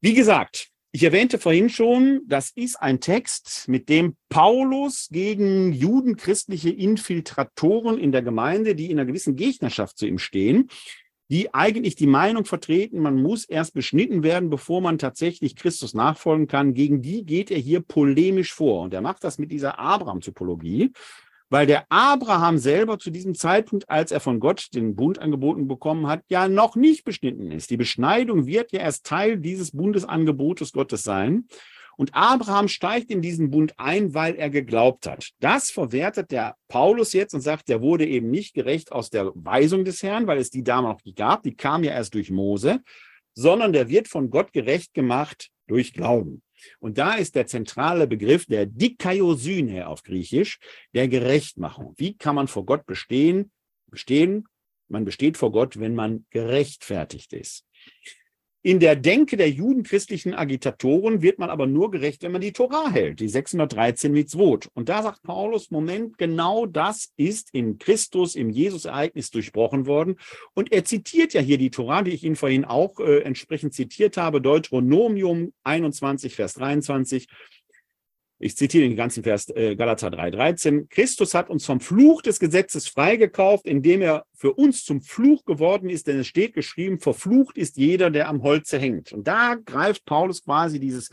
Wie 0.00 0.14
gesagt, 0.14 0.70
ich 0.94 1.02
erwähnte 1.02 1.40
vorhin 1.40 1.70
schon, 1.70 2.20
das 2.24 2.52
ist 2.54 2.76
ein 2.76 3.00
Text, 3.00 3.64
mit 3.66 3.88
dem 3.88 4.14
Paulus 4.28 5.08
gegen 5.10 5.72
judenchristliche 5.72 6.70
Infiltratoren 6.70 7.98
in 7.98 8.12
der 8.12 8.22
Gemeinde, 8.22 8.76
die 8.76 8.92
in 8.92 9.00
einer 9.00 9.06
gewissen 9.06 9.34
Gegnerschaft 9.34 9.98
zu 9.98 10.06
ihm 10.06 10.20
stehen, 10.20 10.68
die 11.28 11.52
eigentlich 11.52 11.96
die 11.96 12.06
Meinung 12.06 12.44
vertreten, 12.44 13.00
man 13.00 13.20
muss 13.20 13.44
erst 13.44 13.74
beschnitten 13.74 14.22
werden, 14.22 14.50
bevor 14.50 14.80
man 14.80 14.98
tatsächlich 14.98 15.56
Christus 15.56 15.94
nachfolgen 15.94 16.46
kann. 16.46 16.74
Gegen 16.74 17.02
die 17.02 17.24
geht 17.24 17.50
er 17.50 17.58
hier 17.58 17.80
polemisch 17.80 18.54
vor. 18.54 18.82
Und 18.82 18.94
er 18.94 19.00
macht 19.00 19.24
das 19.24 19.36
mit 19.36 19.50
dieser 19.50 19.80
Abraham-Typologie 19.80 20.92
weil 21.50 21.66
der 21.66 21.84
Abraham 21.88 22.58
selber 22.58 22.98
zu 22.98 23.10
diesem 23.10 23.34
Zeitpunkt, 23.34 23.88
als 23.88 24.10
er 24.10 24.20
von 24.20 24.40
Gott 24.40 24.68
den 24.74 24.96
Bund 24.96 25.18
angeboten 25.18 25.68
bekommen 25.68 26.06
hat, 26.06 26.22
ja 26.28 26.48
noch 26.48 26.76
nicht 26.76 27.04
beschnitten 27.04 27.50
ist. 27.50 27.70
Die 27.70 27.76
Beschneidung 27.76 28.46
wird 28.46 28.72
ja 28.72 28.80
erst 28.80 29.06
Teil 29.06 29.38
dieses 29.38 29.72
Bundesangebotes 29.72 30.72
Gottes 30.72 31.02
sein. 31.02 31.46
Und 31.96 32.14
Abraham 32.14 32.68
steigt 32.68 33.10
in 33.10 33.22
diesen 33.22 33.50
Bund 33.50 33.74
ein, 33.76 34.14
weil 34.14 34.34
er 34.34 34.50
geglaubt 34.50 35.06
hat. 35.06 35.30
Das 35.38 35.70
verwertet 35.70 36.32
der 36.32 36.56
Paulus 36.68 37.12
jetzt 37.12 37.34
und 37.34 37.40
sagt, 37.40 37.68
der 37.68 37.82
wurde 37.82 38.06
eben 38.06 38.30
nicht 38.30 38.54
gerecht 38.54 38.90
aus 38.90 39.10
der 39.10 39.30
Weisung 39.34 39.84
des 39.84 40.02
Herrn, 40.02 40.26
weil 40.26 40.38
es 40.38 40.50
die 40.50 40.64
damals 40.64 40.98
noch 40.98 41.04
nicht 41.04 41.16
gab. 41.16 41.42
Die 41.44 41.54
kam 41.54 41.84
ja 41.84 41.92
erst 41.92 42.14
durch 42.14 42.30
Mose, 42.30 42.80
sondern 43.34 43.72
der 43.72 43.88
wird 43.88 44.08
von 44.08 44.30
Gott 44.30 44.52
gerecht 44.52 44.92
gemacht 44.94 45.50
durch 45.66 45.92
Glauben. 45.92 46.42
Und 46.78 46.98
da 46.98 47.14
ist 47.14 47.34
der 47.34 47.46
zentrale 47.46 48.06
Begriff 48.06 48.46
der 48.46 48.66
Dikaiosyne 48.66 49.88
auf 49.88 50.02
Griechisch, 50.02 50.58
der 50.94 51.08
Gerechtmachung. 51.08 51.94
Wie 51.96 52.16
kann 52.16 52.34
man 52.34 52.48
vor 52.48 52.66
Gott 52.66 52.86
bestehen? 52.86 53.50
Bestehen, 53.86 54.46
man 54.88 55.04
besteht 55.04 55.36
vor 55.36 55.52
Gott, 55.52 55.78
wenn 55.78 55.94
man 55.94 56.26
gerechtfertigt 56.30 57.32
ist. 57.32 57.64
In 58.66 58.80
der 58.80 58.96
Denke 58.96 59.36
der 59.36 59.50
judenchristlichen 59.50 60.32
Agitatoren 60.32 61.20
wird 61.20 61.38
man 61.38 61.50
aber 61.50 61.66
nur 61.66 61.90
gerecht, 61.90 62.22
wenn 62.22 62.32
man 62.32 62.40
die 62.40 62.54
Torah 62.54 62.90
hält, 62.90 63.20
die 63.20 63.28
613 63.28 64.10
Mitzvot. 64.10 64.70
Und 64.72 64.88
da 64.88 65.02
sagt 65.02 65.22
Paulus, 65.22 65.70
Moment, 65.70 66.16
genau 66.16 66.64
das 66.64 67.12
ist 67.18 67.50
in 67.52 67.76
Christus, 67.76 68.34
im 68.34 68.48
Jesus-Ereignis 68.48 69.30
durchbrochen 69.30 69.84
worden. 69.84 70.16
Und 70.54 70.72
er 70.72 70.82
zitiert 70.82 71.34
ja 71.34 71.42
hier 71.42 71.58
die 71.58 71.68
Torah, 71.68 72.00
die 72.00 72.12
ich 72.12 72.24
Ihnen 72.24 72.36
vorhin 72.36 72.64
auch 72.64 73.00
äh, 73.00 73.18
entsprechend 73.18 73.74
zitiert 73.74 74.16
habe, 74.16 74.40
Deuteronomium 74.40 75.52
21, 75.64 76.34
Vers 76.34 76.54
23. 76.54 77.28
Ich 78.38 78.56
zitiere 78.56 78.88
den 78.88 78.96
ganzen 78.96 79.22
Vers 79.22 79.48
äh, 79.50 79.76
Galater 79.76 80.08
3,13. 80.08 80.88
Christus 80.88 81.34
hat 81.34 81.50
uns 81.50 81.64
vom 81.64 81.80
Fluch 81.80 82.20
des 82.20 82.40
Gesetzes 82.40 82.88
freigekauft, 82.88 83.64
indem 83.66 84.02
er 84.02 84.26
für 84.34 84.52
uns 84.54 84.84
zum 84.84 85.02
Fluch 85.02 85.44
geworden 85.44 85.88
ist, 85.88 86.08
denn 86.08 86.18
es 86.18 86.26
steht 86.26 86.54
geschrieben, 86.54 86.98
verflucht 86.98 87.56
ist 87.56 87.76
jeder, 87.76 88.10
der 88.10 88.28
am 88.28 88.42
Holze 88.42 88.78
hängt. 88.78 89.12
Und 89.12 89.28
da 89.28 89.54
greift 89.54 90.04
Paulus 90.04 90.42
quasi 90.42 90.80
dieses 90.80 91.10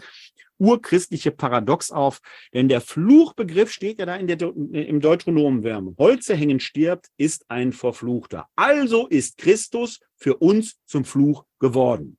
urchristliche 0.57 1.31
Paradox 1.31 1.91
auf, 1.91 2.21
denn 2.53 2.69
der 2.69 2.81
Fluchbegriff 2.81 3.71
steht 3.71 3.99
ja 3.99 4.05
da 4.05 4.15
in 4.15 4.27
der, 4.27 4.41
im 4.41 4.99
Deuteronomwärme. 4.99 5.95
Holze 5.97 6.35
hängen 6.35 6.59
stirbt, 6.59 7.07
ist 7.17 7.45
ein 7.49 7.73
Verfluchter. 7.73 8.47
Also 8.55 9.07
ist 9.07 9.37
Christus 9.37 9.99
für 10.15 10.37
uns 10.37 10.77
zum 10.85 11.03
Fluch 11.03 11.45
geworden. 11.59 12.17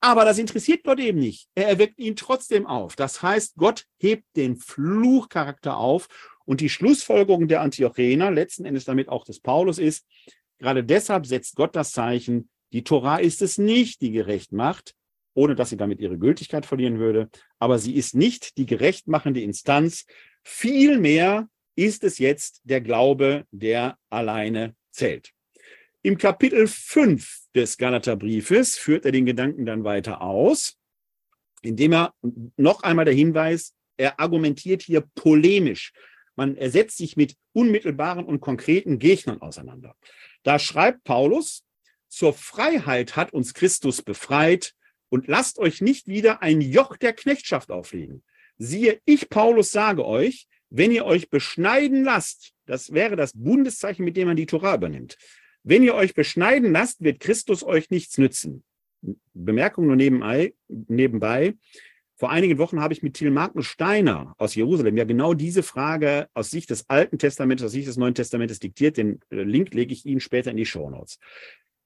Aber 0.00 0.24
das 0.24 0.38
interessiert 0.38 0.84
Gott 0.84 1.00
eben 1.00 1.18
nicht. 1.18 1.48
Er 1.54 1.68
erweckt 1.68 1.98
ihn 1.98 2.16
trotzdem 2.16 2.66
auf. 2.66 2.96
Das 2.96 3.22
heißt, 3.22 3.56
Gott 3.56 3.86
hebt 3.98 4.24
den 4.36 4.56
Fluchcharakter 4.56 5.76
auf. 5.76 6.08
Und 6.44 6.60
die 6.60 6.68
Schlussfolgerung 6.68 7.48
der 7.48 7.60
Antiochener, 7.60 8.30
letzten 8.30 8.66
Endes 8.66 8.84
damit 8.84 9.08
auch 9.08 9.24
des 9.24 9.40
Paulus, 9.40 9.78
ist, 9.78 10.06
gerade 10.58 10.84
deshalb 10.84 11.26
setzt 11.26 11.56
Gott 11.56 11.74
das 11.74 11.90
Zeichen, 11.90 12.48
die 12.72 12.84
Tora 12.84 13.18
ist 13.18 13.42
es 13.42 13.58
nicht, 13.58 14.00
die 14.00 14.12
gerecht 14.12 14.52
macht, 14.52 14.94
ohne 15.34 15.54
dass 15.54 15.70
sie 15.70 15.76
damit 15.76 16.00
ihre 16.00 16.18
Gültigkeit 16.18 16.66
verlieren 16.66 16.98
würde. 16.98 17.28
Aber 17.58 17.78
sie 17.78 17.94
ist 17.94 18.14
nicht 18.14 18.58
die 18.58 18.66
gerechtmachende 18.66 19.40
Instanz. 19.40 20.06
Vielmehr 20.42 21.48
ist 21.74 22.04
es 22.04 22.18
jetzt 22.18 22.60
der 22.64 22.80
Glaube, 22.80 23.44
der 23.50 23.98
alleine 24.08 24.74
zählt. 24.90 25.32
Im 26.06 26.18
Kapitel 26.18 26.68
5 26.68 27.48
des 27.52 27.78
Galaterbriefes 27.78 28.78
führt 28.78 29.04
er 29.04 29.10
den 29.10 29.26
Gedanken 29.26 29.66
dann 29.66 29.82
weiter 29.82 30.20
aus, 30.20 30.78
indem 31.62 31.94
er 31.94 32.14
noch 32.56 32.84
einmal 32.84 33.04
der 33.04 33.14
Hinweis, 33.14 33.74
er 33.96 34.20
argumentiert 34.20 34.82
hier 34.82 35.00
polemisch. 35.16 35.92
Man 36.36 36.56
ersetzt 36.56 36.98
sich 36.98 37.16
mit 37.16 37.34
unmittelbaren 37.52 38.24
und 38.24 38.38
konkreten 38.38 39.00
Gegnern 39.00 39.42
auseinander. 39.42 39.96
Da 40.44 40.60
schreibt 40.60 41.02
Paulus, 41.02 41.64
zur 42.06 42.32
Freiheit 42.34 43.16
hat 43.16 43.32
uns 43.32 43.52
Christus 43.52 44.00
befreit 44.00 44.74
und 45.08 45.26
lasst 45.26 45.58
euch 45.58 45.80
nicht 45.80 46.06
wieder 46.06 46.40
ein 46.40 46.60
Joch 46.60 46.96
der 46.96 47.14
Knechtschaft 47.14 47.72
auflegen. 47.72 48.22
Siehe, 48.58 49.00
ich 49.06 49.28
Paulus 49.28 49.72
sage 49.72 50.06
euch, 50.06 50.46
wenn 50.70 50.92
ihr 50.92 51.04
euch 51.04 51.30
beschneiden 51.30 52.04
lasst, 52.04 52.52
das 52.64 52.92
wäre 52.92 53.16
das 53.16 53.32
Bundeszeichen, 53.34 54.04
mit 54.04 54.16
dem 54.16 54.28
man 54.28 54.36
die 54.36 54.46
Tora 54.46 54.76
übernimmt, 54.76 55.18
wenn 55.66 55.82
ihr 55.82 55.96
euch 55.96 56.14
beschneiden 56.14 56.70
lasst, 56.70 57.02
wird 57.02 57.18
Christus 57.18 57.64
euch 57.64 57.90
nichts 57.90 58.18
nützen. 58.18 58.62
Bemerkung 59.34 59.88
nur 59.88 59.96
nebenbei, 59.96 60.54
nebenbei. 60.68 61.54
Vor 62.14 62.30
einigen 62.30 62.58
Wochen 62.58 62.80
habe 62.80 62.94
ich 62.94 63.02
mit 63.02 63.14
Thiel 63.14 63.32
Magnus 63.32 63.66
Steiner 63.66 64.34
aus 64.38 64.54
Jerusalem 64.54 64.96
ja 64.96 65.02
genau 65.02 65.34
diese 65.34 65.64
Frage 65.64 66.28
aus 66.34 66.52
Sicht 66.52 66.70
des 66.70 66.88
Alten 66.88 67.18
Testaments, 67.18 67.64
aus 67.64 67.72
Sicht 67.72 67.88
des 67.88 67.96
Neuen 67.96 68.14
Testamentes 68.14 68.60
diktiert. 68.60 68.96
Den 68.96 69.18
äh, 69.30 69.42
Link 69.42 69.74
lege 69.74 69.92
ich 69.92 70.06
Ihnen 70.06 70.20
später 70.20 70.52
in 70.52 70.56
die 70.56 70.66
Show 70.66 70.88
Notes. 70.88 71.18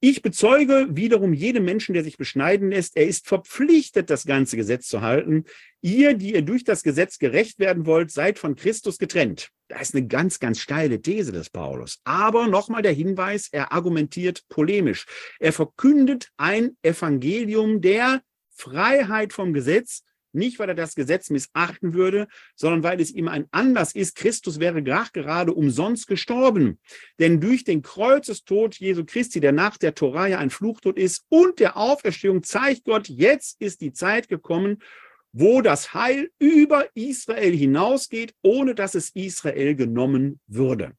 Ich 0.03 0.23
bezeuge 0.23 0.87
wiederum 0.91 1.35
jedem 1.35 1.67
Menschen, 1.67 1.93
der 1.93 2.03
sich 2.03 2.17
beschneiden 2.17 2.71
lässt, 2.71 2.97
er 2.97 3.07
ist 3.07 3.29
verpflichtet, 3.29 4.09
das 4.09 4.25
ganze 4.25 4.57
Gesetz 4.57 4.89
zu 4.89 5.03
halten. 5.03 5.45
Ihr, 5.83 6.15
die 6.15 6.33
ihr 6.33 6.41
durch 6.41 6.65
das 6.65 6.83
Gesetz 6.83 7.19
gerecht 7.19 7.59
werden 7.59 7.85
wollt, 7.85 8.11
seid 8.11 8.39
von 8.39 8.57
Christus 8.57 8.97
getrennt. 8.97 9.51
Da 9.69 9.79
ist 9.79 9.95
eine 9.95 10.07
ganz, 10.07 10.41
ganz 10.41 10.59
steile 10.59 11.03
These 11.03 11.33
des 11.33 11.51
Paulus. 11.51 12.01
Aber 12.05 12.47
nochmal 12.47 12.81
der 12.81 12.93
Hinweis, 12.93 13.49
er 13.53 13.73
argumentiert 13.73 14.43
polemisch. 14.49 15.05
Er 15.39 15.53
verkündet 15.53 16.31
ein 16.39 16.79
Evangelium 16.83 17.83
der 17.83 18.23
Freiheit 18.49 19.35
vom 19.35 19.53
Gesetz 19.53 20.03
nicht, 20.33 20.59
weil 20.59 20.69
er 20.69 20.75
das 20.75 20.95
Gesetz 20.95 21.31
missachten 21.31 21.95
würde, 21.95 22.29
sondern 22.55 22.83
weil 22.83 23.01
es 23.01 23.13
ihm 23.13 23.29
ein 23.29 23.47
Anlass 23.51 23.95
ist. 23.95 24.17
Christus 24.17 24.61
wäre 24.61 24.83
gerade 24.83 25.53
umsonst 25.53 26.07
gestorben. 26.07 26.79
Denn 27.19 27.41
durch 27.41 27.65
den 27.65 27.83
Kreuzestod 27.83 28.77
Jesu 28.77 29.05
Christi, 29.05 29.41
der 29.41 29.53
nach 29.53 29.77
der 29.77 29.95
Torah 29.95 30.27
ja 30.27 30.39
ein 30.39 30.51
Fluchtod 30.51 30.99
ist, 30.99 31.25
und 31.29 31.59
der 31.61 31.77
Auferstehung 31.77 32.43
zeigt 32.43 32.85
Gott, 32.85 33.09
jetzt 33.09 33.61
ist 33.61 33.81
die 33.81 33.93
Zeit 33.93 34.29
gekommen, 34.29 34.79
wo 35.33 35.61
das 35.61 35.95
Heil 35.95 36.31
über 36.39 36.87
Israel 36.95 37.55
hinausgeht, 37.55 38.35
ohne 38.43 38.75
dass 38.75 38.95
es 38.95 39.11
Israel 39.11 39.75
genommen 39.75 40.41
würde. 40.47 40.93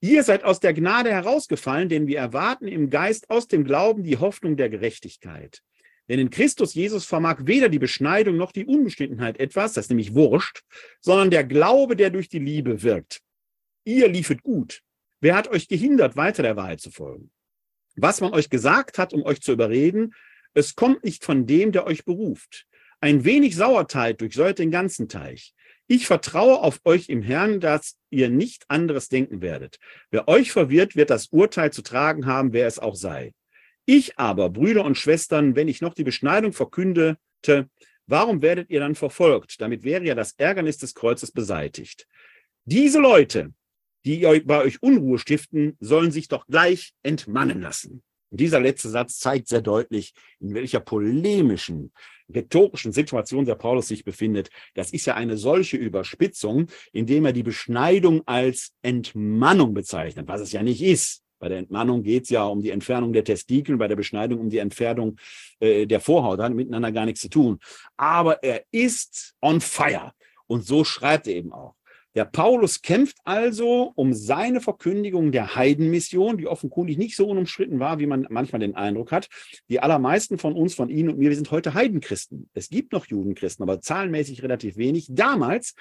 Ihr 0.00 0.22
seid 0.22 0.44
aus 0.44 0.60
der 0.60 0.74
Gnade 0.74 1.10
herausgefallen, 1.10 1.88
denn 1.88 2.06
wir 2.06 2.18
erwarten 2.18 2.68
im 2.68 2.90
Geist 2.90 3.30
aus 3.30 3.48
dem 3.48 3.64
Glauben 3.64 4.04
die 4.04 4.18
Hoffnung 4.18 4.56
der 4.56 4.68
Gerechtigkeit. 4.68 5.62
Denn 6.08 6.18
in 6.20 6.30
Christus 6.30 6.74
Jesus 6.74 7.04
vermag 7.04 7.40
weder 7.46 7.68
die 7.68 7.78
Beschneidung 7.78 8.36
noch 8.36 8.52
die 8.52 8.64
Unbestimmenheit 8.64 9.40
etwas, 9.40 9.72
das 9.72 9.86
ist 9.86 9.90
nämlich 9.90 10.14
wurscht, 10.14 10.62
sondern 11.00 11.30
der 11.30 11.44
Glaube, 11.44 11.96
der 11.96 12.10
durch 12.10 12.28
die 12.28 12.38
Liebe 12.38 12.82
wirkt. 12.82 13.22
Ihr 13.84 14.08
liefet 14.08 14.42
gut. 14.42 14.82
Wer 15.20 15.34
hat 15.34 15.48
euch 15.48 15.68
gehindert, 15.68 16.16
weiter 16.16 16.42
der 16.42 16.56
Wahrheit 16.56 16.80
zu 16.80 16.90
folgen? 16.90 17.30
Was 17.96 18.20
man 18.20 18.32
euch 18.32 18.50
gesagt 18.50 18.98
hat, 18.98 19.12
um 19.12 19.22
euch 19.22 19.40
zu 19.40 19.52
überreden, 19.52 20.14
es 20.54 20.74
kommt 20.74 21.04
nicht 21.04 21.24
von 21.24 21.46
dem, 21.46 21.72
der 21.72 21.86
euch 21.86 22.04
beruft. 22.04 22.66
Ein 23.00 23.24
wenig 23.24 23.56
Sauerteig 23.56 24.18
durchsäuert 24.18 24.58
den 24.58 24.70
ganzen 24.70 25.08
Teich. 25.08 25.54
Ich 25.86 26.06
vertraue 26.06 26.60
auf 26.60 26.80
euch 26.84 27.08
im 27.08 27.22
Herrn, 27.22 27.60
dass 27.60 27.96
ihr 28.10 28.28
nicht 28.28 28.64
anderes 28.68 29.08
denken 29.08 29.40
werdet. 29.40 29.78
Wer 30.10 30.28
euch 30.28 30.50
verwirrt, 30.50 30.96
wird 30.96 31.10
das 31.10 31.28
Urteil 31.28 31.72
zu 31.72 31.82
tragen 31.82 32.26
haben, 32.26 32.52
wer 32.52 32.66
es 32.66 32.78
auch 32.78 32.96
sei. 32.96 33.32
Ich 33.88 34.18
aber, 34.18 34.50
Brüder 34.50 34.84
und 34.84 34.98
Schwestern, 34.98 35.54
wenn 35.54 35.68
ich 35.68 35.80
noch 35.80 35.94
die 35.94 36.02
Beschneidung 36.02 36.52
verkündete, 36.52 37.70
warum 38.06 38.42
werdet 38.42 38.68
ihr 38.68 38.80
dann 38.80 38.96
verfolgt? 38.96 39.60
Damit 39.60 39.84
wäre 39.84 40.04
ja 40.04 40.16
das 40.16 40.32
Ärgernis 40.32 40.78
des 40.78 40.94
Kreuzes 40.94 41.30
beseitigt. 41.30 42.08
Diese 42.64 42.98
Leute, 42.98 43.52
die 44.04 44.18
bei 44.44 44.62
euch 44.62 44.82
Unruhe 44.82 45.18
stiften, 45.18 45.76
sollen 45.78 46.10
sich 46.10 46.26
doch 46.26 46.46
gleich 46.48 46.94
entmannen 47.04 47.60
lassen. 47.60 48.02
Und 48.30 48.40
dieser 48.40 48.58
letzte 48.58 48.88
Satz 48.88 49.20
zeigt 49.20 49.46
sehr 49.46 49.62
deutlich, 49.62 50.14
in 50.40 50.52
welcher 50.52 50.80
polemischen, 50.80 51.92
rhetorischen 52.28 52.90
Situation 52.92 53.44
der 53.44 53.54
Paulus 53.54 53.86
sich 53.86 54.04
befindet. 54.04 54.50
Das 54.74 54.90
ist 54.92 55.06
ja 55.06 55.14
eine 55.14 55.36
solche 55.36 55.76
Überspitzung, 55.76 56.66
indem 56.92 57.24
er 57.24 57.32
die 57.32 57.44
Beschneidung 57.44 58.22
als 58.26 58.72
Entmannung 58.82 59.74
bezeichnet, 59.74 60.26
was 60.26 60.40
es 60.40 60.50
ja 60.50 60.64
nicht 60.64 60.82
ist. 60.82 61.22
Bei 61.38 61.48
der 61.48 61.58
Entmannung 61.58 62.02
geht 62.02 62.24
es 62.24 62.30
ja 62.30 62.44
um 62.44 62.62
die 62.62 62.70
Entfernung 62.70 63.12
der 63.12 63.24
Testikel, 63.24 63.76
bei 63.76 63.88
der 63.88 63.96
Beschneidung 63.96 64.40
um 64.40 64.50
die 64.50 64.58
Entfernung 64.58 65.16
äh, 65.60 65.86
der 65.86 66.00
Vorhaut. 66.00 66.40
hat 66.40 66.54
miteinander 66.54 66.92
gar 66.92 67.04
nichts 67.04 67.20
zu 67.20 67.28
tun. 67.28 67.58
Aber 67.96 68.42
er 68.42 68.64
ist 68.70 69.34
on 69.40 69.60
fire. 69.60 70.12
Und 70.46 70.64
so 70.64 70.84
schreibt 70.84 71.26
er 71.26 71.34
eben 71.34 71.52
auch. 71.52 71.74
Der 72.16 72.24
Paulus 72.24 72.80
kämpft 72.80 73.18
also 73.24 73.92
um 73.94 74.14
seine 74.14 74.62
Verkündigung 74.62 75.32
der 75.32 75.54
Heidenmission, 75.54 76.38
die 76.38 76.46
offenkundig 76.46 76.96
nicht 76.96 77.14
so 77.14 77.28
unumstritten 77.28 77.78
war, 77.78 77.98
wie 77.98 78.06
man 78.06 78.26
manchmal 78.30 78.60
den 78.60 78.74
Eindruck 78.74 79.12
hat. 79.12 79.28
Die 79.68 79.80
allermeisten 79.80 80.38
von 80.38 80.54
uns, 80.54 80.74
von 80.74 80.88
Ihnen 80.88 81.10
und 81.10 81.18
mir, 81.18 81.28
wir 81.28 81.36
sind 81.36 81.50
heute 81.50 81.74
Heidenchristen. 81.74 82.48
Es 82.54 82.70
gibt 82.70 82.92
noch 82.92 83.04
Judenchristen, 83.04 83.62
aber 83.62 83.82
zahlenmäßig 83.82 84.42
relativ 84.42 84.78
wenig. 84.78 85.08
Damals 85.10 85.74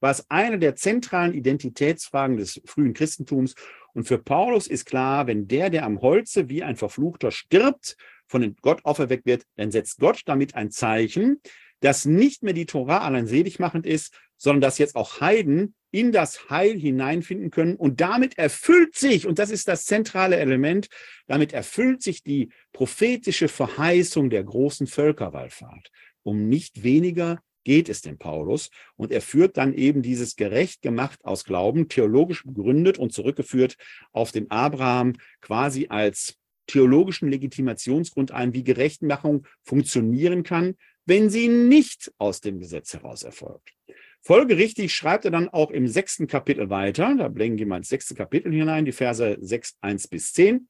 war 0.00 0.10
es 0.10 0.24
eine 0.30 0.58
der 0.58 0.76
zentralen 0.76 1.34
Identitätsfragen 1.34 2.38
des 2.38 2.62
frühen 2.64 2.94
Christentums 2.94 3.54
und 3.94 4.04
für 4.04 4.18
Paulus 4.18 4.66
ist 4.66 4.84
klar, 4.84 5.26
wenn 5.26 5.48
der, 5.48 5.70
der 5.70 5.84
am 5.84 6.00
Holze 6.00 6.48
wie 6.48 6.62
ein 6.62 6.76
Verfluchter 6.76 7.30
stirbt, 7.30 7.96
von 8.26 8.56
Gott 8.62 8.84
auferweckt 8.84 9.26
wird, 9.26 9.44
dann 9.56 9.70
setzt 9.70 9.98
Gott 9.98 10.22
damit 10.24 10.54
ein 10.54 10.70
Zeichen, 10.70 11.40
dass 11.80 12.06
nicht 12.06 12.42
mehr 12.42 12.54
die 12.54 12.66
Tora 12.66 12.98
allein 12.98 13.26
selig 13.26 13.58
machend 13.58 13.84
ist, 13.84 14.14
sondern 14.36 14.62
dass 14.62 14.78
jetzt 14.78 14.96
auch 14.96 15.20
Heiden 15.20 15.74
in 15.90 16.10
das 16.10 16.48
Heil 16.48 16.78
hineinfinden 16.78 17.50
können. 17.50 17.76
Und 17.76 18.00
damit 18.00 18.38
erfüllt 18.38 18.94
sich, 18.94 19.26
und 19.26 19.38
das 19.38 19.50
ist 19.50 19.68
das 19.68 19.84
zentrale 19.84 20.36
Element, 20.36 20.88
damit 21.26 21.52
erfüllt 21.52 22.02
sich 22.02 22.22
die 22.22 22.50
prophetische 22.72 23.48
Verheißung 23.48 24.30
der 24.30 24.42
großen 24.42 24.86
Völkerwallfahrt. 24.86 25.90
Um 26.22 26.48
nicht 26.48 26.82
weniger 26.82 27.42
geht 27.64 27.88
es 27.88 28.02
dem 28.02 28.18
Paulus. 28.18 28.70
Und 28.96 29.12
er 29.12 29.20
führt 29.20 29.56
dann 29.56 29.74
eben 29.74 30.02
dieses 30.02 30.36
gerecht 30.36 30.82
gemacht 30.82 31.18
aus 31.24 31.44
Glauben, 31.44 31.88
theologisch 31.88 32.44
begründet 32.44 32.98
und 32.98 33.12
zurückgeführt 33.12 33.76
auf 34.12 34.32
den 34.32 34.50
Abraham 34.50 35.14
quasi 35.40 35.86
als 35.88 36.36
theologischen 36.66 37.28
Legitimationsgrund 37.28 38.30
ein, 38.30 38.54
wie 38.54 38.64
Gerechtmachung 38.64 39.46
funktionieren 39.62 40.42
kann, 40.42 40.76
wenn 41.04 41.30
sie 41.30 41.48
nicht 41.48 42.12
aus 42.18 42.40
dem 42.40 42.60
Gesetz 42.60 42.94
heraus 42.94 43.22
erfolgt. 43.24 43.72
Folgerichtig 44.20 44.94
schreibt 44.94 45.24
er 45.24 45.32
dann 45.32 45.48
auch 45.48 45.72
im 45.72 45.88
sechsten 45.88 46.28
Kapitel 46.28 46.70
weiter, 46.70 47.16
da 47.16 47.26
blenden 47.26 47.58
wir 47.58 47.66
mal 47.66 47.78
ins 47.78 47.88
sechste 47.88 48.14
Kapitel 48.14 48.52
hinein, 48.52 48.84
die 48.84 48.92
Verse 48.92 49.36
6, 49.40 49.78
1 49.80 50.08
bis 50.08 50.32
10. 50.32 50.68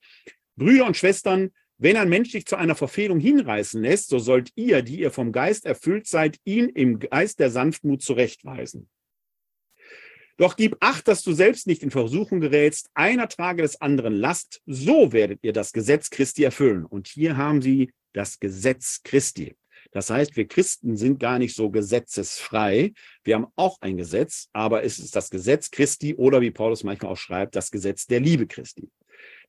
Brüder 0.57 0.87
und 0.87 0.97
Schwestern, 0.97 1.51
wenn 1.83 1.97
ein 1.97 2.09
Mensch 2.09 2.31
dich 2.31 2.47
zu 2.47 2.55
einer 2.55 2.77
Verfehlung 2.77 3.19
hinreißen 3.19 3.83
lässt, 3.83 4.09
so 4.09 4.21
sollt 4.21 4.53
ihr, 4.55 4.83
die 4.83 5.01
ihr 5.01 5.11
vom 5.11 5.33
Geist 5.33 5.67
erfüllt 5.67 6.07
seid, 6.07 6.39
ihn 6.45 6.69
im 6.69 7.01
Geist 7.01 7.41
der 7.41 7.51
Sanftmut 7.51 8.03
zurechtweisen. 8.03 8.89
Doch 10.37 10.55
gib 10.55 10.77
acht, 10.79 11.09
dass 11.09 11.23
du 11.23 11.33
selbst 11.33 11.67
nicht 11.67 11.83
in 11.83 11.91
Versuchung 11.91 12.41
gerätst, 12.41 12.89
einer 12.95 13.29
trage 13.29 13.63
des 13.63 13.81
anderen 13.81 14.15
Last, 14.15 14.63
so 14.65 15.13
werdet 15.13 15.41
ihr 15.43 15.53
das 15.53 15.73
Gesetz 15.73 16.09
Christi 16.11 16.45
erfüllen. 16.45 16.87
Und 16.87 17.09
hier 17.09 17.37
haben 17.37 17.61
sie 17.61 17.91
das 18.13 18.39
Gesetz 18.39 19.03
Christi. 19.03 19.57
Das 19.91 20.09
heißt, 20.09 20.37
wir 20.37 20.47
Christen 20.47 20.97
sind 20.97 21.19
gar 21.19 21.41
nicht 21.41 21.57
so 21.57 21.69
gesetzesfrei. 21.69 22.93
Wir 23.25 23.35
haben 23.35 23.49
auch 23.57 23.79
ein 23.81 23.97
Gesetz, 23.97 24.49
aber 24.53 24.85
es 24.85 25.01
ist 25.01 25.17
das 25.17 25.31
Gesetz 25.31 25.73
Christi 25.73 26.15
oder 26.15 26.41
wie 26.41 26.53
Paulus 26.53 26.85
manchmal 26.85 27.11
auch 27.11 27.19
schreibt, 27.19 27.57
das 27.57 27.73
Gesetz 27.73 28.07
der 28.07 28.21
Liebe 28.21 28.47
Christi. 28.47 28.89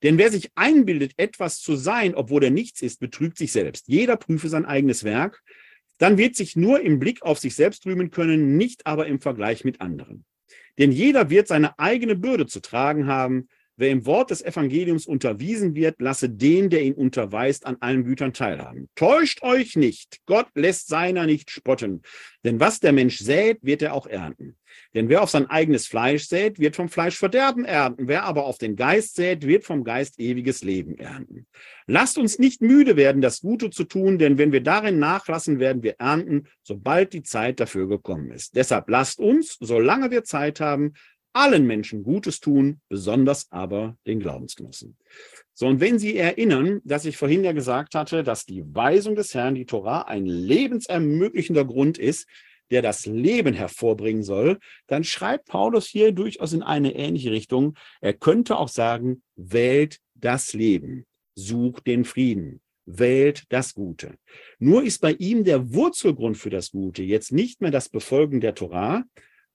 Denn 0.03 0.17
wer 0.17 0.29
sich 0.29 0.51
einbildet, 0.55 1.13
etwas 1.17 1.59
zu 1.61 1.75
sein, 1.75 2.13
obwohl 2.13 2.43
er 2.43 2.51
nichts 2.51 2.81
ist, 2.81 2.99
betrügt 2.99 3.37
sich 3.37 3.51
selbst. 3.51 3.87
Jeder 3.87 4.17
prüfe 4.17 4.49
sein 4.49 4.65
eigenes 4.65 5.03
Werk, 5.03 5.41
dann 5.97 6.17
wird 6.17 6.35
sich 6.35 6.55
nur 6.55 6.81
im 6.81 6.99
Blick 6.99 7.21
auf 7.21 7.39
sich 7.39 7.55
selbst 7.55 7.85
rühmen 7.85 8.11
können, 8.11 8.57
nicht 8.57 8.85
aber 8.85 9.07
im 9.07 9.21
Vergleich 9.21 9.63
mit 9.63 9.79
anderen. 9.79 10.25
Denn 10.77 10.91
jeder 10.91 11.29
wird 11.29 11.47
seine 11.47 11.79
eigene 11.79 12.15
Bürde 12.15 12.45
zu 12.45 12.59
tragen 12.59 13.07
haben. 13.07 13.47
Wer 13.75 13.89
im 13.89 14.05
Wort 14.05 14.29
des 14.29 14.43
Evangeliums 14.43 15.07
unterwiesen 15.07 15.73
wird, 15.73 15.99
lasse 15.99 16.29
den, 16.29 16.69
der 16.69 16.83
ihn 16.83 16.93
unterweist, 16.93 17.65
an 17.65 17.77
allen 17.79 18.03
Gütern 18.03 18.33
teilhaben. 18.33 18.89
Täuscht 18.95 19.41
euch 19.41 19.75
nicht, 19.75 20.19
Gott 20.27 20.47
lässt 20.53 20.87
seiner 20.87 21.25
nicht 21.25 21.49
spotten. 21.49 22.03
Denn 22.43 22.59
was 22.59 22.79
der 22.79 22.91
Mensch 22.91 23.17
sät, 23.17 23.59
wird 23.61 23.81
er 23.81 23.93
auch 23.93 24.05
ernten. 24.05 24.57
Denn 24.93 25.09
wer 25.09 25.21
auf 25.21 25.29
sein 25.29 25.49
eigenes 25.49 25.87
Fleisch 25.87 26.27
sät, 26.27 26.59
wird 26.59 26.75
vom 26.75 26.89
Fleisch 26.89 27.17
Verderben 27.17 27.65
ernten. 27.65 28.07
Wer 28.07 28.23
aber 28.23 28.45
auf 28.45 28.57
den 28.57 28.75
Geist 28.75 29.15
sät, 29.15 29.45
wird 29.45 29.63
vom 29.63 29.83
Geist 29.83 30.19
ewiges 30.19 30.63
Leben 30.63 30.97
ernten. 30.97 31.47
Lasst 31.87 32.17
uns 32.17 32.39
nicht 32.39 32.61
müde 32.61 32.95
werden, 32.95 33.21
das 33.21 33.41
Gute 33.41 33.69
zu 33.69 33.83
tun, 33.83 34.17
denn 34.17 34.37
wenn 34.37 34.51
wir 34.51 34.61
darin 34.61 34.99
nachlassen, 34.99 35.59
werden 35.59 35.83
wir 35.83 35.95
ernten, 35.99 36.47
sobald 36.61 37.13
die 37.13 37.23
Zeit 37.23 37.59
dafür 37.59 37.87
gekommen 37.87 38.31
ist. 38.31 38.55
Deshalb 38.55 38.89
lasst 38.89 39.19
uns, 39.19 39.57
solange 39.59 40.11
wir 40.11 40.23
Zeit 40.23 40.59
haben, 40.59 40.93
allen 41.33 41.65
Menschen 41.65 42.03
Gutes 42.03 42.39
tun, 42.39 42.79
besonders 42.89 43.51
aber 43.51 43.97
den 44.05 44.19
Glaubensgenossen. 44.19 44.95
So, 45.53 45.67
und 45.67 45.79
wenn 45.79 45.99
Sie 45.99 46.17
erinnern, 46.17 46.81
dass 46.83 47.05
ich 47.05 47.17
vorhin 47.17 47.43
ja 47.43 47.51
gesagt 47.51 47.95
hatte, 47.95 48.23
dass 48.23 48.45
die 48.45 48.63
Weisung 48.73 49.15
des 49.15 49.33
Herrn, 49.33 49.55
die 49.55 49.65
Torah, 49.65 50.03
ein 50.03 50.25
lebensermöglichender 50.25 51.65
Grund 51.65 51.97
ist, 51.97 52.27
der 52.71 52.81
das 52.81 53.05
Leben 53.05 53.53
hervorbringen 53.53 54.23
soll, 54.23 54.57
dann 54.87 55.03
schreibt 55.03 55.47
Paulus 55.47 55.87
hier 55.87 56.11
durchaus 56.11 56.53
in 56.53 56.63
eine 56.63 56.95
ähnliche 56.95 57.31
Richtung. 57.31 57.75
Er 58.01 58.13
könnte 58.13 58.57
auch 58.57 58.69
sagen, 58.69 59.21
wählt 59.35 59.99
das 60.15 60.53
Leben, 60.53 61.05
sucht 61.35 61.85
den 61.85 62.05
Frieden, 62.05 62.61
wählt 62.85 63.43
das 63.49 63.73
Gute. 63.73 64.15
Nur 64.57 64.83
ist 64.83 65.01
bei 65.01 65.11
ihm 65.13 65.43
der 65.43 65.73
Wurzelgrund 65.73 66.37
für 66.37 66.49
das 66.49 66.71
Gute 66.71 67.03
jetzt 67.03 67.31
nicht 67.31 67.61
mehr 67.61 67.71
das 67.71 67.89
Befolgen 67.89 68.41
der 68.41 68.55
Torah, 68.55 69.03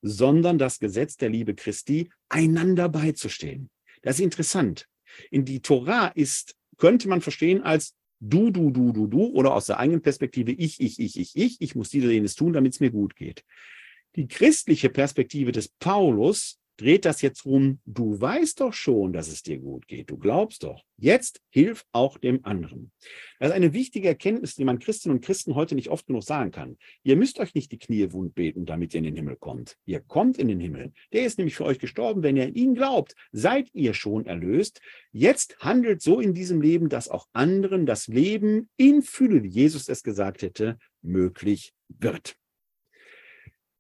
sondern 0.03 0.59
das 0.59 0.79
Gesetz 0.79 1.17
der 1.17 1.29
Liebe 1.29 1.55
Christi, 1.55 2.11
einander 2.29 2.89
beizustehen. 2.89 3.71
Das 4.03 4.17
ist 4.17 4.25
interessant. 4.25 4.87
In 5.31 5.45
die 5.45 5.61
Torah 5.61 6.09
ist, 6.09 6.55
könnte 6.77 7.09
man 7.09 7.21
verstehen 7.21 7.63
als 7.63 7.95
du, 8.21 8.51
du, 8.51 8.71
du, 8.71 8.93
du, 8.93 9.07
du 9.07 9.27
oder 9.27 9.55
aus 9.55 9.67
der 9.67 9.79
eigenen 9.79 10.03
Perspektive 10.03 10.53
ich, 10.53 10.81
ich, 10.81 10.99
ich, 10.99 11.19
ich, 11.19 11.37
ich, 11.37 11.61
ich 11.61 11.75
muss 11.75 11.91
dieses 11.91 12.11
jenes 12.11 12.35
tun, 12.35 12.53
damit 12.53 12.75
es 12.75 12.81
mir 12.81 12.91
gut 12.91 13.17
geht. 13.17 13.45
Die 14.17 14.29
christliche 14.29 14.89
Perspektive 14.89 15.53
des 15.53 15.69
Paulus 15.69 16.58
dreht 16.79 17.05
das 17.05 17.23
jetzt 17.23 17.45
rum, 17.45 17.81
du 17.85 18.21
weißt 18.21 18.61
doch 18.61 18.73
schon, 18.73 19.13
dass 19.13 19.29
es 19.29 19.43
dir 19.43 19.59
gut 19.59 19.87
geht, 19.89 20.11
du 20.11 20.17
glaubst 20.17 20.63
doch. 20.63 20.83
Jetzt 20.97 21.41
hilf 21.51 21.85
auch 21.93 22.19
dem 22.19 22.45
anderen. 22.45 22.93
Das 23.39 23.51
ist 23.51 23.55
eine 23.55 23.73
wichtige 23.73 24.09
Erkenntnis, 24.09 24.55
die 24.55 24.65
man 24.65 24.79
Christinnen 24.79 25.19
und 25.19 25.25
Christen 25.25 25.55
heute 25.55 25.75
nicht 25.75 25.91
oft 25.91 26.07
genug 26.07 26.25
sagen 26.25 26.51
kann. 26.51 26.79
Ihr 27.03 27.17
müsst 27.17 27.39
euch 27.41 27.55
nicht 27.55 27.71
die 27.73 27.79
Knie 27.79 28.13
wund 28.13 28.35
beten, 28.35 28.65
damit 28.65 28.95
ihr 28.95 28.99
in 28.99 29.05
den 29.05 29.17
Himmel 29.17 29.37
kommt. 29.37 29.77
Ihr 29.85 30.01
kommt 30.01 30.39
in 30.39 30.49
den 30.49 30.61
Himmel. 30.61 30.93
Der 31.13 31.25
ist 31.25 31.39
nämlich 31.39 31.57
für 31.57 31.65
euch 31.65 31.79
gestorben. 31.79 32.23
Wenn 32.23 32.37
ihr 32.37 32.47
in 32.47 32.55
ihn 32.55 32.75
glaubt, 32.75 33.15
seid 33.33 33.69
ihr 33.75 33.95
schon 33.95 34.27
erlöst. 34.27 34.81
Jetzt 35.13 35.59
handelt 35.61 36.01
so 36.01 36.21
in 36.21 36.35
diesem 36.35 36.61
Leben, 36.61 36.89
dass 36.89 37.09
auch 37.09 37.27
anderen 37.33 37.87
das 37.87 38.07
Leben 38.09 38.69
in 38.77 39.03
Fülle, 39.03 39.43
wie 39.43 39.49
Jesus 39.49 39.89
es 39.89 40.03
gesagt 40.03 40.43
hätte, 40.43 40.79
möglich 41.03 41.75
wird. 41.89 42.37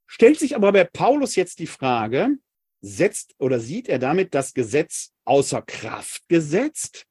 Stellt 0.06 0.38
sich 0.38 0.56
aber 0.56 0.72
bei 0.72 0.84
Paulus 0.84 1.36
jetzt 1.36 1.58
die 1.58 1.66
Frage, 1.66 2.38
setzt 2.80 3.34
oder 3.38 3.60
sieht 3.60 3.88
er 3.88 3.98
damit 3.98 4.34
das 4.34 4.54
Gesetz 4.54 5.12
außer 5.24 5.62
Kraft 5.62 6.22
gesetzt? 6.28 7.06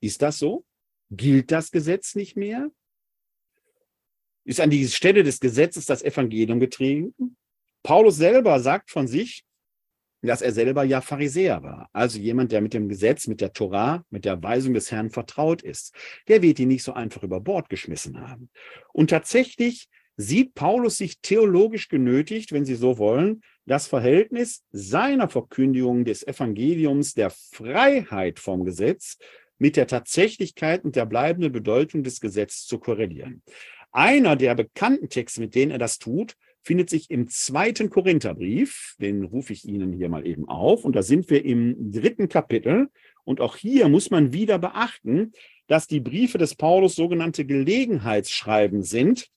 Ist 0.00 0.22
das 0.22 0.38
so? 0.38 0.64
Gilt 1.10 1.52
das 1.52 1.70
Gesetz 1.70 2.14
nicht 2.14 2.36
mehr? 2.36 2.70
Ist 4.44 4.60
an 4.60 4.70
die 4.70 4.86
Stelle 4.88 5.22
des 5.22 5.40
Gesetzes 5.40 5.86
das 5.86 6.02
Evangelium 6.02 6.60
getreten? 6.60 7.36
Paulus 7.82 8.16
selber 8.16 8.60
sagt 8.60 8.90
von 8.90 9.06
sich, 9.06 9.44
dass 10.22 10.42
er 10.42 10.52
selber 10.52 10.84
ja 10.84 11.00
Pharisäer 11.00 11.62
war, 11.62 11.88
also 11.92 12.18
jemand, 12.18 12.50
der 12.50 12.60
mit 12.60 12.74
dem 12.74 12.88
Gesetz, 12.88 13.26
mit 13.26 13.40
der 13.40 13.52
Torah, 13.52 14.04
mit 14.10 14.24
der 14.24 14.42
Weisung 14.42 14.74
des 14.74 14.90
Herrn 14.90 15.10
vertraut 15.10 15.62
ist. 15.62 15.94
Der 16.26 16.42
wird 16.42 16.58
ihn 16.58 16.68
nicht 16.68 16.82
so 16.82 16.92
einfach 16.92 17.22
über 17.22 17.40
Bord 17.40 17.68
geschmissen 17.68 18.20
haben. 18.20 18.50
Und 18.92 19.10
tatsächlich 19.10 19.88
sieht 20.16 20.54
Paulus 20.54 20.96
sich 20.96 21.20
theologisch 21.20 21.88
genötigt, 21.88 22.52
wenn 22.52 22.64
Sie 22.64 22.74
so 22.74 22.98
wollen, 22.98 23.42
das 23.66 23.88
Verhältnis 23.88 24.64
seiner 24.70 25.28
Verkündigung 25.28 26.04
des 26.04 26.26
Evangeliums 26.26 27.14
der 27.14 27.30
Freiheit 27.30 28.38
vom 28.38 28.64
Gesetz 28.64 29.18
mit 29.58 29.76
der 29.76 29.86
Tatsächlichkeit 29.86 30.84
und 30.84 30.96
der 30.96 31.06
bleibenden 31.06 31.52
Bedeutung 31.52 32.02
des 32.02 32.20
Gesetzes 32.20 32.66
zu 32.66 32.78
korrelieren. 32.78 33.42
Einer 33.90 34.36
der 34.36 34.54
bekannten 34.54 35.08
Texte, 35.08 35.40
mit 35.40 35.54
denen 35.54 35.72
er 35.72 35.78
das 35.78 35.98
tut, 35.98 36.36
findet 36.62 36.90
sich 36.90 37.10
im 37.10 37.28
zweiten 37.28 37.90
Korintherbrief. 37.90 38.94
Den 39.00 39.24
rufe 39.24 39.52
ich 39.52 39.64
Ihnen 39.64 39.92
hier 39.92 40.08
mal 40.08 40.26
eben 40.26 40.48
auf. 40.48 40.84
Und 40.84 40.96
da 40.96 41.02
sind 41.02 41.30
wir 41.30 41.44
im 41.44 41.92
dritten 41.92 42.28
Kapitel. 42.28 42.88
Und 43.24 43.40
auch 43.40 43.56
hier 43.56 43.88
muss 43.88 44.10
man 44.10 44.32
wieder 44.32 44.58
beachten, 44.58 45.32
dass 45.66 45.86
die 45.86 46.00
Briefe 46.00 46.38
des 46.38 46.54
Paulus 46.56 46.94
sogenannte 46.94 47.44
Gelegenheitsschreiben 47.44 48.82
sind, 48.82 49.28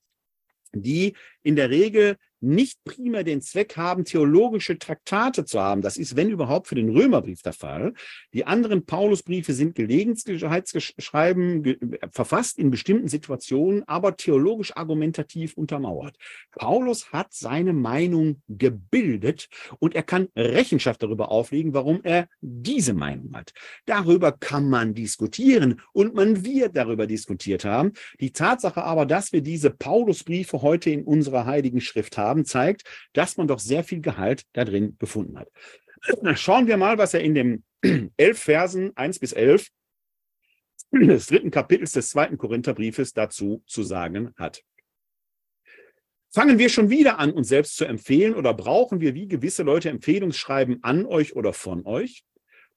die 0.73 1.13
in 1.41 1.55
der 1.55 1.69
Regel 1.69 2.17
nicht 2.42 2.84
primär 2.84 3.24
den 3.24 3.42
Zweck 3.42 3.78
haben, 3.78 4.06
theologische 4.06 4.78
Traktate 4.80 5.46
zu 5.46 5.60
haben. 5.60 5.82
Das 5.82 5.98
ist, 5.98 6.16
wenn 6.16 6.30
überhaupt, 6.30 6.68
für 6.68 6.76
den 6.76 6.90
Römerbrief 6.90 7.42
der 7.42 7.54
Fall. 7.54 7.94
Die 8.34 8.46
anderen 8.46 8.86
Paulusbriefe 8.86 9.54
sind 9.54 9.76
Gelegenheitsschreiben, 9.76 11.64
ge 11.64 11.78
verfasst 12.12 12.58
in 12.58 12.72
bestimmten 12.72 13.08
Situationen, 13.08 13.84
aber 13.88 14.16
theologisch 14.16 14.76
argumentativ 14.76 15.56
untermauert. 15.56 16.18
Paulus 16.52 17.12
hat 17.12 17.34
seine 17.34 17.74
Meinung 17.74 18.42
gebildet 18.48 19.50
und 19.80 19.96
er 19.96 20.04
kann 20.04 20.28
Rechenschaft 20.36 21.04
darüber 21.04 21.32
auflegen, 21.32 21.74
warum 21.74 22.02
er 22.04 22.28
diese 22.42 22.94
Meinung 22.94 23.36
hat. 23.36 23.54
Darüber 23.86 24.32
kann 24.32 24.70
man 24.70 24.94
diskutieren 24.94 25.82
und 25.94 26.14
man 26.16 26.44
wird 26.46 26.76
darüber 26.76 27.08
diskutiert 27.08 27.66
haben. 27.66 27.94
Die 28.20 28.32
Tatsache 28.32 28.84
aber, 28.84 29.06
dass 29.06 29.34
wir 29.34 29.42
diese 29.42 29.72
Paulusbriefe 29.72 30.62
heute 30.62 30.90
in 30.90 31.04
unserer 31.04 31.46
Heiligen 31.46 31.82
Schrift 31.82 32.18
haben, 32.18 32.28
haben, 32.30 32.45
zeigt, 32.45 32.84
dass 33.13 33.38
man 33.38 33.47
doch 33.47 33.59
sehr 33.59 33.84
viel 33.84 34.01
Gehalt 34.01 34.43
da 34.53 34.63
drin 34.63 34.95
gefunden 34.99 35.38
hat. 35.38 35.49
Schauen 36.38 36.67
wir 36.67 36.77
mal, 36.77 36.97
was 36.97 37.13
er 37.13 37.21
in 37.21 37.36
den 37.36 37.63
elf 38.17 38.39
Versen 38.39 38.95
1 38.95 39.19
bis 39.19 39.34
11 39.34 39.67
des 40.91 41.27
dritten 41.27 41.51
Kapitels 41.51 41.91
des 41.91 42.09
zweiten 42.09 42.38
Korintherbriefes 42.38 43.13
dazu 43.13 43.63
zu 43.67 43.84
sagen 43.84 44.34
hat. 44.38 44.63
Fangen 46.32 46.59
wir 46.59 46.69
schon 46.69 46.89
wieder 46.89 47.17
an, 47.17 47.32
uns 47.32 47.47
selbst 47.47 47.75
zu 47.75 47.86
empfehlen 47.86 48.36
oder 48.36 48.53
brauchen 48.53 49.01
wir 49.01 49.15
wie 49.15 49.27
gewisse 49.27 49.63
Leute 49.63 49.89
Empfehlungsschreiben 49.89 50.84
an 50.84 51.05
euch 51.05 51.36
oder 51.36 51.53
von 51.53 51.86
euch? 51.86 52.23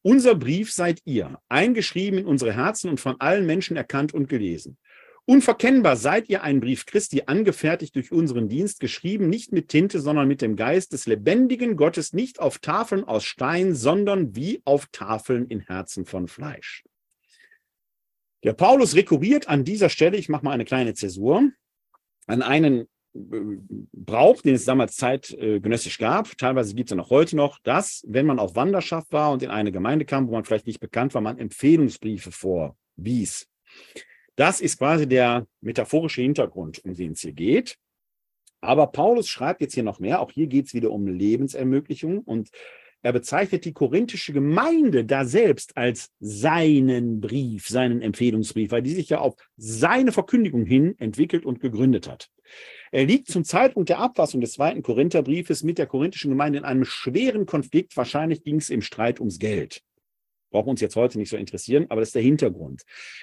Unser 0.00 0.34
Brief 0.34 0.72
seid 0.72 1.00
ihr, 1.04 1.38
eingeschrieben 1.48 2.18
in 2.18 2.26
unsere 2.26 2.52
Herzen 2.52 2.90
und 2.90 2.98
von 2.98 3.20
allen 3.20 3.46
Menschen 3.46 3.76
erkannt 3.76 4.14
und 4.14 4.28
gelesen. 4.28 4.78
Unverkennbar 5.24 5.96
seid 5.96 6.28
ihr 6.28 6.42
ein 6.42 6.58
Brief 6.58 6.84
Christi, 6.84 7.22
angefertigt 7.26 7.94
durch 7.94 8.10
unseren 8.10 8.48
Dienst, 8.48 8.80
geschrieben 8.80 9.28
nicht 9.28 9.52
mit 9.52 9.68
Tinte, 9.68 10.00
sondern 10.00 10.26
mit 10.26 10.42
dem 10.42 10.56
Geist 10.56 10.92
des 10.92 11.06
lebendigen 11.06 11.76
Gottes, 11.76 12.12
nicht 12.12 12.40
auf 12.40 12.58
Tafeln 12.58 13.04
aus 13.04 13.24
Stein, 13.24 13.74
sondern 13.74 14.34
wie 14.34 14.60
auf 14.64 14.88
Tafeln 14.90 15.46
in 15.46 15.60
Herzen 15.60 16.06
von 16.06 16.26
Fleisch. 16.26 16.82
Der 18.42 18.52
Paulus 18.52 18.96
rekurriert 18.96 19.48
an 19.48 19.64
dieser 19.64 19.88
Stelle, 19.88 20.16
ich 20.16 20.28
mache 20.28 20.44
mal 20.44 20.50
eine 20.50 20.64
kleine 20.64 20.94
Zäsur, 20.94 21.50
an 22.26 22.42
einen 22.42 22.88
äh, 23.14 23.18
Brauch, 23.92 24.42
den 24.42 24.56
es 24.56 24.64
damals 24.64 24.96
zeitgenössisch 24.96 25.98
gab, 25.98 26.36
teilweise 26.36 26.74
gibt 26.74 26.88
es 26.88 26.90
ja 26.90 26.96
noch 26.96 27.10
heute 27.10 27.36
noch, 27.36 27.60
dass, 27.62 28.04
wenn 28.08 28.26
man 28.26 28.40
auf 28.40 28.56
Wanderschaft 28.56 29.12
war 29.12 29.30
und 29.30 29.44
in 29.44 29.50
eine 29.50 29.70
Gemeinde 29.70 30.04
kam, 30.04 30.26
wo 30.26 30.32
man 30.32 30.44
vielleicht 30.44 30.66
nicht 30.66 30.80
bekannt 30.80 31.14
war, 31.14 31.20
man 31.20 31.38
Empfehlungsbriefe 31.38 32.32
vorwies. 32.32 33.46
Das 34.36 34.60
ist 34.60 34.78
quasi 34.78 35.06
der 35.06 35.46
metaphorische 35.60 36.22
Hintergrund, 36.22 36.84
um 36.84 36.94
den 36.94 37.12
es 37.12 37.20
hier 37.20 37.32
geht. 37.32 37.76
Aber 38.60 38.86
Paulus 38.86 39.28
schreibt 39.28 39.60
jetzt 39.60 39.74
hier 39.74 39.82
noch 39.82 39.98
mehr. 39.98 40.20
Auch 40.20 40.30
hier 40.30 40.46
geht 40.46 40.66
es 40.66 40.74
wieder 40.74 40.90
um 40.90 41.06
Lebensermöglichung. 41.06 42.20
Und 42.20 42.50
er 43.02 43.12
bezeichnet 43.12 43.64
die 43.64 43.72
korinthische 43.72 44.32
Gemeinde 44.32 45.04
da 45.04 45.24
selbst 45.24 45.76
als 45.76 46.10
seinen 46.20 47.20
Brief, 47.20 47.66
seinen 47.66 48.00
Empfehlungsbrief, 48.00 48.70
weil 48.70 48.82
die 48.82 48.94
sich 48.94 49.08
ja 49.08 49.18
auf 49.18 49.34
seine 49.56 50.12
Verkündigung 50.12 50.64
hin 50.64 50.94
entwickelt 50.98 51.44
und 51.44 51.60
gegründet 51.60 52.08
hat. 52.08 52.30
Er 52.92 53.04
liegt 53.04 53.28
zum 53.28 53.44
Zeitpunkt 53.44 53.88
der 53.88 53.98
Abfassung 53.98 54.40
des 54.40 54.52
zweiten 54.52 54.82
Korintherbriefes 54.82 55.64
mit 55.64 55.78
der 55.78 55.86
korinthischen 55.86 56.30
Gemeinde 56.30 56.58
in 56.58 56.64
einem 56.64 56.84
schweren 56.84 57.44
Konflikt. 57.44 57.96
Wahrscheinlich 57.96 58.44
ging 58.44 58.56
es 58.56 58.70
im 58.70 58.82
Streit 58.82 59.18
ums 59.18 59.40
Geld 59.40 59.82
brauchen 60.52 60.70
uns 60.70 60.80
jetzt 60.80 60.96
heute 60.96 61.18
nicht 61.18 61.30
so 61.30 61.36
interessieren, 61.36 61.86
aber 61.88 62.00
das 62.00 62.10
ist 62.10 62.14
der 62.14 62.22
Hintergrund. 62.22 62.82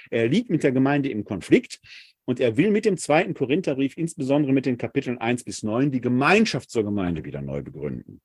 Er 0.09 0.27
liegt 0.27 0.49
mit 0.49 0.63
der 0.63 0.73
Gemeinde 0.73 1.09
im 1.09 1.23
Konflikt 1.23 1.80
und 2.25 2.39
er 2.39 2.57
will 2.57 2.71
mit 2.71 2.86
dem 2.86 2.97
zweiten 2.97 3.34
Korintherbrief, 3.34 3.97
insbesondere 3.97 4.51
mit 4.51 4.65
den 4.65 4.77
Kapiteln 4.77 5.17
1 5.17 5.45
bis 5.45 5.63
9, 5.63 5.91
die 5.91 6.01
Gemeinschaft 6.01 6.69
zur 6.69 6.84
Gemeinde 6.84 7.23
wieder 7.23 7.41
neu 7.41 7.61
begründen. 7.61 8.21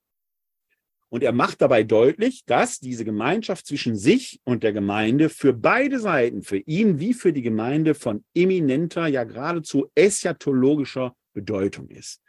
Und 1.08 1.22
er 1.22 1.32
macht 1.32 1.62
dabei 1.62 1.84
deutlich, 1.84 2.44
dass 2.44 2.80
diese 2.80 3.04
Gemeinschaft 3.04 3.66
zwischen 3.66 3.94
sich 3.94 4.40
und 4.42 4.64
der 4.64 4.72
Gemeinde 4.72 5.28
für 5.28 5.52
beide 5.52 6.00
Seiten, 6.00 6.42
für 6.42 6.58
ihn 6.58 6.98
wie 6.98 7.14
für 7.14 7.32
die 7.32 7.42
Gemeinde, 7.42 7.94
von 7.94 8.24
eminenter, 8.34 9.06
ja 9.06 9.22
geradezu 9.22 9.90
eschatologischer 9.94 11.14
Bedeutung 11.32 11.88
ist. 11.88 12.20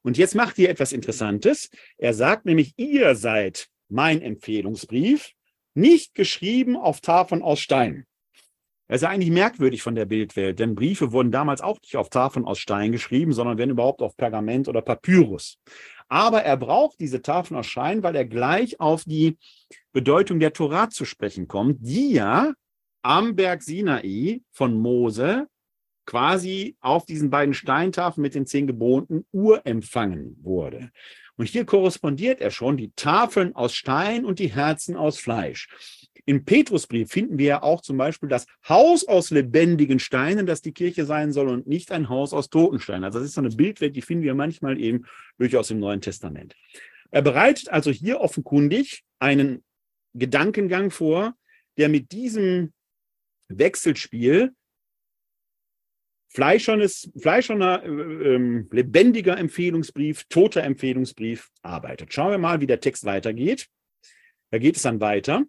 Und 0.00 0.16
jetzt 0.16 0.34
macht 0.34 0.58
ihr 0.58 0.70
etwas 0.70 0.92
Interessantes. 0.92 1.70
Er 1.98 2.14
sagt 2.14 2.46
nämlich, 2.46 2.72
ihr 2.76 3.14
seid 3.14 3.68
mein 3.88 4.22
Empfehlungsbrief, 4.22 5.32
nicht 5.74 6.14
geschrieben 6.14 6.76
auf 6.76 7.00
Tafeln 7.00 7.42
aus 7.42 7.60
Stein. 7.60 8.06
Das 8.86 8.96
ist 8.96 9.02
ja 9.02 9.08
eigentlich 9.08 9.30
merkwürdig 9.30 9.82
von 9.82 9.94
der 9.94 10.04
Bildwelt, 10.04 10.58
denn 10.58 10.74
Briefe 10.74 11.12
wurden 11.12 11.30
damals 11.30 11.62
auch 11.62 11.80
nicht 11.80 11.96
auf 11.96 12.10
Tafeln 12.10 12.44
aus 12.44 12.58
Stein 12.58 12.92
geschrieben, 12.92 13.32
sondern 13.32 13.56
wenn 13.56 13.70
überhaupt 13.70 14.02
auf 14.02 14.16
Pergament 14.16 14.68
oder 14.68 14.82
Papyrus. 14.82 15.58
Aber 16.08 16.42
er 16.42 16.56
braucht 16.58 17.00
diese 17.00 17.22
Tafeln 17.22 17.58
aus 17.58 17.66
Stein, 17.66 18.02
weil 18.02 18.14
er 18.14 18.26
gleich 18.26 18.78
auf 18.80 19.04
die 19.04 19.38
Bedeutung 19.92 20.38
der 20.38 20.52
Torah 20.52 20.90
zu 20.90 21.06
sprechen 21.06 21.48
kommt, 21.48 21.78
die 21.80 22.12
ja 22.12 22.52
am 23.02 23.34
Berg 23.34 23.62
Sinai 23.62 24.42
von 24.52 24.78
Mose 24.78 25.46
quasi 26.06 26.76
auf 26.80 27.06
diesen 27.06 27.30
beiden 27.30 27.54
Steintafeln 27.54 28.22
mit 28.22 28.34
den 28.34 28.46
zehn 28.46 28.66
Geboten 28.66 29.24
urempfangen 29.32 30.36
wurde. 30.42 30.90
Und 31.36 31.48
hier 31.48 31.64
korrespondiert 31.64 32.40
er 32.40 32.50
schon 32.50 32.76
die 32.76 32.92
Tafeln 32.92 33.54
aus 33.56 33.74
Stein 33.74 34.24
und 34.24 34.38
die 34.38 34.54
Herzen 34.54 34.96
aus 34.96 35.18
Fleisch. 35.18 35.68
Im 36.26 36.44
Petrusbrief 36.44 37.10
finden 37.10 37.38
wir 37.38 37.46
ja 37.46 37.62
auch 37.62 37.82
zum 37.82 37.98
Beispiel 37.98 38.28
das 38.28 38.46
Haus 38.66 39.06
aus 39.06 39.30
lebendigen 39.30 39.98
Steinen, 39.98 40.46
das 40.46 40.62
die 40.62 40.72
Kirche 40.72 41.04
sein 41.04 41.32
soll 41.32 41.48
und 41.48 41.66
nicht 41.66 41.92
ein 41.92 42.08
Haus 42.08 42.32
aus 42.32 42.48
toten 42.48 42.80
Steinen. 42.80 43.04
Also 43.04 43.18
das 43.18 43.28
ist 43.28 43.34
so 43.34 43.42
eine 43.42 43.50
Bildwelt, 43.50 43.94
die 43.94 44.02
finden 44.02 44.24
wir 44.24 44.34
manchmal 44.34 44.80
eben 44.80 45.04
durchaus 45.38 45.70
im 45.70 45.80
Neuen 45.80 46.00
Testament. 46.00 46.54
Er 47.10 47.22
bereitet 47.22 47.68
also 47.68 47.90
hier 47.90 48.20
offenkundig 48.20 49.04
einen 49.18 49.62
Gedankengang 50.14 50.90
vor, 50.90 51.34
der 51.76 51.88
mit 51.88 52.12
diesem 52.12 52.72
Wechselspiel 53.48 54.54
fleischernes, 56.34 57.10
fleischerner, 57.16 57.82
äh, 57.84 58.34
äh, 58.34 58.64
lebendiger 58.70 59.38
Empfehlungsbrief, 59.38 60.24
toter 60.24 60.64
Empfehlungsbrief 60.64 61.50
arbeitet. 61.62 62.12
Schauen 62.12 62.32
wir 62.32 62.38
mal, 62.38 62.60
wie 62.60 62.66
der 62.66 62.80
Text 62.80 63.04
weitergeht. 63.04 63.68
Da 64.50 64.58
geht 64.58 64.76
es 64.76 64.82
dann 64.82 65.00
weiter. 65.00 65.44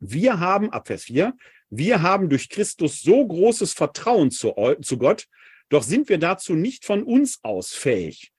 Wir 0.00 0.38
haben, 0.38 0.70
ab 0.70 0.86
Vers 0.86 1.04
4, 1.04 1.34
wir 1.70 2.02
haben 2.02 2.28
durch 2.28 2.50
Christus 2.50 3.00
so 3.00 3.26
großes 3.26 3.72
Vertrauen 3.72 4.30
zu, 4.30 4.54
zu 4.82 4.98
Gott, 4.98 5.26
doch 5.70 5.82
sind 5.82 6.08
wir 6.10 6.18
dazu 6.18 6.54
nicht 6.54 6.84
von 6.84 7.02
uns 7.02 7.38
aus 7.42 7.72
fähig, 7.72 8.32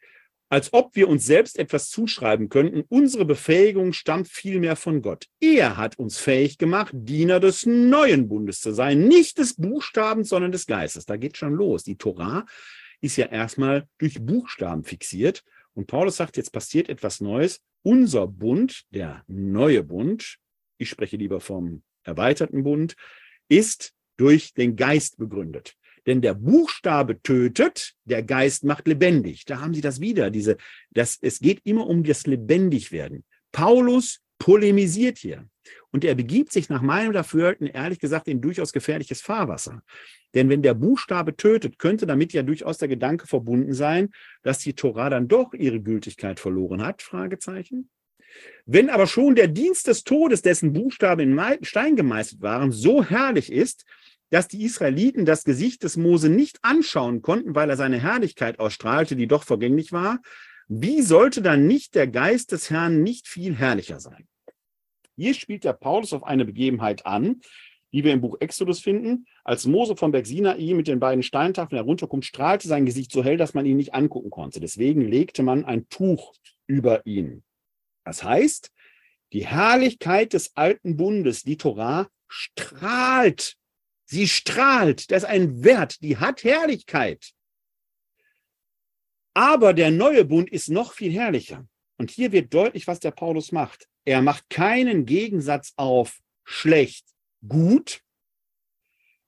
als 0.53 0.71
ob 0.71 0.95
wir 0.95 1.09
uns 1.09 1.25
selbst 1.25 1.57
etwas 1.57 1.89
zuschreiben 1.89 2.47
könnten. 2.47 2.83
Unsere 2.87 3.25
Befähigung 3.25 3.91
stammt 3.91 4.27
vielmehr 4.27 4.75
von 4.75 5.01
Gott. 5.01 5.25
Er 5.39 5.77
hat 5.77 5.97
uns 5.97 6.19
fähig 6.19 6.59
gemacht, 6.59 6.91
Diener 6.93 7.39
des 7.39 7.65
neuen 7.65 8.29
Bundes 8.29 8.61
zu 8.61 8.71
sein, 8.71 9.07
nicht 9.07 9.39
des 9.39 9.55
Buchstabens, 9.55 10.29
sondern 10.29 10.51
des 10.51 10.67
Geistes. 10.67 11.07
Da 11.07 11.17
geht 11.17 11.37
schon 11.37 11.55
los. 11.55 11.85
Die 11.85 11.95
Torah 11.95 12.45
ist 13.01 13.17
ja 13.17 13.25
erstmal 13.25 13.87
durch 13.97 14.23
Buchstaben 14.23 14.83
fixiert. 14.83 15.43
Und 15.73 15.87
Paulus 15.87 16.17
sagt, 16.17 16.37
jetzt 16.37 16.51
passiert 16.51 16.87
etwas 16.87 17.19
Neues. 17.19 17.59
Unser 17.81 18.27
Bund, 18.27 18.83
der 18.91 19.23
neue 19.25 19.81
Bund, 19.81 20.37
ich 20.77 20.87
spreche 20.87 21.17
lieber 21.17 21.39
vom 21.39 21.81
erweiterten 22.03 22.61
Bund, 22.61 22.95
ist 23.49 23.91
durch 24.17 24.53
den 24.53 24.75
Geist 24.75 25.17
begründet. 25.17 25.73
Denn 26.05 26.21
der 26.21 26.33
Buchstabe 26.33 27.21
tötet, 27.21 27.93
der 28.05 28.23
Geist 28.23 28.63
macht 28.63 28.87
lebendig. 28.87 29.45
Da 29.45 29.61
haben 29.61 29.73
Sie 29.73 29.81
das 29.81 29.99
wieder, 30.01 30.29
diese, 30.29 30.57
das, 30.91 31.17
es 31.21 31.39
geht 31.39 31.61
immer 31.63 31.87
um 31.87 32.03
das 32.03 32.25
Lebendigwerden. 32.25 33.23
Paulus 33.51 34.19
polemisiert 34.37 35.17
hier. 35.17 35.47
Und 35.91 36.03
er 36.03 36.15
begibt 36.15 36.51
sich 36.51 36.69
nach 36.69 36.81
meinem 36.81 37.13
Dafürhalten, 37.13 37.67
ehrlich 37.67 37.99
gesagt, 37.99 38.27
in 38.27 38.41
durchaus 38.41 38.73
gefährliches 38.73 39.21
Fahrwasser. 39.21 39.81
Denn 40.33 40.49
wenn 40.49 40.61
der 40.61 40.73
Buchstabe 40.73 41.37
tötet, 41.37 41.77
könnte 41.77 42.05
damit 42.05 42.33
ja 42.33 42.41
durchaus 42.41 42.77
der 42.77 42.87
Gedanke 42.87 43.27
verbunden 43.27 43.73
sein, 43.73 44.09
dass 44.41 44.59
die 44.59 44.73
Tora 44.73 45.09
dann 45.09 45.27
doch 45.27 45.53
ihre 45.53 45.79
Gültigkeit 45.79 46.39
verloren 46.39 46.83
hat? 46.83 47.01
Fragezeichen. 47.01 47.89
Wenn 48.65 48.89
aber 48.89 49.05
schon 49.05 49.35
der 49.35 49.47
Dienst 49.47 49.87
des 49.87 50.03
Todes, 50.03 50.41
dessen 50.41 50.73
Buchstaben 50.73 51.37
in 51.37 51.65
Stein 51.65 51.95
gemeißelt 51.95 52.41
waren, 52.41 52.71
so 52.71 53.03
herrlich 53.03 53.51
ist, 53.51 53.85
dass 54.33 54.47
die 54.47 54.63
Israeliten 54.63 55.25
das 55.25 55.43
Gesicht 55.43 55.83
des 55.83 55.95
Mose 55.95 56.27
nicht 56.27 56.57
anschauen 56.63 57.21
konnten, 57.21 57.53
weil 57.53 57.69
er 57.69 57.77
seine 57.77 57.99
Herrlichkeit 57.99 58.57
ausstrahlte, 58.57 59.15
die 59.15 59.27
doch 59.27 59.43
vergänglich 59.43 59.91
war, 59.91 60.21
wie 60.67 61.03
sollte 61.03 61.43
dann 61.43 61.67
nicht 61.67 61.93
der 61.93 62.07
Geist 62.07 62.51
des 62.51 62.71
Herrn 62.71 63.03
nicht 63.03 63.27
viel 63.27 63.55
herrlicher 63.55 63.99
sein? 63.99 64.27
Hier 65.15 65.35
spielt 65.35 65.63
der 65.63 65.73
Paulus 65.73 66.13
auf 66.13 66.23
eine 66.23 66.45
Begebenheit 66.45 67.05
an, 67.05 67.41
die 67.91 68.03
wir 68.03 68.11
im 68.11 68.21
Buch 68.21 68.37
Exodus 68.39 68.79
finden. 68.79 69.27
Als 69.43 69.67
Mose 69.67 69.95
vom 69.95 70.11
Berg 70.11 70.25
Sinai 70.25 70.73
mit 70.73 70.87
den 70.87 70.99
beiden 70.99 71.21
Steintafeln 71.21 71.77
herunterkommt, 71.77 72.25
strahlte 72.25 72.67
sein 72.67 72.87
Gesicht 72.87 73.11
so 73.11 73.23
hell, 73.23 73.37
dass 73.37 73.53
man 73.53 73.67
ihn 73.67 73.77
nicht 73.77 73.93
angucken 73.93 74.31
konnte. 74.31 74.59
Deswegen 74.59 75.01
legte 75.01 75.43
man 75.43 75.63
ein 75.63 75.87
Tuch 75.89 76.33
über 76.65 77.05
ihn. 77.05 77.43
Das 78.03 78.23
heißt, 78.23 78.71
die 79.31 79.45
Herrlichkeit 79.45 80.33
des 80.33 80.55
alten 80.55 80.97
Bundes, 80.97 81.43
die 81.43 81.57
Torah, 81.57 82.07
strahlt. 82.27 83.57
Sie 84.13 84.27
strahlt. 84.27 85.09
Das 85.09 85.23
ist 85.23 85.29
ein 85.29 85.63
Wert. 85.63 86.03
Die 86.03 86.17
hat 86.17 86.43
Herrlichkeit. 86.43 87.31
Aber 89.33 89.73
der 89.73 89.89
neue 89.89 90.23
Bund 90.23 90.51
ist 90.51 90.69
noch 90.69 90.93
viel 90.93 91.11
herrlicher. 91.11 91.67
Und 91.97 92.11
hier 92.11 92.31
wird 92.31 92.53
deutlich, 92.53 92.85
was 92.85 92.99
der 92.99 93.09
Paulus 93.09 93.51
macht. 93.51 93.89
Er 94.05 94.21
macht 94.21 94.51
keinen 94.51 95.07
Gegensatz 95.07 95.73
auf 95.77 96.19
schlecht, 96.43 97.07
gut. 97.47 98.01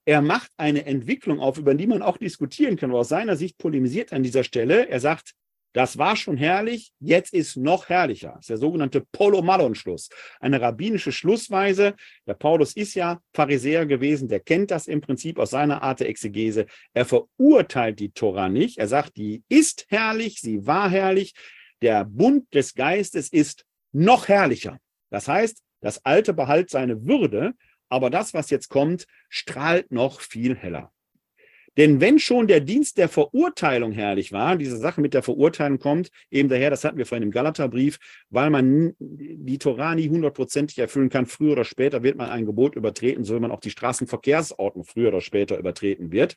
Er 0.04 0.22
macht 0.22 0.52
eine 0.56 0.86
Entwicklung 0.86 1.40
auf, 1.40 1.58
über 1.58 1.74
die 1.74 1.88
man 1.88 2.02
auch 2.02 2.16
diskutieren 2.16 2.76
kann, 2.76 2.90
aber 2.90 3.00
aus 3.00 3.08
seiner 3.08 3.34
Sicht 3.34 3.58
polemisiert 3.58 4.12
an 4.12 4.22
dieser 4.22 4.44
Stelle. 4.44 4.88
Er 4.88 5.00
sagt, 5.00 5.34
das 5.76 5.98
war 5.98 6.16
schon 6.16 6.38
herrlich, 6.38 6.94
jetzt 7.00 7.34
ist 7.34 7.58
noch 7.58 7.90
herrlicher. 7.90 8.30
Das 8.36 8.44
ist 8.44 8.48
der 8.48 8.56
sogenannte 8.56 9.02
Polomallon-Schluss. 9.12 10.08
Eine 10.40 10.62
rabbinische 10.62 11.12
Schlussweise. 11.12 11.94
Der 12.26 12.32
Paulus 12.32 12.74
ist 12.74 12.94
ja 12.94 13.20
Pharisäer 13.34 13.84
gewesen, 13.84 14.26
der 14.26 14.40
kennt 14.40 14.70
das 14.70 14.86
im 14.86 15.02
Prinzip 15.02 15.38
aus 15.38 15.50
seiner 15.50 15.82
Art 15.82 16.00
der 16.00 16.08
Exegese. 16.08 16.64
Er 16.94 17.04
verurteilt 17.04 18.00
die 18.00 18.10
Tora 18.10 18.48
nicht. 18.48 18.78
Er 18.78 18.88
sagt, 18.88 19.18
die 19.18 19.42
ist 19.50 19.84
herrlich, 19.90 20.40
sie 20.40 20.66
war 20.66 20.88
herrlich. 20.88 21.34
Der 21.82 22.06
Bund 22.06 22.46
des 22.54 22.72
Geistes 22.72 23.28
ist 23.28 23.66
noch 23.92 24.28
herrlicher. 24.28 24.78
Das 25.10 25.28
heißt, 25.28 25.62
das 25.82 26.02
Alte 26.06 26.32
behält 26.32 26.70
seine 26.70 27.04
Würde, 27.04 27.52
aber 27.90 28.08
das, 28.08 28.32
was 28.32 28.48
jetzt 28.48 28.70
kommt, 28.70 29.06
strahlt 29.28 29.92
noch 29.92 30.22
viel 30.22 30.56
heller. 30.56 30.90
Denn 31.76 32.00
wenn 32.00 32.18
schon 32.18 32.46
der 32.46 32.60
Dienst 32.60 32.96
der 32.96 33.08
Verurteilung 33.08 33.92
herrlich 33.92 34.32
war, 34.32 34.56
diese 34.56 34.78
Sache 34.78 35.00
mit 35.00 35.12
der 35.12 35.22
Verurteilung 35.22 35.78
kommt 35.78 36.10
eben 36.30 36.48
daher, 36.48 36.70
das 36.70 36.84
hatten 36.84 36.96
wir 36.96 37.06
vorhin 37.06 37.24
im 37.24 37.30
Galaterbrief, 37.30 37.98
weil 38.30 38.50
man 38.50 38.94
die 38.98 39.58
Torah 39.58 39.94
nie 39.94 40.08
hundertprozentig 40.08 40.78
erfüllen 40.78 41.10
kann, 41.10 41.26
früher 41.26 41.52
oder 41.52 41.64
später 41.64 42.02
wird 42.02 42.16
man 42.16 42.30
ein 42.30 42.46
Gebot 42.46 42.76
übertreten, 42.76 43.24
so 43.24 43.34
wie 43.34 43.40
man 43.40 43.50
auch 43.50 43.60
die 43.60 43.70
Straßenverkehrsordnung 43.70 44.84
früher 44.84 45.08
oder 45.08 45.20
später 45.20 45.58
übertreten 45.58 46.12
wird. 46.12 46.36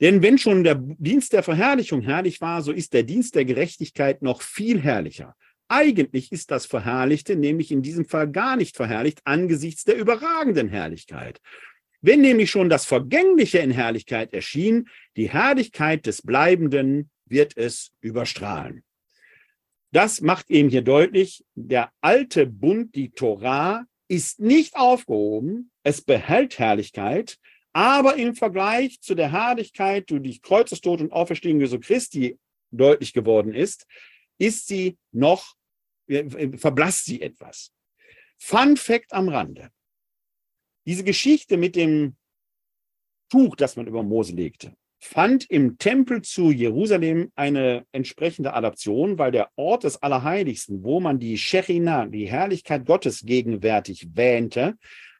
Denn 0.00 0.22
wenn 0.22 0.38
schon 0.38 0.64
der 0.64 0.76
Dienst 0.76 1.32
der 1.32 1.42
Verherrlichung 1.42 2.00
herrlich 2.00 2.40
war, 2.40 2.62
so 2.62 2.72
ist 2.72 2.94
der 2.94 3.02
Dienst 3.02 3.34
der 3.34 3.44
Gerechtigkeit 3.44 4.22
noch 4.22 4.42
viel 4.42 4.80
herrlicher. 4.80 5.36
Eigentlich 5.68 6.32
ist 6.32 6.50
das 6.50 6.66
Verherrlichte 6.66 7.36
nämlich 7.36 7.70
in 7.70 7.82
diesem 7.82 8.04
Fall 8.04 8.28
gar 8.28 8.56
nicht 8.56 8.76
verherrlicht 8.76 9.20
angesichts 9.24 9.84
der 9.84 9.96
überragenden 9.96 10.68
Herrlichkeit. 10.68 11.40
Wenn 12.02 12.22
nämlich 12.22 12.50
schon 12.50 12.70
das 12.70 12.86
Vergängliche 12.86 13.58
in 13.58 13.70
Herrlichkeit 13.70 14.32
erschien, 14.32 14.88
die 15.16 15.30
Herrlichkeit 15.30 16.06
des 16.06 16.22
Bleibenden 16.22 17.10
wird 17.26 17.56
es 17.56 17.92
überstrahlen. 18.00 18.84
Das 19.92 20.20
macht 20.20 20.50
eben 20.50 20.70
hier 20.70 20.82
deutlich, 20.82 21.44
der 21.54 21.90
alte 22.00 22.46
Bund, 22.46 22.94
die 22.94 23.10
Torah, 23.10 23.84
ist 24.08 24.40
nicht 24.40 24.76
aufgehoben, 24.76 25.70
es 25.82 26.00
behält 26.02 26.58
Herrlichkeit, 26.58 27.38
aber 27.72 28.16
im 28.16 28.34
Vergleich 28.34 29.00
zu 29.00 29.14
der 29.14 29.30
Herrlichkeit, 29.30 30.10
die 30.10 30.20
durch 30.20 30.42
Kreuzestod 30.42 31.00
und 31.00 31.12
Auferstehung 31.12 31.60
Jesu 31.60 31.78
Christi 31.78 32.38
deutlich 32.72 33.12
geworden 33.12 33.54
ist, 33.54 33.86
ist 34.38 34.66
sie 34.66 34.96
noch, 35.12 35.54
äh, 36.08 36.56
verblasst 36.56 37.04
sie 37.04 37.20
etwas. 37.20 37.72
Fun 38.38 38.76
Fact 38.76 39.12
am 39.12 39.28
Rande. 39.28 39.70
Diese 40.90 41.04
Geschichte 41.04 41.56
mit 41.56 41.76
dem 41.76 42.16
Tuch, 43.30 43.54
das 43.54 43.76
man 43.76 43.86
über 43.86 44.02
Mose 44.02 44.34
legte, 44.34 44.72
fand 44.98 45.48
im 45.48 45.78
Tempel 45.78 46.22
zu 46.22 46.50
Jerusalem 46.50 47.30
eine 47.36 47.86
entsprechende 47.92 48.54
Adaption, 48.54 49.16
weil 49.16 49.30
der 49.30 49.50
Ort 49.54 49.84
des 49.84 50.02
Allerheiligsten, 50.02 50.82
wo 50.82 50.98
man 50.98 51.20
die 51.20 51.38
Shechina, 51.38 52.06
die 52.06 52.28
Herrlichkeit 52.28 52.86
Gottes 52.86 53.20
gegenwärtig 53.20 54.16
wähnte, 54.16 54.74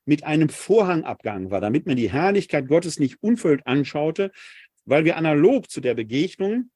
mit 0.05 0.25
einem 0.25 0.49
Vorhang 0.49 1.05
abgegangen 1.05 1.53
war, 1.53 1.61
damit 1.61 1.87
man 1.87 1.95
die 1.95 2.11
Herrlichkeit 2.11 2.67
Gottes 2.67 2.99
nicht 2.99 3.23
unverhüllt 3.23 3.65
anschaute, 3.65 4.33
weil 4.87 5.05
wir 5.05 5.17
analog 5.17 5.71
zu 5.71 5.81
der 5.81 5.95
Begegnung 5.95 6.71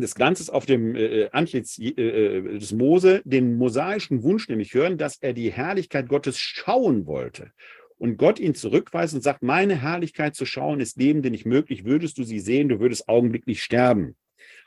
des 0.00 0.16
Glanzes 0.16 0.50
auf 0.50 0.66
dem 0.66 0.96
äh, 0.96 1.28
Antlitz 1.30 1.78
äh, 1.78 1.90
äh, 1.90 2.58
des 2.58 2.72
Mose 2.72 3.22
den 3.24 3.56
mosaischen 3.56 4.24
Wunsch 4.24 4.48
nämlich 4.48 4.74
hören, 4.74 4.98
dass 4.98 5.18
er 5.22 5.32
die 5.32 5.52
Herrlichkeit 5.52 6.08
Gottes 6.08 6.40
schauen 6.40 7.06
wollte. 7.06 7.52
Und 8.02 8.16
Gott 8.16 8.40
ihn 8.40 8.56
zurückweist 8.56 9.14
und 9.14 9.22
sagt, 9.22 9.44
meine 9.44 9.80
Herrlichkeit 9.80 10.34
zu 10.34 10.44
schauen 10.44 10.80
ist 10.80 10.96
Leben, 10.96 11.22
denn 11.22 11.30
nicht 11.30 11.46
möglich, 11.46 11.84
würdest 11.84 12.18
du 12.18 12.24
sie 12.24 12.40
sehen, 12.40 12.68
du 12.68 12.80
würdest 12.80 13.08
augenblicklich 13.08 13.62
sterben. 13.62 14.06
Und 14.06 14.16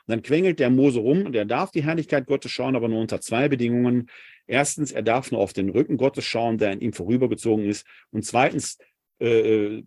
dann 0.06 0.22
quengelt 0.22 0.58
der 0.58 0.70
Mose 0.70 1.00
rum 1.00 1.26
und 1.26 1.36
er 1.36 1.44
darf 1.44 1.70
die 1.70 1.84
Herrlichkeit 1.84 2.24
Gottes 2.24 2.50
schauen, 2.50 2.76
aber 2.76 2.88
nur 2.88 2.98
unter 2.98 3.20
zwei 3.20 3.50
Bedingungen. 3.50 4.08
Erstens, 4.46 4.90
er 4.90 5.02
darf 5.02 5.32
nur 5.32 5.42
auf 5.42 5.52
den 5.52 5.68
Rücken 5.68 5.98
Gottes 5.98 6.24
schauen, 6.24 6.56
der 6.56 6.70
an 6.70 6.80
ihm 6.80 6.94
vorübergezogen 6.94 7.66
ist. 7.66 7.86
Und 8.10 8.24
zweitens 8.24 8.78
äh, 9.20 9.80
äh 9.80 9.84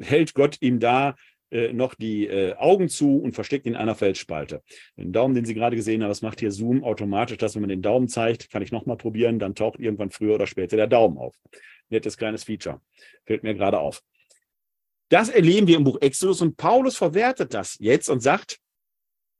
hält 0.00 0.34
Gott 0.34 0.58
ihm 0.60 0.80
da 0.80 1.16
äh, 1.50 1.72
noch 1.72 1.94
die 1.94 2.26
äh, 2.26 2.56
Augen 2.56 2.90
zu 2.90 3.16
und 3.16 3.32
versteckt 3.32 3.64
in 3.64 3.74
einer 3.74 3.94
Felsspalte. 3.94 4.62
Den 4.98 5.12
Daumen, 5.12 5.34
den 5.34 5.46
Sie 5.46 5.54
gerade 5.54 5.76
gesehen 5.76 6.02
haben, 6.02 6.10
das 6.10 6.20
macht 6.20 6.40
hier 6.40 6.52
Zoom 6.52 6.84
automatisch, 6.84 7.38
dass 7.38 7.54
wenn 7.54 7.62
man 7.62 7.70
den 7.70 7.80
Daumen 7.80 8.08
zeigt, 8.08 8.50
kann 8.50 8.60
ich 8.60 8.70
nochmal 8.70 8.98
probieren, 8.98 9.38
dann 9.38 9.54
taucht 9.54 9.80
irgendwann 9.80 10.10
früher 10.10 10.34
oder 10.34 10.46
später 10.46 10.76
der 10.76 10.88
Daumen 10.88 11.16
auf. 11.16 11.34
Nettes 11.90 12.16
kleines 12.16 12.44
Feature. 12.44 12.80
Fällt 13.24 13.42
mir 13.42 13.54
gerade 13.54 13.78
auf. 13.78 14.02
Das 15.10 15.28
erleben 15.28 15.66
wir 15.66 15.76
im 15.76 15.84
Buch 15.84 15.98
Exodus 16.00 16.40
und 16.40 16.56
Paulus 16.56 16.96
verwertet 16.96 17.52
das 17.52 17.76
jetzt 17.80 18.08
und 18.08 18.20
sagt, 18.20 18.60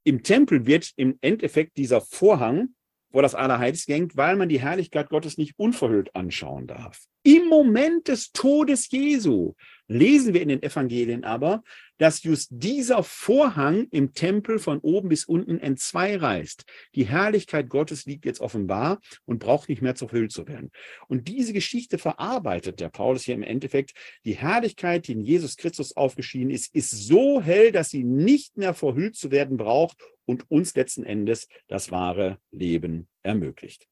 im 0.03 0.23
Tempel 0.23 0.65
wird 0.65 0.91
im 0.97 1.17
Endeffekt 1.21 1.77
dieser 1.77 2.01
Vorhang 2.01 2.75
vor 3.11 3.21
das 3.21 3.35
Allerheiligste 3.35 3.91
gehängt, 3.91 4.17
weil 4.17 4.35
man 4.35 4.49
die 4.49 4.59
Herrlichkeit 4.59 5.09
Gottes 5.09 5.37
nicht 5.37 5.53
unverhüllt 5.57 6.15
anschauen 6.15 6.67
darf. 6.67 7.05
Im 7.23 7.47
Moment 7.47 8.07
des 8.07 8.31
Todes 8.31 8.89
Jesu 8.89 9.53
lesen 9.91 10.33
wir 10.33 10.41
in 10.41 10.49
den 10.49 10.63
Evangelien 10.63 11.23
aber, 11.23 11.63
dass 11.97 12.23
just 12.23 12.49
dieser 12.51 13.03
Vorhang 13.03 13.87
im 13.91 14.13
Tempel 14.13 14.57
von 14.57 14.79
oben 14.79 15.09
bis 15.09 15.25
unten 15.25 15.59
entzwei 15.59 16.15
reißt. 16.15 16.63
Die 16.95 17.05
Herrlichkeit 17.05 17.69
Gottes 17.69 18.05
liegt 18.05 18.25
jetzt 18.25 18.39
offenbar 18.39 18.99
und 19.25 19.39
braucht 19.39 19.69
nicht 19.69 19.81
mehr 19.81 19.95
zerhüllt 19.95 20.31
zu 20.31 20.47
werden. 20.47 20.71
Und 21.07 21.27
diese 21.27 21.53
Geschichte 21.53 21.97
verarbeitet 21.97 22.79
der 22.79 22.89
Paulus 22.89 23.23
hier 23.23 23.35
im 23.35 23.43
Endeffekt. 23.43 23.91
Die 24.25 24.35
Herrlichkeit, 24.35 25.07
die 25.07 25.11
in 25.11 25.21
Jesus 25.21 25.57
Christus 25.57 25.95
aufgeschieden 25.95 26.49
ist, 26.49 26.73
ist 26.73 26.91
so 26.91 27.41
hell, 27.41 27.71
dass 27.71 27.89
sie 27.89 28.03
nicht 28.03 28.57
mehr 28.57 28.73
verhüllt 28.73 29.15
zu 29.15 29.29
werden 29.29 29.57
braucht 29.57 29.97
und 30.25 30.49
uns 30.49 30.73
letzten 30.75 31.03
Endes 31.03 31.47
das 31.67 31.91
wahre 31.91 32.39
Leben 32.51 33.07
ermöglicht. 33.23 33.87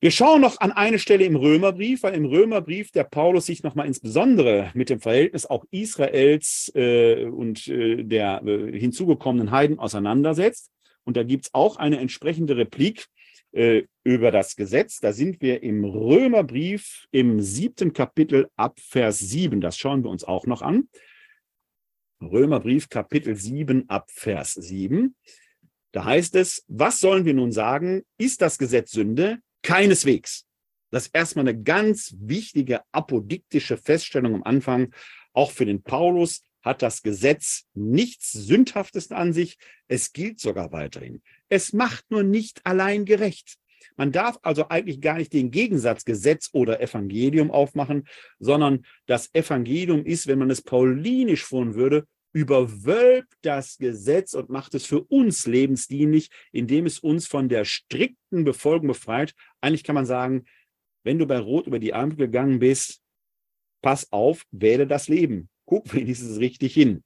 Wir 0.00 0.12
schauen 0.12 0.40
noch 0.40 0.60
an 0.60 0.70
eine 0.70 1.00
Stelle 1.00 1.24
im 1.24 1.34
Römerbrief, 1.34 2.04
weil 2.04 2.14
im 2.14 2.24
Römerbrief 2.24 2.92
der 2.92 3.02
Paulus 3.02 3.46
sich 3.46 3.64
nochmal 3.64 3.88
insbesondere 3.88 4.70
mit 4.74 4.90
dem 4.90 5.00
Verhältnis 5.00 5.44
auch 5.44 5.64
Israels 5.72 6.70
äh, 6.76 7.24
und 7.24 7.66
äh, 7.66 8.04
der 8.04 8.40
äh, 8.44 8.78
hinzugekommenen 8.78 9.50
Heiden 9.50 9.80
auseinandersetzt. 9.80 10.70
Und 11.02 11.16
da 11.16 11.24
gibt's 11.24 11.52
auch 11.52 11.78
eine 11.78 11.98
entsprechende 11.98 12.56
Replik 12.56 13.06
äh, 13.50 13.86
über 14.04 14.30
das 14.30 14.54
Gesetz. 14.54 15.00
Da 15.00 15.12
sind 15.12 15.42
wir 15.42 15.64
im 15.64 15.84
Römerbrief 15.84 17.06
im 17.10 17.40
siebten 17.40 17.92
Kapitel 17.92 18.48
ab 18.54 18.78
Vers 18.78 19.18
sieben. 19.18 19.60
Das 19.60 19.76
schauen 19.76 20.04
wir 20.04 20.10
uns 20.10 20.22
auch 20.22 20.46
noch 20.46 20.62
an. 20.62 20.88
Römerbrief 22.22 22.88
Kapitel 22.88 23.34
sieben 23.34 23.88
ab 23.88 24.06
Vers 24.12 24.52
sieben. 24.52 25.16
Da 25.90 26.04
heißt 26.04 26.36
es, 26.36 26.64
was 26.68 27.00
sollen 27.00 27.24
wir 27.24 27.34
nun 27.34 27.50
sagen? 27.50 28.02
Ist 28.16 28.42
das 28.42 28.58
Gesetz 28.58 28.92
Sünde? 28.92 29.40
Keineswegs. 29.62 30.46
Das 30.90 31.06
ist 31.06 31.14
erstmal 31.14 31.46
eine 31.46 31.60
ganz 31.60 32.14
wichtige 32.18 32.82
apodiktische 32.92 33.76
Feststellung 33.76 34.34
am 34.34 34.42
Anfang. 34.42 34.94
Auch 35.32 35.50
für 35.50 35.66
den 35.66 35.82
Paulus 35.82 36.42
hat 36.62 36.82
das 36.82 37.02
Gesetz 37.02 37.66
nichts 37.74 38.32
Sündhaftes 38.32 39.10
an 39.10 39.32
sich. 39.32 39.58
Es 39.86 40.12
gilt 40.12 40.40
sogar 40.40 40.72
weiterhin. 40.72 41.22
Es 41.48 41.72
macht 41.72 42.10
nur 42.10 42.22
nicht 42.22 42.64
allein 42.64 43.04
gerecht. 43.04 43.58
Man 43.96 44.12
darf 44.12 44.38
also 44.42 44.68
eigentlich 44.68 45.00
gar 45.00 45.18
nicht 45.18 45.32
den 45.32 45.50
Gegensatz 45.50 46.04
Gesetz 46.04 46.50
oder 46.52 46.80
Evangelium 46.80 47.50
aufmachen, 47.50 48.06
sondern 48.38 48.86
das 49.06 49.34
Evangelium 49.34 50.04
ist, 50.04 50.26
wenn 50.26 50.38
man 50.38 50.50
es 50.50 50.62
paulinisch 50.62 51.44
führen 51.44 51.74
würde, 51.74 52.06
überwölbt 52.38 53.34
das 53.42 53.78
Gesetz 53.78 54.32
und 54.34 54.48
macht 54.48 54.72
es 54.74 54.86
für 54.86 55.00
uns 55.02 55.46
lebensdienlich, 55.46 56.30
indem 56.52 56.86
es 56.86 57.00
uns 57.00 57.26
von 57.26 57.48
der 57.48 57.64
strikten 57.64 58.44
Befolgung 58.44 58.86
befreit. 58.86 59.34
Eigentlich 59.60 59.82
kann 59.82 59.96
man 59.96 60.06
sagen, 60.06 60.44
wenn 61.02 61.18
du 61.18 61.26
bei 61.26 61.40
Rot 61.40 61.66
über 61.66 61.80
die 61.80 61.94
Ampel 61.94 62.26
gegangen 62.26 62.60
bist, 62.60 63.00
pass 63.82 64.12
auf, 64.12 64.44
wähle 64.52 64.86
das 64.86 65.08
Leben. 65.08 65.48
Guck 65.64 65.92
wenigstens 65.94 66.38
richtig 66.38 66.74
hin. 66.74 67.02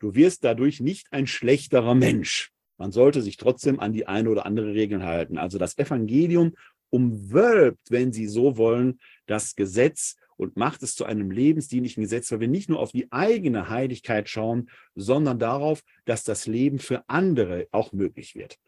Du 0.00 0.16
wirst 0.16 0.42
dadurch 0.42 0.80
nicht 0.80 1.06
ein 1.12 1.28
schlechterer 1.28 1.94
Mensch. 1.94 2.50
Man 2.76 2.90
sollte 2.90 3.22
sich 3.22 3.36
trotzdem 3.36 3.78
an 3.78 3.92
die 3.92 4.08
eine 4.08 4.30
oder 4.30 4.46
andere 4.46 4.74
Regel 4.74 5.04
halten. 5.04 5.38
Also 5.38 5.58
das 5.58 5.78
Evangelium 5.78 6.56
umwölbt, 6.90 7.88
wenn 7.88 8.12
Sie 8.12 8.26
so 8.26 8.56
wollen, 8.56 8.98
das 9.26 9.54
Gesetz 9.54 10.16
und 10.42 10.56
macht 10.56 10.82
es 10.82 10.94
zu 10.94 11.04
einem 11.04 11.30
lebensdienlichen 11.30 12.02
Gesetz, 12.02 12.30
weil 12.30 12.40
wir 12.40 12.48
nicht 12.48 12.68
nur 12.68 12.80
auf 12.80 12.92
die 12.92 13.10
eigene 13.10 13.68
Heiligkeit 13.68 14.28
schauen, 14.28 14.68
sondern 14.94 15.38
darauf, 15.38 15.82
dass 16.04 16.24
das 16.24 16.46
Leben 16.46 16.78
für 16.78 17.04
andere 17.08 17.68
auch 17.70 17.92
möglich 17.92 18.34
wird. 18.34 18.58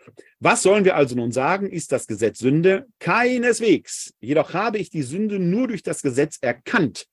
Was 0.40 0.62
sollen 0.62 0.84
wir 0.84 0.96
also 0.96 1.16
nun 1.16 1.32
sagen? 1.32 1.68
Ist 1.68 1.92
das 1.92 2.06
Gesetz 2.06 2.38
Sünde? 2.38 2.86
Keineswegs. 2.98 4.14
Jedoch 4.20 4.54
habe 4.54 4.78
ich 4.78 4.90
die 4.90 5.02
Sünde 5.02 5.38
nur 5.38 5.68
durch 5.68 5.82
das 5.82 6.00
Gesetz 6.02 6.38
erkannt. 6.40 7.06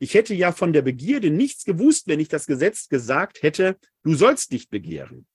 Ich 0.00 0.14
hätte 0.14 0.34
ja 0.34 0.52
von 0.52 0.72
der 0.72 0.82
Begierde 0.82 1.30
nichts 1.30 1.64
gewusst, 1.64 2.06
wenn 2.06 2.20
ich 2.20 2.28
das 2.28 2.46
Gesetz 2.46 2.88
gesagt 2.88 3.42
hätte, 3.42 3.76
du 4.04 4.14
sollst 4.14 4.52
nicht 4.52 4.70
begehren. 4.70 5.26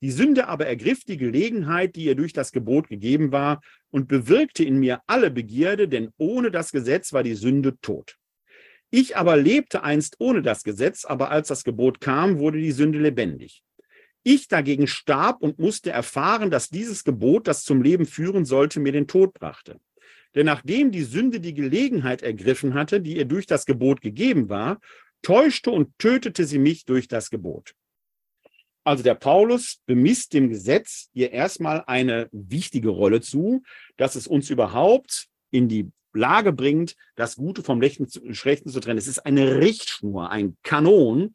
Die 0.00 0.10
Sünde 0.12 0.46
aber 0.46 0.66
ergriff 0.66 1.04
die 1.04 1.16
Gelegenheit, 1.16 1.96
die 1.96 2.04
ihr 2.04 2.14
durch 2.14 2.32
das 2.32 2.52
Gebot 2.52 2.88
gegeben 2.88 3.32
war, 3.32 3.60
und 3.90 4.06
bewirkte 4.06 4.64
in 4.64 4.78
mir 4.78 5.00
alle 5.06 5.30
Begierde, 5.30 5.88
denn 5.88 6.10
ohne 6.18 6.50
das 6.50 6.70
Gesetz 6.70 7.12
war 7.12 7.22
die 7.22 7.34
Sünde 7.34 7.78
tot. 7.80 8.16
Ich 8.90 9.16
aber 9.16 9.36
lebte 9.36 9.82
einst 9.82 10.16
ohne 10.18 10.40
das 10.40 10.62
Gesetz, 10.62 11.04
aber 11.04 11.30
als 11.30 11.48
das 11.48 11.64
Gebot 11.64 12.00
kam, 12.00 12.38
wurde 12.38 12.58
die 12.58 12.72
Sünde 12.72 12.98
lebendig. 12.98 13.62
Ich 14.22 14.48
dagegen 14.48 14.86
starb 14.86 15.42
und 15.42 15.58
musste 15.58 15.90
erfahren, 15.90 16.50
dass 16.50 16.68
dieses 16.68 17.04
Gebot, 17.04 17.48
das 17.48 17.64
zum 17.64 17.82
Leben 17.82 18.06
führen 18.06 18.44
sollte, 18.44 18.80
mir 18.80 18.92
den 18.92 19.06
Tod 19.06 19.34
brachte. 19.34 19.80
Denn 20.34 20.46
nachdem 20.46 20.90
die 20.90 21.02
Sünde 21.02 21.40
die 21.40 21.54
Gelegenheit 21.54 22.22
ergriffen 22.22 22.74
hatte, 22.74 23.00
die 23.00 23.16
ihr 23.16 23.24
durch 23.24 23.46
das 23.46 23.66
Gebot 23.66 24.00
gegeben 24.00 24.48
war, 24.48 24.80
täuschte 25.22 25.70
und 25.70 25.98
tötete 25.98 26.44
sie 26.44 26.58
mich 26.58 26.84
durch 26.84 27.08
das 27.08 27.30
Gebot. 27.30 27.74
Also 28.88 29.02
der 29.02 29.16
Paulus 29.16 29.82
bemisst 29.84 30.32
dem 30.32 30.48
Gesetz 30.48 31.10
hier 31.12 31.30
erstmal 31.30 31.84
eine 31.86 32.26
wichtige 32.32 32.88
Rolle 32.88 33.20
zu, 33.20 33.62
dass 33.98 34.14
es 34.14 34.26
uns 34.26 34.48
überhaupt 34.48 35.26
in 35.50 35.68
die 35.68 35.90
Lage 36.14 36.54
bringt, 36.54 36.96
das 37.14 37.36
Gute 37.36 37.62
vom 37.62 37.82
Schlechten 37.82 38.08
zu 38.70 38.80
trennen. 38.80 38.96
Es 38.96 39.06
ist 39.06 39.26
eine 39.26 39.56
Richtschnur, 39.56 40.30
ein 40.30 40.56
Kanon, 40.62 41.34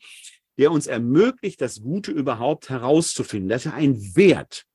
der 0.58 0.72
uns 0.72 0.88
ermöglicht, 0.88 1.62
das 1.62 1.84
Gute 1.84 2.10
überhaupt 2.10 2.72
herauszufinden. 2.72 3.50
Das 3.50 3.68
ist 3.68 3.72
ja 3.72 3.78
ein 3.78 4.16
Wert. 4.16 4.66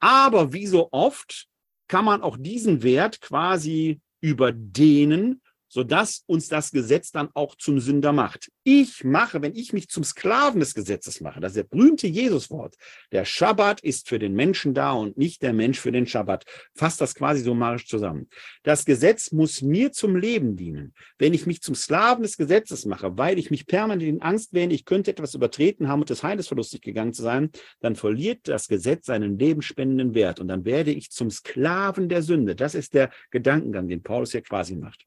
Aber 0.00 0.52
wie 0.52 0.66
so 0.66 0.88
oft 0.90 1.46
kann 1.86 2.04
man 2.04 2.22
auch 2.22 2.36
diesen 2.36 2.82
Wert 2.82 3.20
quasi 3.20 4.00
überdehnen 4.20 5.40
sodass 5.72 6.22
uns 6.26 6.48
das 6.48 6.70
Gesetz 6.70 7.12
dann 7.12 7.30
auch 7.32 7.54
zum 7.56 7.80
Sünder 7.80 8.12
macht. 8.12 8.50
Ich 8.62 9.04
mache, 9.04 9.40
wenn 9.40 9.56
ich 9.56 9.72
mich 9.72 9.88
zum 9.88 10.04
Sklaven 10.04 10.60
des 10.60 10.74
Gesetzes 10.74 11.22
mache, 11.22 11.40
das 11.40 11.52
ist 11.52 11.56
der 11.56 11.62
berühmte 11.64 12.06
Jesuswort, 12.06 12.74
der 13.10 13.24
Schabbat 13.24 13.80
ist 13.80 14.06
für 14.06 14.18
den 14.18 14.34
Menschen 14.34 14.74
da 14.74 14.92
und 14.92 15.16
nicht 15.16 15.40
der 15.40 15.54
Mensch 15.54 15.80
für 15.80 15.90
den 15.90 16.06
Schabbat. 16.06 16.44
Fasst 16.74 17.00
das 17.00 17.14
quasi 17.14 17.40
so 17.40 17.54
marisch 17.54 17.86
zusammen. 17.86 18.28
Das 18.64 18.84
Gesetz 18.84 19.32
muss 19.32 19.62
mir 19.62 19.92
zum 19.92 20.14
Leben 20.14 20.56
dienen. 20.56 20.92
Wenn 21.16 21.32
ich 21.32 21.46
mich 21.46 21.62
zum 21.62 21.74
Sklaven 21.74 22.22
des 22.22 22.36
Gesetzes 22.36 22.84
mache, 22.84 23.16
weil 23.16 23.38
ich 23.38 23.50
mich 23.50 23.66
permanent 23.66 24.02
in 24.02 24.20
Angst 24.20 24.52
wähne, 24.52 24.74
ich 24.74 24.84
könnte 24.84 25.10
etwas 25.10 25.34
übertreten 25.34 25.88
haben 25.88 26.00
und 26.00 26.10
des 26.10 26.22
Heiles 26.22 26.48
verlustig 26.48 26.82
gegangen 26.82 27.14
zu 27.14 27.22
sein, 27.22 27.50
dann 27.80 27.96
verliert 27.96 28.46
das 28.46 28.68
Gesetz 28.68 29.06
seinen 29.06 29.38
lebensspendenden 29.38 30.14
Wert 30.14 30.38
und 30.38 30.48
dann 30.48 30.66
werde 30.66 30.90
ich 30.90 31.10
zum 31.10 31.30
Sklaven 31.30 32.10
der 32.10 32.22
Sünde. 32.22 32.54
Das 32.54 32.74
ist 32.74 32.92
der 32.92 33.08
Gedankengang, 33.30 33.88
den 33.88 34.02
Paulus 34.02 34.32
hier 34.32 34.42
quasi 34.42 34.76
macht. 34.76 35.06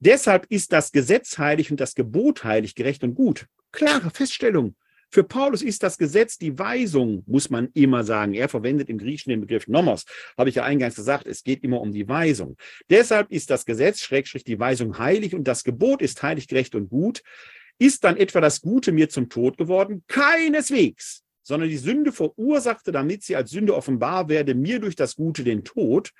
Deshalb 0.00 0.46
ist 0.48 0.72
das 0.72 0.92
Gesetz 0.92 1.38
heilig 1.38 1.70
und 1.70 1.80
das 1.80 1.94
Gebot 1.94 2.44
heilig, 2.44 2.74
gerecht 2.74 3.02
und 3.02 3.14
gut. 3.14 3.46
Klare 3.72 4.10
Feststellung. 4.10 4.76
Für 5.10 5.24
Paulus 5.24 5.62
ist 5.62 5.82
das 5.82 5.96
Gesetz 5.96 6.36
die 6.36 6.58
Weisung, 6.58 7.22
muss 7.26 7.48
man 7.48 7.70
immer 7.72 8.04
sagen. 8.04 8.34
Er 8.34 8.48
verwendet 8.48 8.90
im 8.90 8.98
Griechischen 8.98 9.30
den 9.30 9.40
Begriff 9.40 9.66
Nomos. 9.66 10.04
Habe 10.36 10.50
ich 10.50 10.56
ja 10.56 10.64
eingangs 10.64 10.96
gesagt, 10.96 11.26
es 11.26 11.42
geht 11.42 11.64
immer 11.64 11.80
um 11.80 11.92
die 11.92 12.08
Weisung. 12.08 12.56
Deshalb 12.90 13.30
ist 13.32 13.50
das 13.50 13.64
Gesetz, 13.64 14.00
Schrägstrich, 14.00 14.44
die 14.44 14.60
Weisung 14.60 14.98
heilig 14.98 15.34
und 15.34 15.44
das 15.44 15.64
Gebot 15.64 16.02
ist 16.02 16.22
heilig, 16.22 16.46
gerecht 16.46 16.74
und 16.74 16.90
gut. 16.90 17.22
Ist 17.78 18.04
dann 18.04 18.16
etwa 18.16 18.40
das 18.40 18.60
Gute 18.60 18.92
mir 18.92 19.08
zum 19.08 19.30
Tod 19.30 19.56
geworden? 19.56 20.04
Keineswegs 20.08 21.24
sondern 21.48 21.70
die 21.70 21.78
Sünde 21.78 22.12
verursachte, 22.12 22.92
damit 22.92 23.22
sie 23.22 23.34
als 23.34 23.50
Sünde 23.50 23.74
offenbar 23.74 24.28
werde, 24.28 24.54
mir 24.54 24.80
durch 24.80 24.96
das 24.96 25.16
Gute 25.16 25.44
den 25.44 25.64
Tod. 25.64 26.12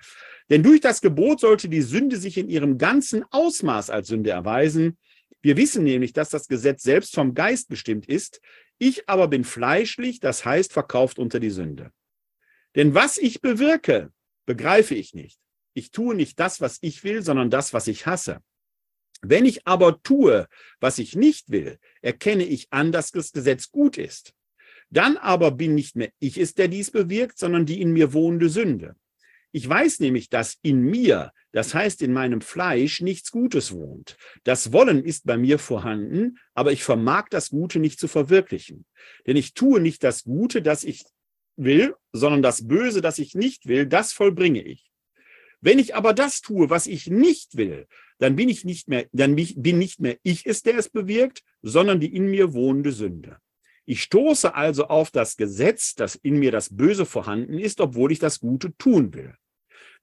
Denn 0.49 0.63
durch 0.63 0.81
das 0.81 1.03
Gebot 1.03 1.41
sollte 1.41 1.69
die 1.69 1.83
Sünde 1.83 2.17
sich 2.17 2.39
in 2.39 2.49
ihrem 2.49 2.79
ganzen 2.79 3.25
Ausmaß 3.31 3.91
als 3.91 4.09
Sünde 4.09 4.31
erweisen. 4.31 4.97
Wir 5.43 5.59
wissen 5.59 5.85
nämlich, 5.85 6.15
dass 6.15 6.31
das 6.31 6.49
Gesetz 6.49 6.83
selbst 6.83 7.15
vom 7.15 7.35
Geist 7.35 7.69
bestimmt 7.69 8.07
ist. 8.07 8.41
Ich 8.79 9.07
aber 9.07 9.29
bin 9.29 9.45
fleischlich, 9.45 10.19
das 10.19 10.47
heißt 10.47 10.73
verkauft 10.73 11.19
unter 11.19 11.41
die 11.41 11.51
Sünde. 11.51 11.93
Denn 12.75 12.95
was 12.95 13.19
ich 13.19 13.43
bewirke, 13.43 14.11
begreife 14.47 14.95
ich 14.95 15.13
nicht. 15.13 15.39
Ich 15.75 15.91
tue 15.91 16.15
nicht 16.15 16.41
das, 16.41 16.63
was 16.63 16.79
ich 16.81 17.05
will, 17.05 17.21
sondern 17.23 17.51
das, 17.51 17.75
was 17.75 17.87
ich 17.87 18.07
hasse. 18.07 18.41
Wenn 19.21 19.45
ich 19.45 19.67
aber 19.67 20.03
tue, 20.03 20.47
was 20.81 20.99
ich 20.99 21.15
nicht 21.17 21.51
will, 21.51 21.79
erkenne 22.01 22.45
ich 22.45 22.69
an, 22.73 22.93
dass 22.93 23.11
das 23.11 23.33
Gesetz 23.33 23.71
gut 23.71 23.99
ist. 23.99 24.33
Dann 24.91 25.17
aber 25.17 25.51
bin 25.51 25.75
nicht 25.75 25.97
mehr 25.97 26.11
ich 26.19 26.39
es, 26.39 26.55
der 26.55 26.69
dies 26.69 26.91
bewirkt, 26.91 27.39
sondern 27.39 27.67
die 27.67 27.81
in 27.81 27.93
mir 27.93 28.13
wohnende 28.13 28.49
Sünde. 28.49 28.97
Ich 29.51 29.67
weiß 29.69 30.01
nämlich, 30.01 30.29
dass 30.29 30.59
in 30.63 30.83
mir, 30.83 31.33
das 31.53 31.75
heißt 31.75 32.03
in 32.03 32.13
meinem 32.13 32.43
Fleisch, 32.43 33.01
nichts 33.01 33.31
Gutes 33.31 33.73
wohnt. 33.73 34.17
Das 34.45 34.73
Wollen 34.73 35.05
ist 35.05 35.25
bei 35.25 35.39
mir 35.39 35.59
vorhanden, 35.59 36.39
aber 36.55 36.73
ich 36.73 36.85
vermag 36.85 37.29
das 37.31 37.49
Gute 37.49 37.79
nicht 37.79 37.99
zu 37.99 38.09
verwirklichen. 38.09 38.85
Denn 39.27 39.37
ich 39.37 39.55
tue 39.55 39.81
nicht 39.81 40.05
das 40.05 40.25
Gute, 40.25 40.61
das 40.61 40.85
ich 40.85 41.05
will, 41.57 41.95
sondern 42.13 42.43
das 42.43 42.69
Böse, 42.69 43.01
das 43.01 43.19
ich 43.19 43.35
nicht 43.35 43.67
will, 43.67 43.87
das 43.87 44.13
vollbringe 44.13 44.63
ich. 44.63 44.91
Wenn 45.61 45.79
ich 45.79 45.95
aber 45.95 46.13
das 46.13 46.41
tue, 46.41 46.71
was 46.71 46.87
ich 46.87 47.09
nicht 47.09 47.57
will, 47.57 47.87
dann 48.19 48.37
bin 48.37 48.49
ich 48.49 48.65
nicht 48.65 48.89
mehr, 48.89 49.07
dann 49.13 49.35
bin 49.35 49.79
nicht 49.79 50.01
mehr 50.01 50.19
ich 50.23 50.47
es, 50.47 50.63
der 50.63 50.77
es 50.77 50.89
bewirkt, 50.89 51.43
sondern 51.63 52.01
die 52.01 52.15
in 52.15 52.31
mir 52.31 52.53
wohnende 52.53 52.93
Sünde. 52.93 53.39
Ich 53.89 54.03
stoße 54.03 54.55
also 54.55 54.89
auf 54.89 55.11
das 55.11 55.39
Gesetz, 55.39 55.95
dass 55.95 56.15
in 56.15 56.39
mir 56.39 56.53
das 56.53 56.77
Böse 56.77 57.07
vorhanden 57.07 57.59
ist, 57.59 57.81
obwohl 57.81 58.13
ich 58.13 58.19
das 58.19 58.39
Gute 58.39 58.77
tun 58.77 59.15
will. 59.15 59.35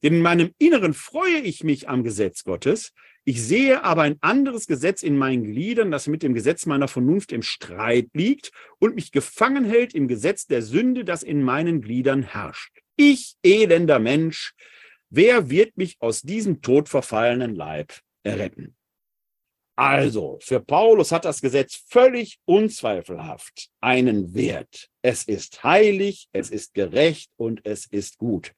Denn 0.01 0.15
in 0.15 0.21
meinem 0.23 0.49
Inneren 0.57 0.95
freue 0.95 1.37
ich 1.37 1.63
mich 1.63 1.87
am 1.87 2.03
Gesetz 2.03 2.43
Gottes. 2.43 2.93
Ich 3.25 3.43
sehe 3.43 3.83
aber 3.83 4.01
ein 4.01 4.17
anderes 4.21 4.65
Gesetz 4.65 5.03
in 5.03 5.15
meinen 5.15 5.43
Gliedern, 5.43 5.91
das 5.91 6.07
mit 6.07 6.23
dem 6.23 6.33
Gesetz 6.33 6.65
meiner 6.65 6.87
Vernunft 6.87 7.31
im 7.31 7.43
Streit 7.43 8.07
liegt 8.13 8.51
und 8.79 8.95
mich 8.95 9.11
gefangen 9.11 9.65
hält 9.65 9.93
im 9.93 10.07
Gesetz 10.07 10.47
der 10.47 10.63
Sünde, 10.63 11.05
das 11.05 11.21
in 11.21 11.43
meinen 11.43 11.81
Gliedern 11.81 12.23
herrscht. 12.23 12.79
Ich, 12.95 13.35
elender 13.43 13.99
Mensch, 13.99 14.55
wer 15.11 15.51
wird 15.51 15.77
mich 15.77 15.97
aus 15.99 16.23
diesem 16.23 16.63
todverfallenen 16.63 17.53
Leib 17.53 17.93
erretten? 18.23 18.75
Also, 19.77 20.39
für 20.41 20.61
Paulus 20.61 21.11
hat 21.11 21.25
das 21.25 21.41
Gesetz 21.41 21.83
völlig 21.87 22.39
unzweifelhaft 22.45 23.69
einen 23.81 24.33
Wert. 24.33 24.89
Es 25.01 25.23
ist 25.23 25.63
heilig, 25.63 26.29
es 26.31 26.49
ist 26.49 26.73
gerecht 26.73 27.29
und 27.35 27.61
es 27.65 27.85
ist 27.85 28.17
gut. 28.17 28.53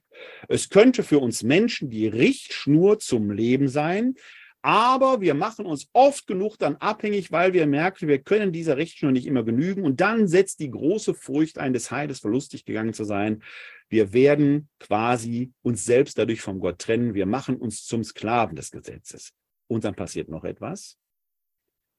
Es 0.48 0.70
könnte 0.70 1.04
für 1.04 1.20
uns 1.20 1.42
Menschen 1.42 1.90
die 1.90 2.08
Richtschnur 2.08 3.00
zum 3.00 3.32
Leben 3.32 3.68
sein, 3.68 4.16
aber 4.62 5.22
wir 5.22 5.34
machen 5.34 5.66
uns 5.66 5.88
oft 5.94 6.28
genug 6.28 6.58
dann 6.58 6.76
abhängig, 6.76 7.32
weil 7.32 7.54
wir 7.54 7.66
merken, 7.68 8.08
wir 8.08 8.20
können 8.20 8.52
dieser 8.52 8.78
Richtschnur 8.78 9.12
nicht 9.12 9.26
immer 9.26 9.44
genügen. 9.44 9.84
Und 9.84 10.02
dann 10.02 10.28
setzt 10.28 10.60
die 10.60 10.72
große 10.72 11.14
Furcht 11.14 11.58
ein, 11.58 11.74
des 11.74 11.90
Heides 11.90 12.20
verlustig 12.20 12.66
gegangen 12.66 12.94
zu 12.94 13.06
sein. 13.06 13.44
Wir 13.88 14.14
werden 14.14 14.68
quasi 14.80 15.54
uns 15.62 15.86
selbst 15.86 16.18
dadurch 16.18 16.42
vom 16.42 16.60
Gott 16.60 16.80
trennen. 16.80 17.14
Wir 17.14 17.26
machen 17.26 17.56
uns 17.56 17.86
zum 17.86 18.04
Sklaven 18.04 18.56
des 18.56 18.70
Gesetzes. 18.72 19.32
Und 19.68 19.84
dann 19.86 19.96
passiert 19.96 20.28
noch 20.28 20.44
etwas. 20.44 20.98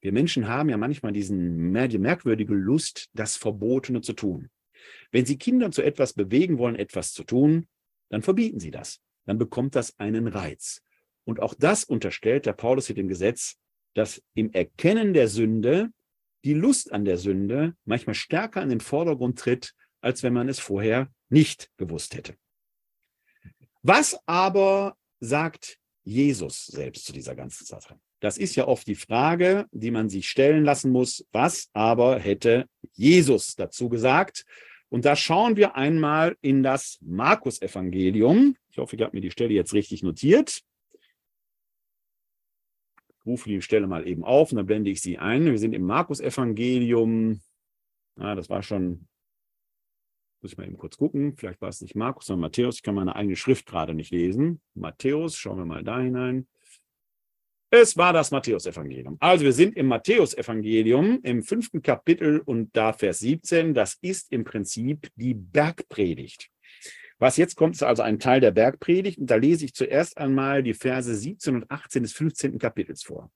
Wir 0.01 0.13
Menschen 0.13 0.47
haben 0.47 0.69
ja 0.69 0.77
manchmal 0.77 1.11
diesen, 1.11 1.73
die 1.73 1.97
merkwürdige 1.97 2.53
Lust, 2.53 3.09
das 3.13 3.35
Verbotene 3.35 4.01
zu 4.01 4.13
tun. 4.13 4.49
Wenn 5.11 5.25
Sie 5.25 5.37
Kinder 5.37 5.71
zu 5.71 5.81
etwas 5.81 6.13
bewegen 6.13 6.57
wollen, 6.57 6.75
etwas 6.75 7.13
zu 7.13 7.23
tun, 7.23 7.67
dann 8.09 8.21
verbieten 8.21 8.59
Sie 8.59 8.71
das. 8.71 9.01
Dann 9.25 9.37
bekommt 9.37 9.75
das 9.75 9.99
einen 9.99 10.27
Reiz. 10.27 10.81
Und 11.25 11.41
auch 11.41 11.53
das 11.53 11.83
unterstellt 11.83 12.45
der 12.45 12.53
Paulus 12.53 12.89
mit 12.89 12.97
dem 12.97 13.07
Gesetz, 13.07 13.57
dass 13.93 14.21
im 14.33 14.51
Erkennen 14.53 15.13
der 15.13 15.27
Sünde 15.27 15.91
die 16.45 16.53
Lust 16.53 16.93
an 16.93 17.05
der 17.05 17.17
Sünde 17.17 17.75
manchmal 17.85 18.15
stärker 18.15 18.61
an 18.61 18.69
den 18.69 18.79
Vordergrund 18.79 19.37
tritt, 19.37 19.75
als 20.01 20.23
wenn 20.23 20.33
man 20.33 20.47
es 20.47 20.59
vorher 20.59 21.11
nicht 21.29 21.69
gewusst 21.77 22.15
hätte. 22.15 22.35
Was 23.81 24.17
aber 24.25 24.95
sagt 25.19 25.79
Jesus 26.03 26.65
selbst 26.65 27.05
zu 27.05 27.13
dieser 27.13 27.35
ganzen 27.35 27.65
Sache? 27.65 27.99
Das 28.19 28.37
ist 28.37 28.55
ja 28.55 28.67
oft 28.67 28.85
die 28.87 28.95
Frage, 28.95 29.65
die 29.71 29.91
man 29.91 30.09
sich 30.09 30.27
stellen 30.27 30.63
lassen 30.63 30.91
muss. 30.91 31.25
Was 31.31 31.69
aber 31.73 32.19
hätte 32.19 32.67
Jesus 32.93 33.55
dazu 33.55 33.87
gesagt? 33.89 34.45
Und 34.89 35.05
da 35.05 35.15
schauen 35.15 35.55
wir 35.55 35.75
einmal 35.75 36.35
in 36.41 36.63
das 36.63 36.97
Markus-Evangelium. 37.01 38.57
Ich 38.71 38.77
hoffe, 38.77 38.95
ich 38.95 39.01
habe 39.01 39.15
mir 39.15 39.21
die 39.21 39.31
Stelle 39.31 39.53
jetzt 39.53 39.73
richtig 39.73 40.03
notiert. 40.03 40.61
Ich 43.07 43.25
rufe 43.25 43.49
die 43.49 43.61
Stelle 43.61 43.87
mal 43.87 44.07
eben 44.07 44.23
auf 44.23 44.51
und 44.51 44.57
dann 44.57 44.65
blende 44.65 44.89
ich 44.89 45.01
sie 45.01 45.17
ein. 45.17 45.45
Wir 45.45 45.59
sind 45.59 45.73
im 45.73 45.83
Markus-Evangelium. 45.83 47.41
Ah, 48.17 48.35
das 48.35 48.49
war 48.49 48.63
schon, 48.63 49.07
muss 50.41 50.51
ich 50.51 50.57
mal 50.57 50.67
eben 50.67 50.77
kurz 50.77 50.97
gucken. 50.97 51.37
Vielleicht 51.37 51.61
war 51.61 51.69
es 51.69 51.81
nicht 51.81 51.95
Markus, 51.95 52.25
sondern 52.25 52.41
Matthäus. 52.41 52.77
Ich 52.77 52.83
kann 52.83 52.95
meine 52.95 53.15
eigene 53.15 53.35
Schrift 53.35 53.67
gerade 53.67 53.93
nicht 53.93 54.11
lesen. 54.11 54.59
Matthäus, 54.73 55.37
schauen 55.37 55.59
wir 55.59 55.65
mal 55.65 55.83
da 55.83 55.99
hinein. 55.99 56.47
Es 57.71 57.95
war 57.97 58.13
das 58.13 58.31
Matthäusevangelium. 58.31 59.17
Also 59.19 59.45
wir 59.45 59.53
sind 59.53 59.77
im 59.77 59.85
Matthäusevangelium 59.85 61.19
im 61.21 61.43
fünften 61.43 61.83
Kapitel 61.83 62.39
und 62.39 62.75
da 62.75 62.93
Vers 62.93 63.19
17. 63.19 63.75
Das 63.75 63.95
ist 64.01 64.31
im 64.31 64.43
Prinzip 64.43 65.11
die 65.15 65.35
Bergpredigt. 65.35 66.49
Was 67.19 67.37
jetzt 67.37 67.55
kommt, 67.55 67.75
ist 67.75 67.83
also 67.83 68.01
ein 68.01 68.17
Teil 68.17 68.41
der 68.41 68.49
Bergpredigt. 68.49 69.19
Und 69.19 69.29
da 69.29 69.35
lese 69.35 69.65
ich 69.65 69.75
zuerst 69.75 70.17
einmal 70.17 70.63
die 70.63 70.73
Verse 70.73 71.13
17 71.13 71.57
und 71.57 71.69
18 71.69 72.01
des 72.01 72.13
15. 72.13 72.57
Kapitels 72.57 73.03
vor. 73.03 73.29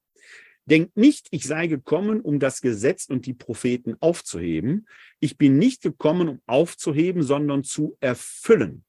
Denkt 0.66 0.98
nicht, 0.98 1.28
ich 1.30 1.46
sei 1.46 1.68
gekommen, 1.68 2.20
um 2.20 2.40
das 2.40 2.62
Gesetz 2.62 3.06
und 3.06 3.28
die 3.28 3.34
Propheten 3.34 3.98
aufzuheben. 4.00 4.88
Ich 5.20 5.38
bin 5.38 5.60
nicht 5.60 5.84
gekommen, 5.84 6.28
um 6.28 6.42
aufzuheben, 6.48 7.22
sondern 7.22 7.64
zu 7.64 7.98
erfüllen. 8.00 8.84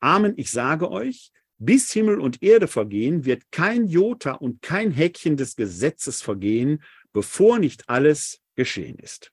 Amen, 0.00 0.32
ich 0.36 0.50
sage 0.50 0.90
euch, 0.90 1.32
bis 1.58 1.92
Himmel 1.92 2.20
und 2.20 2.42
Erde 2.42 2.68
vergehen, 2.68 3.24
wird 3.24 3.50
kein 3.50 3.86
Jota 3.86 4.32
und 4.32 4.62
kein 4.62 4.90
Häkchen 4.90 5.36
des 5.36 5.56
Gesetzes 5.56 6.22
vergehen, 6.22 6.82
bevor 7.12 7.58
nicht 7.58 7.88
alles 7.88 8.40
geschehen 8.54 8.98
ist. 8.98 9.32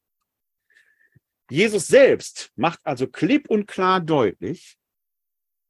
Jesus 1.49 1.87
selbst 1.87 2.51
macht 2.55 2.79
also 2.83 3.07
klipp 3.07 3.49
und 3.49 3.67
klar 3.67 3.99
deutlich, 4.01 4.77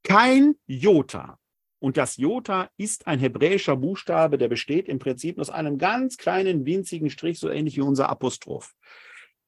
kein 0.02 0.54
Jota. 0.66 1.38
Und 1.78 1.98
das 1.98 2.16
Jota 2.16 2.70
ist 2.78 3.06
ein 3.06 3.18
hebräischer 3.18 3.76
Buchstabe, 3.76 4.38
der 4.38 4.48
besteht 4.48 4.88
im 4.88 4.98
Prinzip 4.98 5.38
aus 5.38 5.50
einem 5.50 5.76
ganz 5.76 6.16
kleinen, 6.16 6.64
winzigen 6.64 7.10
Strich, 7.10 7.38
so 7.38 7.50
ähnlich 7.50 7.76
wie 7.76 7.82
unser 7.82 8.08
Apostroph. 8.08 8.74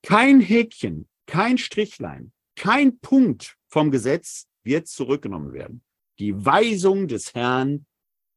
Kein 0.02 0.40
Häkchen, 0.40 1.09
kein 1.26 1.56
Strichlein, 1.56 2.32
kein 2.54 2.98
Punkt 2.98 3.56
vom 3.68 3.90
Gesetz 3.90 4.46
wird 4.62 4.88
zurückgenommen 4.88 5.54
werden. 5.54 5.82
Die 6.18 6.44
Weisung 6.44 7.08
des 7.08 7.34
Herrn 7.34 7.86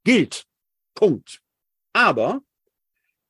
gilt. 0.04 0.46
Punkt. 0.94 1.42
Aber 1.94 2.42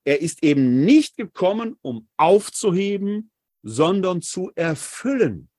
er 0.03 0.21
ist 0.21 0.43
eben 0.43 0.83
nicht 0.83 1.17
gekommen, 1.17 1.77
um 1.81 2.07
aufzuheben, 2.17 3.31
sondern 3.63 4.21
zu 4.21 4.51
erfüllen. 4.55 5.49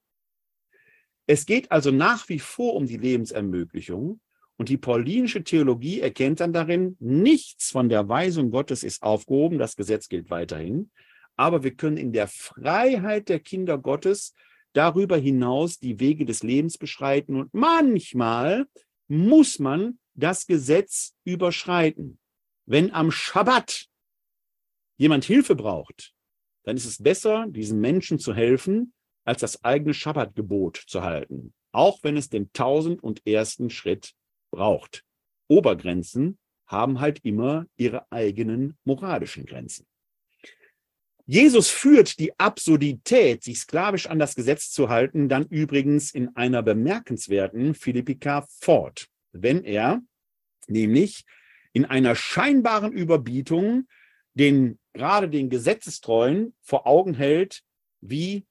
Es 1.27 1.47
geht 1.47 1.71
also 1.71 1.91
nach 1.91 2.29
wie 2.29 2.41
vor 2.41 2.75
um 2.75 2.87
die 2.87 2.97
Lebensermöglichung. 2.97 4.21
Und 4.57 4.69
die 4.69 4.77
paulinische 4.77 5.43
Theologie 5.43 6.01
erkennt 6.01 6.41
dann 6.41 6.53
darin, 6.53 6.97
nichts 7.01 7.71
von 7.71 7.89
der 7.89 8.09
Weisung 8.09 8.51
Gottes 8.51 8.85
ist 8.85 9.03
aufgehoben, 9.03 9.59
das 9.59 9.77
Gesetz 9.77 10.09
gilt 10.09 10.31
weiterhin. 10.31 10.91
Aber 11.37 11.65
wir 11.65 11.75
können 11.75 11.97
in 11.97 12.13
der 12.13 12.29
Freiheit 12.29 13.29
der 13.29 13.41
Kinder 13.41 13.79
Gottes 13.79 14.35
darüber 14.73 15.17
hinaus 15.17 15.79
die 15.79 16.01
Wege 16.01 16.25
des 16.25 16.43
Lebens 16.43 16.79
beschreiten 16.79 17.37
und 17.37 17.53
manchmal 17.53 18.67
muss 19.09 19.59
man 19.59 19.99
das 20.15 20.47
Gesetz 20.47 21.15
überschreiten. 21.25 22.19
Wenn 22.67 22.93
am 22.93 23.11
Schabbat 23.11 23.87
jemand 24.97 25.25
Hilfe 25.25 25.55
braucht, 25.55 26.15
dann 26.65 26.77
ist 26.77 26.87
es 26.87 27.03
besser, 27.03 27.47
diesen 27.49 27.81
Menschen 27.81 28.19
zu 28.19 28.35
helfen, 28.35 28.93
als 29.25 29.41
das 29.41 29.65
eigene 29.65 29.95
Schabbatgebot 29.95 30.77
zu 30.87 31.03
halten, 31.03 31.55
auch 31.73 31.99
wenn 32.03 32.17
es 32.17 32.29
den 32.29 32.53
tausend 32.53 33.03
und 33.03 33.27
ersten 33.27 33.71
Schritt 33.71 34.15
braucht. 34.51 35.05
Obergrenzen 35.49 36.39
haben 36.67 37.01
halt 37.01 37.25
immer 37.25 37.67
ihre 37.77 38.11
eigenen 38.11 38.79
moralischen 38.85 39.45
Grenzen. 39.45 39.87
Jesus 41.27 41.69
führt 41.69 42.19
die 42.19 42.39
Absurdität, 42.39 43.43
sich 43.43 43.59
sklavisch 43.59 44.07
an 44.07 44.19
das 44.19 44.35
Gesetz 44.35 44.71
zu 44.71 44.89
halten, 44.89 45.29
dann 45.29 45.47
übrigens 45.47 46.13
in 46.13 46.35
einer 46.37 46.63
bemerkenswerten 46.63 47.75
Philippika 47.75 48.47
fort, 48.61 49.09
wenn 49.33 49.65
er 49.65 50.03
nämlich 50.67 51.25
in 51.73 51.85
einer 51.85 52.15
scheinbaren 52.15 52.93
Überbietung 52.93 53.87
den 54.35 54.79
gerade 54.93 55.29
den 55.29 55.51
Gesetzestreuen 55.51 56.55
vor 56.61 56.87
Augen 56.87 57.15
hält, 57.15 57.63
wie 58.01 58.47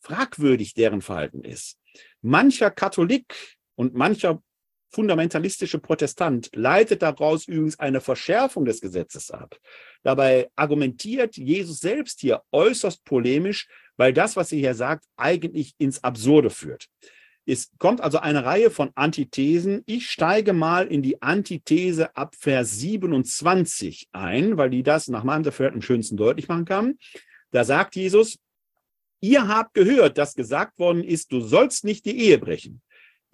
fragwürdig 0.00 0.74
deren 0.74 1.00
Verhalten 1.00 1.42
ist. 1.42 1.78
Mancher 2.20 2.70
Katholik 2.70 3.56
und 3.76 3.94
mancher 3.94 4.42
fundamentalistische 4.94 5.78
Protestant 5.78 6.50
leitet 6.54 7.02
daraus 7.02 7.46
übrigens 7.46 7.78
eine 7.78 8.00
Verschärfung 8.00 8.64
des 8.64 8.80
Gesetzes 8.80 9.30
ab. 9.30 9.58
Dabei 10.02 10.50
argumentiert 10.54 11.36
Jesus 11.36 11.80
selbst 11.80 12.20
hier 12.20 12.42
äußerst 12.52 13.04
polemisch, 13.04 13.68
weil 13.96 14.12
das, 14.12 14.36
was 14.36 14.52
er 14.52 14.58
hier 14.58 14.74
sagt, 14.74 15.04
eigentlich 15.16 15.74
ins 15.78 16.02
Absurde 16.02 16.50
führt. 16.50 16.86
Es 17.46 17.70
kommt 17.78 18.00
also 18.00 18.18
eine 18.18 18.44
Reihe 18.44 18.70
von 18.70 18.90
Antithesen. 18.94 19.82
Ich 19.84 20.10
steige 20.10 20.54
mal 20.54 20.86
in 20.86 21.02
die 21.02 21.20
Antithese 21.20 22.16
ab 22.16 22.34
Vers 22.38 22.78
27 22.78 24.08
ein, 24.12 24.56
weil 24.56 24.70
die 24.70 24.82
das 24.82 25.08
nach 25.08 25.24
meinem 25.24 25.42
Dafürhalten 25.42 25.78
am 25.78 25.82
schönsten 25.82 26.16
deutlich 26.16 26.48
machen 26.48 26.64
kann. 26.64 26.98
Da 27.50 27.64
sagt 27.64 27.96
Jesus, 27.96 28.38
ihr 29.20 29.46
habt 29.46 29.74
gehört, 29.74 30.16
dass 30.16 30.34
gesagt 30.34 30.78
worden 30.78 31.04
ist, 31.04 31.32
du 31.32 31.40
sollst 31.40 31.84
nicht 31.84 32.06
die 32.06 32.18
Ehe 32.18 32.38
brechen. 32.38 32.80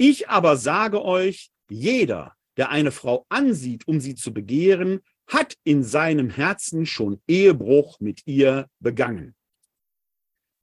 Ich 0.02 0.30
aber 0.30 0.56
sage 0.56 1.04
euch, 1.04 1.50
jeder, 1.68 2.32
der 2.56 2.70
eine 2.70 2.90
Frau 2.90 3.26
ansieht, 3.28 3.86
um 3.86 4.00
sie 4.00 4.14
zu 4.14 4.32
begehren, 4.32 5.00
hat 5.26 5.58
in 5.62 5.82
seinem 5.82 6.30
Herzen 6.30 6.86
schon 6.86 7.20
Ehebruch 7.28 8.00
mit 8.00 8.26
ihr 8.26 8.66
begangen. 8.78 9.34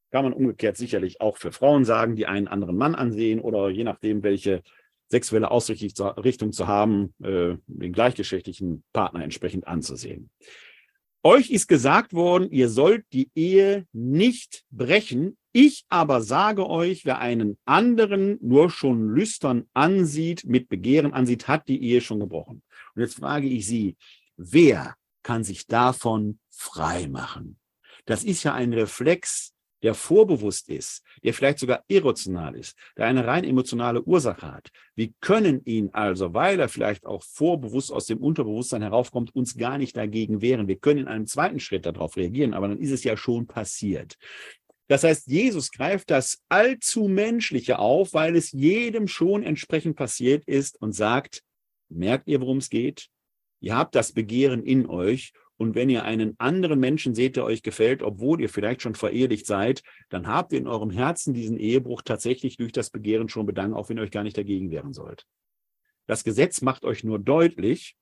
Kann 0.10 0.24
man 0.24 0.34
umgekehrt 0.34 0.76
sicherlich 0.76 1.22
auch 1.22 1.38
für 1.38 1.52
Frauen 1.52 1.86
sagen, 1.86 2.16
die 2.16 2.26
einen 2.26 2.48
anderen 2.48 2.78
Mann 2.78 2.96
ansehen 2.96 3.40
oder 3.40 3.70
je 3.70 3.84
nachdem, 3.84 4.24
welche 4.24 4.64
sexuelle 5.08 5.52
Ausrichtung 5.52 6.52
zu 6.52 6.68
haben, 6.68 7.14
äh, 7.22 7.58
den 7.68 7.94
gleichgeschlechtlichen 7.94 8.84
Partner 8.92 9.24
entsprechend 9.24 9.68
anzusehen. 9.68 10.32
Euch 11.22 11.52
ist 11.52 11.68
gesagt 11.68 12.14
worden, 12.14 12.50
ihr 12.50 12.70
sollt 12.70 13.06
die 13.14 13.30
Ehe 13.36 13.86
nicht 13.92 14.64
brechen. 14.72 15.38
Ich 15.60 15.86
aber 15.89 16.22
sage 16.22 16.70
euch, 16.70 17.03
wer 17.03 17.18
einen 17.18 17.58
anderen 17.66 18.38
nur 18.41 18.70
schon 18.70 19.10
lüstern 19.10 19.66
ansieht, 19.74 20.45
mit 20.45 20.70
Begehren 20.70 21.14
ansieht, 21.14 21.47
hat 21.47 21.68
die 21.68 21.82
Ehe 21.82 21.99
schon 21.99 22.20
gebrochen. 22.20 22.62
Und 22.93 23.01
jetzt 23.01 23.16
frage 23.16 23.47
ich 23.47 23.66
Sie, 23.66 23.97
wer 24.36 24.93
kann 25.24 25.43
sich 25.43 25.66
davon 25.66 26.38
frei 26.51 27.08
machen? 27.08 27.58
Das 28.05 28.24
ist 28.24 28.43
ja 28.43 28.53
ein 28.53 28.72
Reflex 28.72 29.55
der 29.84 29.93
vorbewusst 29.93 30.70
ist, 30.70 31.03
der 31.24 31.34
vielleicht 31.34 31.60
sogar 31.60 31.84
irrational 31.88 32.55
ist, 32.55 32.76
der 32.95 33.05
eine 33.05 33.26
rein 33.26 33.43
emotionale 33.43 34.03
Ursache 34.03 34.51
hat. 34.51 34.70
Wir 34.95 35.10
können 35.22 35.62
ihn 35.66 35.89
also, 35.93 36.34
weil 36.34 36.60
er 36.60 36.70
vielleicht 36.70 37.05
auch 37.05 37.24
vorbewusst 37.24 37.91
aus 37.91 38.05
dem 38.05 38.18
Unterbewusstsein 38.20 38.82
heraufkommt, 38.82 39.36
uns 39.36 39.55
gar 39.55 39.78
nicht 39.78 39.95
dagegen 39.95 40.41
wehren. 40.41 40.68
Wir 40.68 40.80
können 40.80 41.01
in 41.01 41.08
einem 41.08 41.28
zweiten 41.28 41.60
Schritt 41.60 41.86
darauf 41.86 42.18
reagieren, 42.18 42.53
aber 42.53 42.68
dann 42.68 42.80
ist 42.80 42.91
es 42.91 43.03
ja 43.03 43.18
schon 43.18 43.45
passiert. 43.45 44.18
Das 44.88 45.04
heißt, 45.04 45.28
Jesus 45.28 45.72
greift 45.72 46.10
das 46.10 46.42
allzu 46.48 47.08
Menschliche 47.08 47.80
auf, 47.80 48.14
weil 48.14 48.36
es 48.36 48.52
jedem 48.52 49.08
schon 49.08 49.44
entsprechend 49.44 49.98
passiert 49.98 50.46
ist 50.46 50.82
und 50.82 50.94
sagt, 50.94 51.44
merkt 51.90 52.28
ihr, 52.28 52.40
worum 52.40 52.58
es 52.58 52.70
geht? 52.70 53.10
Ihr 53.60 53.76
habt 53.76 53.96
das 53.96 54.14
Begehren 54.14 54.64
in 54.64 54.86
euch 54.86 55.34
und 55.58 55.74
wenn 55.74 55.90
ihr 55.90 56.04
einen 56.04 56.36
anderen 56.40 56.80
Menschen 56.80 57.16
seht, 57.16 57.36
der 57.36 57.44
euch 57.44 57.64
gefällt, 57.64 58.04
obwohl 58.04 58.40
ihr 58.40 58.50
vielleicht 58.50 58.84
schon 58.84 58.96
verehelicht 58.96 59.48
seid, 59.48 59.82
dann 60.10 60.28
habt 60.28 60.54
ihr 60.54 60.60
in 60.60 60.68
eurem 60.68 60.92
Herzen 60.92 61.34
diesen 61.34 61.58
Ehebruch 61.58 62.04
tatsächlich 62.04 62.58
durch 62.58 62.72
das 62.72 62.92
Begehren 62.92 63.28
schon 63.28 63.48
bedankt, 63.48 63.76
auch 63.76 63.90
wenn 63.90 63.98
ihr 63.98 64.04
euch 64.04 64.12
gar 64.12 64.24
nicht 64.24 64.38
dagegen 64.38 64.70
wehren 64.70 64.94
sollt. 64.94 65.26
Das 66.06 66.24
Gesetz 66.24 66.62
macht 66.62 66.86
euch 66.86 67.04
nur 67.04 67.20
deutlich, 67.20 67.98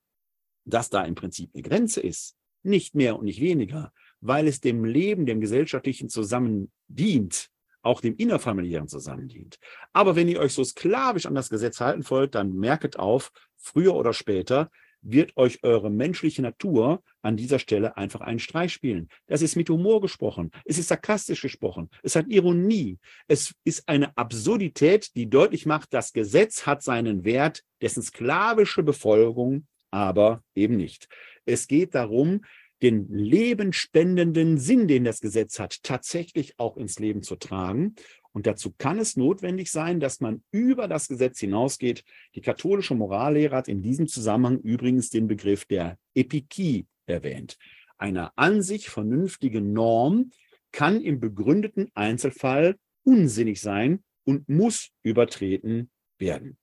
dass 0.66 0.90
da 0.90 1.04
im 1.04 1.16
Prinzip 1.16 1.50
eine 1.54 1.64
Grenze 1.64 2.02
ist. 2.02 2.36
Nicht 2.62 2.94
mehr 2.94 3.18
und 3.18 3.26
nicht 3.26 3.40
weniger, 3.40 3.94
weil 4.28 4.48
es 4.48 4.60
dem 4.60 4.86
Leben, 4.86 5.26
dem 5.26 5.40
gesellschaftlichen 5.40 6.10
Zusammen 6.10 6.72
dient, 6.88 7.50
auch 7.82 8.02
dem 8.02 8.16
innerfamiliären 8.16 8.88
Zusammen 8.88 9.28
dient. 9.28 9.60
Aber 9.94 10.16
wenn 10.16 10.28
ihr 10.28 10.40
euch 10.40 10.54
so 10.54 10.64
sklavisch 10.64 11.28
an 11.28 11.36
das 11.36 11.50
Gesetz 11.50 11.80
halten 11.80 12.04
wollt, 12.10 12.34
dann 12.34 12.54
merket 12.54 12.98
auf, 12.98 13.32
früher 13.56 13.96
oder 13.96 14.14
später 14.14 14.72
wird 15.02 15.38
euch 15.38 15.64
eure 15.64 15.92
menschliche 15.92 16.42
Natur 16.42 17.04
an 17.22 17.38
dieser 17.38 17.60
Stelle 17.60 17.96
einfach 17.96 18.22
einen 18.22 18.40
Streich 18.40 18.74
spielen. 18.74 19.10
Das 19.28 19.44
ist 19.44 19.56
mit 19.56 19.70
Humor 19.70 20.02
gesprochen. 20.02 20.50
Es 20.66 20.80
ist 20.80 20.88
sarkastisch 20.88 21.42
gesprochen. 21.42 21.92
Es 22.02 22.16
hat 22.16 22.28
Ironie. 22.28 22.98
Es 23.28 23.54
ist 23.64 23.88
eine 23.88 24.18
Absurdität, 24.18 25.16
die 25.16 25.30
deutlich 25.30 25.68
macht, 25.68 25.94
das 25.94 26.12
Gesetz 26.12 26.66
hat 26.66 26.82
seinen 26.82 27.24
Wert, 27.24 27.62
dessen 27.82 28.02
sklavische 28.02 28.82
Befolgung 28.82 29.68
aber 29.96 30.44
eben 30.56 30.76
nicht. 30.76 31.08
Es 31.46 31.68
geht 31.68 31.96
darum, 31.96 32.44
den 32.82 33.08
lebenspendenden 33.10 34.58
Sinn, 34.58 34.88
den 34.88 35.04
das 35.04 35.22
Gesetz 35.22 35.60
hat, 35.60 35.82
tatsächlich 35.84 36.60
auch 36.60 36.78
ins 36.78 37.00
Leben 37.00 37.24
zu 37.24 37.36
tragen. 37.36 37.96
Und 38.34 38.48
dazu 38.48 38.74
kann 38.78 39.00
es 39.00 39.16
notwendig 39.16 39.72
sein, 39.72 40.00
dass 40.00 40.20
man 40.20 40.44
über 40.52 40.88
das 40.88 41.08
Gesetz 41.08 41.40
hinausgeht. 41.40 42.04
Die 42.36 42.42
katholische 42.42 42.94
Morallehre 42.94 43.56
hat 43.56 43.70
in 43.70 43.82
diesem 43.82 44.08
Zusammenhang 44.08 44.60
übrigens 44.60 45.10
den 45.10 45.28
Begriff 45.28 45.66
der 45.66 45.98
Epikie 46.14 46.86
erwähnt. 47.06 47.58
Eine 47.98 48.38
an 48.38 48.62
sich 48.62 48.90
vernünftige 48.90 49.62
Norm 49.62 50.32
kann 50.74 51.00
im 51.00 51.22
begründeten 51.22 51.90
Einzelfall 51.94 52.76
unsinnig 53.04 53.62
sein 53.62 54.04
und 54.26 54.50
muss 54.50 54.90
übertreten 55.02 55.90
werden. 56.20 56.58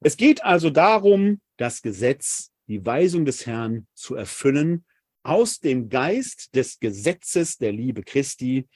Es 0.00 0.16
geht 0.16 0.44
also 0.44 0.70
darum, 0.70 1.40
das 1.56 1.82
Gesetz, 1.82 2.52
die 2.68 2.86
Weisung 2.86 3.24
des 3.24 3.44
Herrn 3.44 3.88
zu 3.94 4.14
erfüllen, 4.14 4.84
aus 5.26 5.60
dem 5.60 5.88
Geist 5.88 6.54
des 6.54 6.78
Gesetzes 6.78 7.58
der 7.58 7.72
Liebe 7.72 8.02
Christi, 8.02 8.66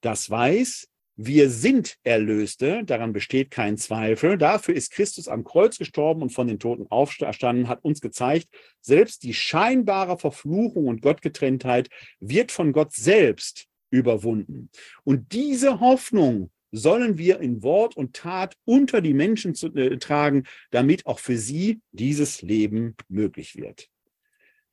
das 0.00 0.28
weiß, 0.28 0.88
wir 1.16 1.48
sind 1.48 1.96
Erlöste, 2.02 2.82
daran 2.84 3.12
besteht 3.12 3.52
kein 3.52 3.76
Zweifel. 3.78 4.36
Dafür 4.36 4.74
ist 4.74 4.90
Christus 4.90 5.28
am 5.28 5.44
Kreuz 5.44 5.78
gestorben 5.78 6.22
und 6.22 6.30
von 6.30 6.48
den 6.48 6.58
Toten 6.58 6.88
auferstanden, 6.90 7.68
hat 7.68 7.84
uns 7.84 8.00
gezeigt, 8.00 8.48
selbst 8.80 9.22
die 9.22 9.32
scheinbare 9.32 10.18
Verfluchung 10.18 10.88
und 10.88 11.02
Gottgetrenntheit 11.02 11.88
wird 12.18 12.50
von 12.50 12.72
Gott 12.72 12.92
selbst 12.92 13.66
überwunden. 13.90 14.70
Und 15.04 15.32
diese 15.32 15.78
Hoffnung 15.78 16.50
sollen 16.72 17.16
wir 17.16 17.38
in 17.38 17.62
Wort 17.62 17.96
und 17.96 18.16
Tat 18.16 18.56
unter 18.64 19.00
die 19.00 19.14
Menschen 19.14 19.54
zu, 19.54 19.68
äh, 19.68 19.96
tragen, 19.98 20.42
damit 20.72 21.06
auch 21.06 21.20
für 21.20 21.38
sie 21.38 21.80
dieses 21.92 22.42
Leben 22.42 22.96
möglich 23.08 23.54
wird. 23.54 23.88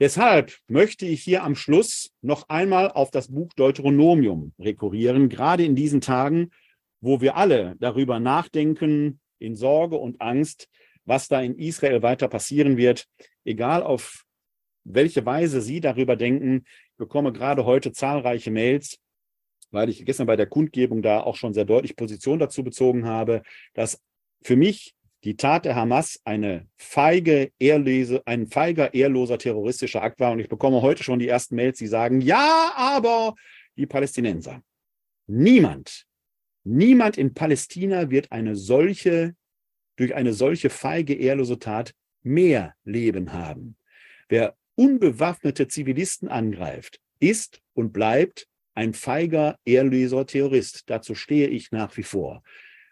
Deshalb 0.01 0.57
möchte 0.67 1.05
ich 1.05 1.21
hier 1.21 1.43
am 1.43 1.53
Schluss 1.53 2.11
noch 2.23 2.49
einmal 2.49 2.89
auf 2.89 3.11
das 3.11 3.27
Buch 3.27 3.53
Deuteronomium 3.53 4.51
rekurrieren, 4.57 5.29
gerade 5.29 5.63
in 5.63 5.75
diesen 5.75 6.01
Tagen, 6.01 6.49
wo 7.01 7.21
wir 7.21 7.35
alle 7.35 7.75
darüber 7.79 8.19
nachdenken, 8.19 9.19
in 9.37 9.55
Sorge 9.55 9.97
und 9.97 10.19
Angst, 10.19 10.69
was 11.05 11.27
da 11.27 11.39
in 11.39 11.55
Israel 11.55 12.01
weiter 12.01 12.27
passieren 12.29 12.77
wird, 12.77 13.05
egal 13.45 13.83
auf 13.83 14.25
welche 14.83 15.23
Weise 15.23 15.61
Sie 15.61 15.81
darüber 15.81 16.15
denken. 16.15 16.63
Ich 16.65 16.97
bekomme 16.97 17.31
gerade 17.31 17.65
heute 17.65 17.91
zahlreiche 17.91 18.49
Mails, 18.49 18.97
weil 19.69 19.87
ich 19.89 20.03
gestern 20.03 20.25
bei 20.25 20.35
der 20.35 20.47
Kundgebung 20.47 21.03
da 21.03 21.21
auch 21.21 21.35
schon 21.35 21.53
sehr 21.53 21.65
deutlich 21.65 21.95
Position 21.95 22.39
dazu 22.39 22.63
bezogen 22.63 23.05
habe, 23.05 23.43
dass 23.75 24.01
für 24.41 24.55
mich 24.55 24.95
die 25.23 25.35
Tat 25.35 25.65
der 25.65 25.75
Hamas 25.75 26.19
eine 26.23 26.67
feige, 26.77 27.51
ehrlese, 27.59 28.25
ein 28.25 28.47
feiger, 28.47 28.93
ehrloser 28.93 29.37
terroristischer 29.37 30.01
Akt 30.01 30.19
war. 30.19 30.31
Und 30.31 30.39
ich 30.39 30.49
bekomme 30.49 30.81
heute 30.81 31.03
schon 31.03 31.19
die 31.19 31.27
ersten 31.27 31.55
Mails, 31.55 31.77
die 31.77 31.87
sagen, 31.87 32.21
ja, 32.21 32.73
aber 32.75 33.35
die 33.77 33.85
Palästinenser. 33.85 34.63
Niemand, 35.27 36.05
niemand 36.63 37.17
in 37.17 37.33
Palästina 37.33 38.09
wird 38.09 38.31
eine 38.31 38.55
solche, 38.55 39.35
durch 39.95 40.15
eine 40.15 40.33
solche 40.33 40.69
feige, 40.69 41.13
ehrlose 41.13 41.59
Tat 41.59 41.93
mehr 42.23 42.73
Leben 42.83 43.33
haben. 43.33 43.77
Wer 44.27 44.55
unbewaffnete 44.75 45.67
Zivilisten 45.67 46.29
angreift, 46.29 46.99
ist 47.19 47.61
und 47.73 47.93
bleibt 47.93 48.47
ein 48.73 48.93
feiger, 48.93 49.59
ehrloser 49.65 50.25
Terrorist. 50.25 50.89
Dazu 50.89 51.13
stehe 51.13 51.47
ich 51.47 51.71
nach 51.71 51.95
wie 51.97 52.03
vor. 52.03 52.41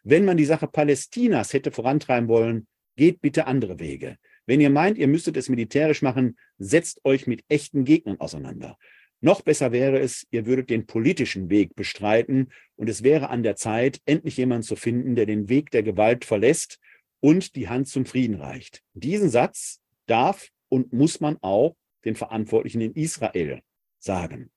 Wenn 0.03 0.25
man 0.25 0.37
die 0.37 0.45
Sache 0.45 0.67
Palästinas 0.67 1.53
hätte 1.53 1.71
vorantreiben 1.71 2.29
wollen, 2.29 2.67
geht 2.95 3.21
bitte 3.21 3.47
andere 3.47 3.79
Wege. 3.79 4.17
Wenn 4.45 4.61
ihr 4.61 4.69
meint, 4.69 4.97
ihr 4.97 5.07
müsstet 5.07 5.37
es 5.37 5.49
militärisch 5.49 6.01
machen, 6.01 6.37
setzt 6.57 7.05
euch 7.05 7.27
mit 7.27 7.43
echten 7.47 7.85
Gegnern 7.85 8.19
auseinander. 8.19 8.77
Noch 9.21 9.41
besser 9.41 9.71
wäre 9.71 9.99
es, 9.99 10.25
ihr 10.31 10.45
würdet 10.45 10.69
den 10.69 10.85
politischen 10.85 11.49
Weg 11.49 11.75
bestreiten 11.75 12.51
und 12.75 12.89
es 12.89 13.03
wäre 13.03 13.29
an 13.29 13.43
der 13.43 13.55
Zeit, 13.55 13.99
endlich 14.05 14.37
jemanden 14.37 14.63
zu 14.63 14.75
finden, 14.75 15.15
der 15.15 15.25
den 15.25 15.49
Weg 15.49 15.71
der 15.71 15.83
Gewalt 15.83 16.23
verlässt 16.23 16.79
und 17.19 17.55
die 17.55 17.67
Hand 17.67 17.89
zum 17.89 18.05
Frieden 18.05 18.35
reicht. 18.35 18.81
Diesen 18.93 19.29
Satz 19.29 19.81
darf 20.05 20.49
und 20.69 20.93
muss 20.93 21.19
man 21.19 21.37
auch 21.41 21.75
den 22.05 22.15
Verantwortlichen 22.15 22.81
in 22.81 22.93
Israel 22.93 23.61
sagen. 23.97 24.51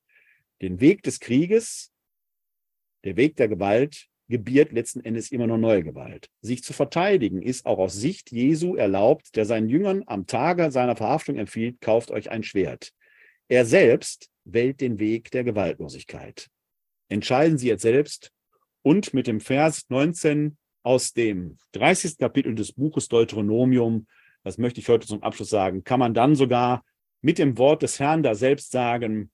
Den 0.61 0.81
Weg 0.81 1.03
des 1.03 1.19
Krieges, 1.19 1.93
der 3.05 3.17
Weg 3.17 3.35
der 3.37 3.49
Gewalt 3.49 4.09
gebiert 4.33 4.73
letzten 4.73 5.05
Endes 5.05 5.31
immer 5.31 5.47
nur 5.47 5.59
neue 5.59 5.85
Gewalt. 5.85 6.31
Sich 6.41 6.65
zu 6.65 6.73
verteidigen 6.73 7.43
ist 7.43 7.67
auch 7.67 7.79
aus 7.79 7.93
Sicht 7.93 8.33
Jesu 8.33 8.77
erlaubt, 8.77 9.37
der 9.37 9.45
seinen 9.45 9.69
Jüngern 9.69 10.05
am 10.07 10.27
Tage 10.27 10.71
seiner 10.71 10.97
Verhaftung 10.97 11.37
empfiehlt, 11.37 11.83
kauft 11.83 12.11
euch 12.11 12.31
ein 12.31 12.43
Schwert. 12.43 12.95
Er 13.49 13.67
selbst 13.67 14.31
wählt 14.45 14.81
den 14.81 14.99
Weg 14.99 15.31
der 15.33 15.45
Gewaltlosigkeit. 15.45 16.49
Entscheiden 17.11 17.59
Sie 17.59 17.69
jetzt 17.69 17.83
selbst 17.83 18.33
und 18.81 19.13
mit 19.13 19.27
dem 19.27 19.39
Vers 19.39 19.85
19 19.91 20.57
aus 20.83 21.13
dem 21.13 21.59
30. 21.73 22.17
Kapitel 22.17 22.55
des 22.55 22.73
Buches 22.73 23.09
Deuteronomium, 23.09 24.07
das 24.45 24.57
möchte 24.57 24.81
ich 24.81 24.89
heute 24.89 25.07
zum 25.07 25.23
Abschluss 25.23 25.51
sagen, 25.51 25.85
kann 25.85 26.01
man 26.01 26.15
dann 26.15 26.37
sogar 26.37 26.87
mit 27.21 27.37
dem 27.37 27.59
Wort 27.59 27.83
des 27.83 28.01
Herrn 28.01 28.23
da 28.23 28.35
selbst 28.35 28.73
sagen, 28.73 29.31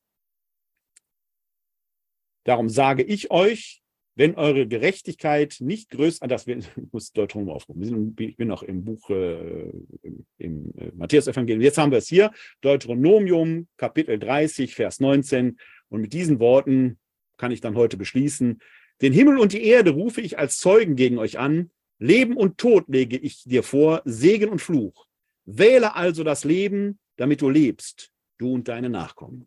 darum 2.42 2.68
sage 2.68 3.04
ich 3.04 3.30
euch, 3.30 3.80
wenn 4.18 4.34
eure 4.34 4.66
Gerechtigkeit 4.66 5.58
nicht 5.60 5.90
größer, 5.90 6.26
das 6.26 6.44
muss 6.92 7.12
Deuteronomium 7.12 7.56
aufrufen. 7.56 8.16
Ich 8.18 8.36
bin 8.36 8.48
noch 8.48 8.64
im 8.64 8.84
Buch, 8.84 9.08
äh, 9.10 9.70
im, 10.02 10.26
im 10.38 10.74
äh, 10.76 10.90
Matthäus-Evangelium. 10.96 11.62
Jetzt 11.62 11.78
haben 11.78 11.92
wir 11.92 11.98
es 11.98 12.08
hier, 12.08 12.32
Deuteronomium, 12.60 13.68
Kapitel 13.76 14.18
30, 14.18 14.74
Vers 14.74 14.98
19. 14.98 15.56
Und 15.88 16.00
mit 16.00 16.12
diesen 16.12 16.40
Worten 16.40 16.98
kann 17.36 17.52
ich 17.52 17.60
dann 17.60 17.76
heute 17.76 17.96
beschließen, 17.96 18.60
den 19.02 19.12
Himmel 19.12 19.38
und 19.38 19.52
die 19.52 19.62
Erde 19.62 19.92
rufe 19.92 20.20
ich 20.20 20.36
als 20.36 20.58
Zeugen 20.58 20.96
gegen 20.96 21.18
euch 21.18 21.38
an. 21.38 21.70
Leben 22.00 22.36
und 22.36 22.58
Tod 22.58 22.88
lege 22.88 23.16
ich 23.16 23.44
dir 23.44 23.62
vor, 23.62 24.02
Segen 24.04 24.48
und 24.48 24.60
Fluch. 24.60 25.06
Wähle 25.44 25.94
also 25.94 26.24
das 26.24 26.42
Leben, 26.42 26.98
damit 27.14 27.40
du 27.40 27.48
lebst, 27.48 28.10
du 28.38 28.52
und 28.52 28.66
deine 28.66 28.90
Nachkommen. 28.90 29.46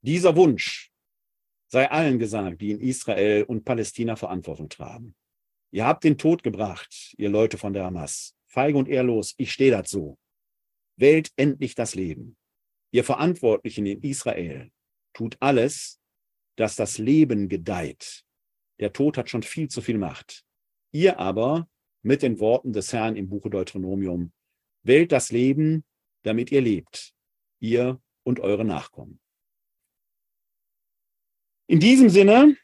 Dieser 0.00 0.36
Wunsch 0.36 0.87
sei 1.68 1.90
allen 1.90 2.18
gesagt, 2.18 2.60
die 2.60 2.70
in 2.70 2.80
Israel 2.80 3.44
und 3.44 3.64
Palästina 3.64 4.16
Verantwortung 4.16 4.68
tragen. 4.68 5.14
Ihr 5.70 5.86
habt 5.86 6.04
den 6.04 6.18
Tod 6.18 6.42
gebracht, 6.42 7.14
ihr 7.18 7.28
Leute 7.28 7.58
von 7.58 7.72
der 7.72 7.84
Hamas. 7.84 8.34
Feige 8.46 8.78
und 8.78 8.88
ehrlos, 8.88 9.34
ich 9.36 9.52
stehe 9.52 9.70
dazu. 9.70 10.18
Wählt 10.96 11.30
endlich 11.36 11.74
das 11.74 11.94
Leben. 11.94 12.36
Ihr 12.90 13.04
Verantwortlichen 13.04 13.84
in 13.86 14.00
Israel 14.02 14.70
tut 15.12 15.36
alles, 15.40 16.00
dass 16.56 16.74
das 16.74 16.98
Leben 16.98 17.48
gedeiht 17.48 18.24
der 18.80 18.92
Tod 18.92 19.16
hat 19.16 19.28
schon 19.28 19.42
viel 19.42 19.68
zu 19.68 19.80
viel 19.80 19.98
Macht. 19.98 20.44
Ihr 20.92 21.18
aber, 21.18 21.68
mit 22.02 22.22
den 22.22 22.38
Worten 22.38 22.72
des 22.72 22.92
Herrn 22.92 23.16
im 23.16 23.28
Buche 23.28 23.50
Deuteronomium, 23.50 24.32
wählt 24.82 25.12
das 25.12 25.32
Leben, 25.32 25.84
damit 26.22 26.52
ihr 26.52 26.60
lebt, 26.60 27.12
ihr 27.60 28.00
und 28.24 28.40
eure 28.40 28.64
Nachkommen. 28.64 29.20
In 31.70 31.80
diesem 31.80 32.08
Sinne 32.08 32.56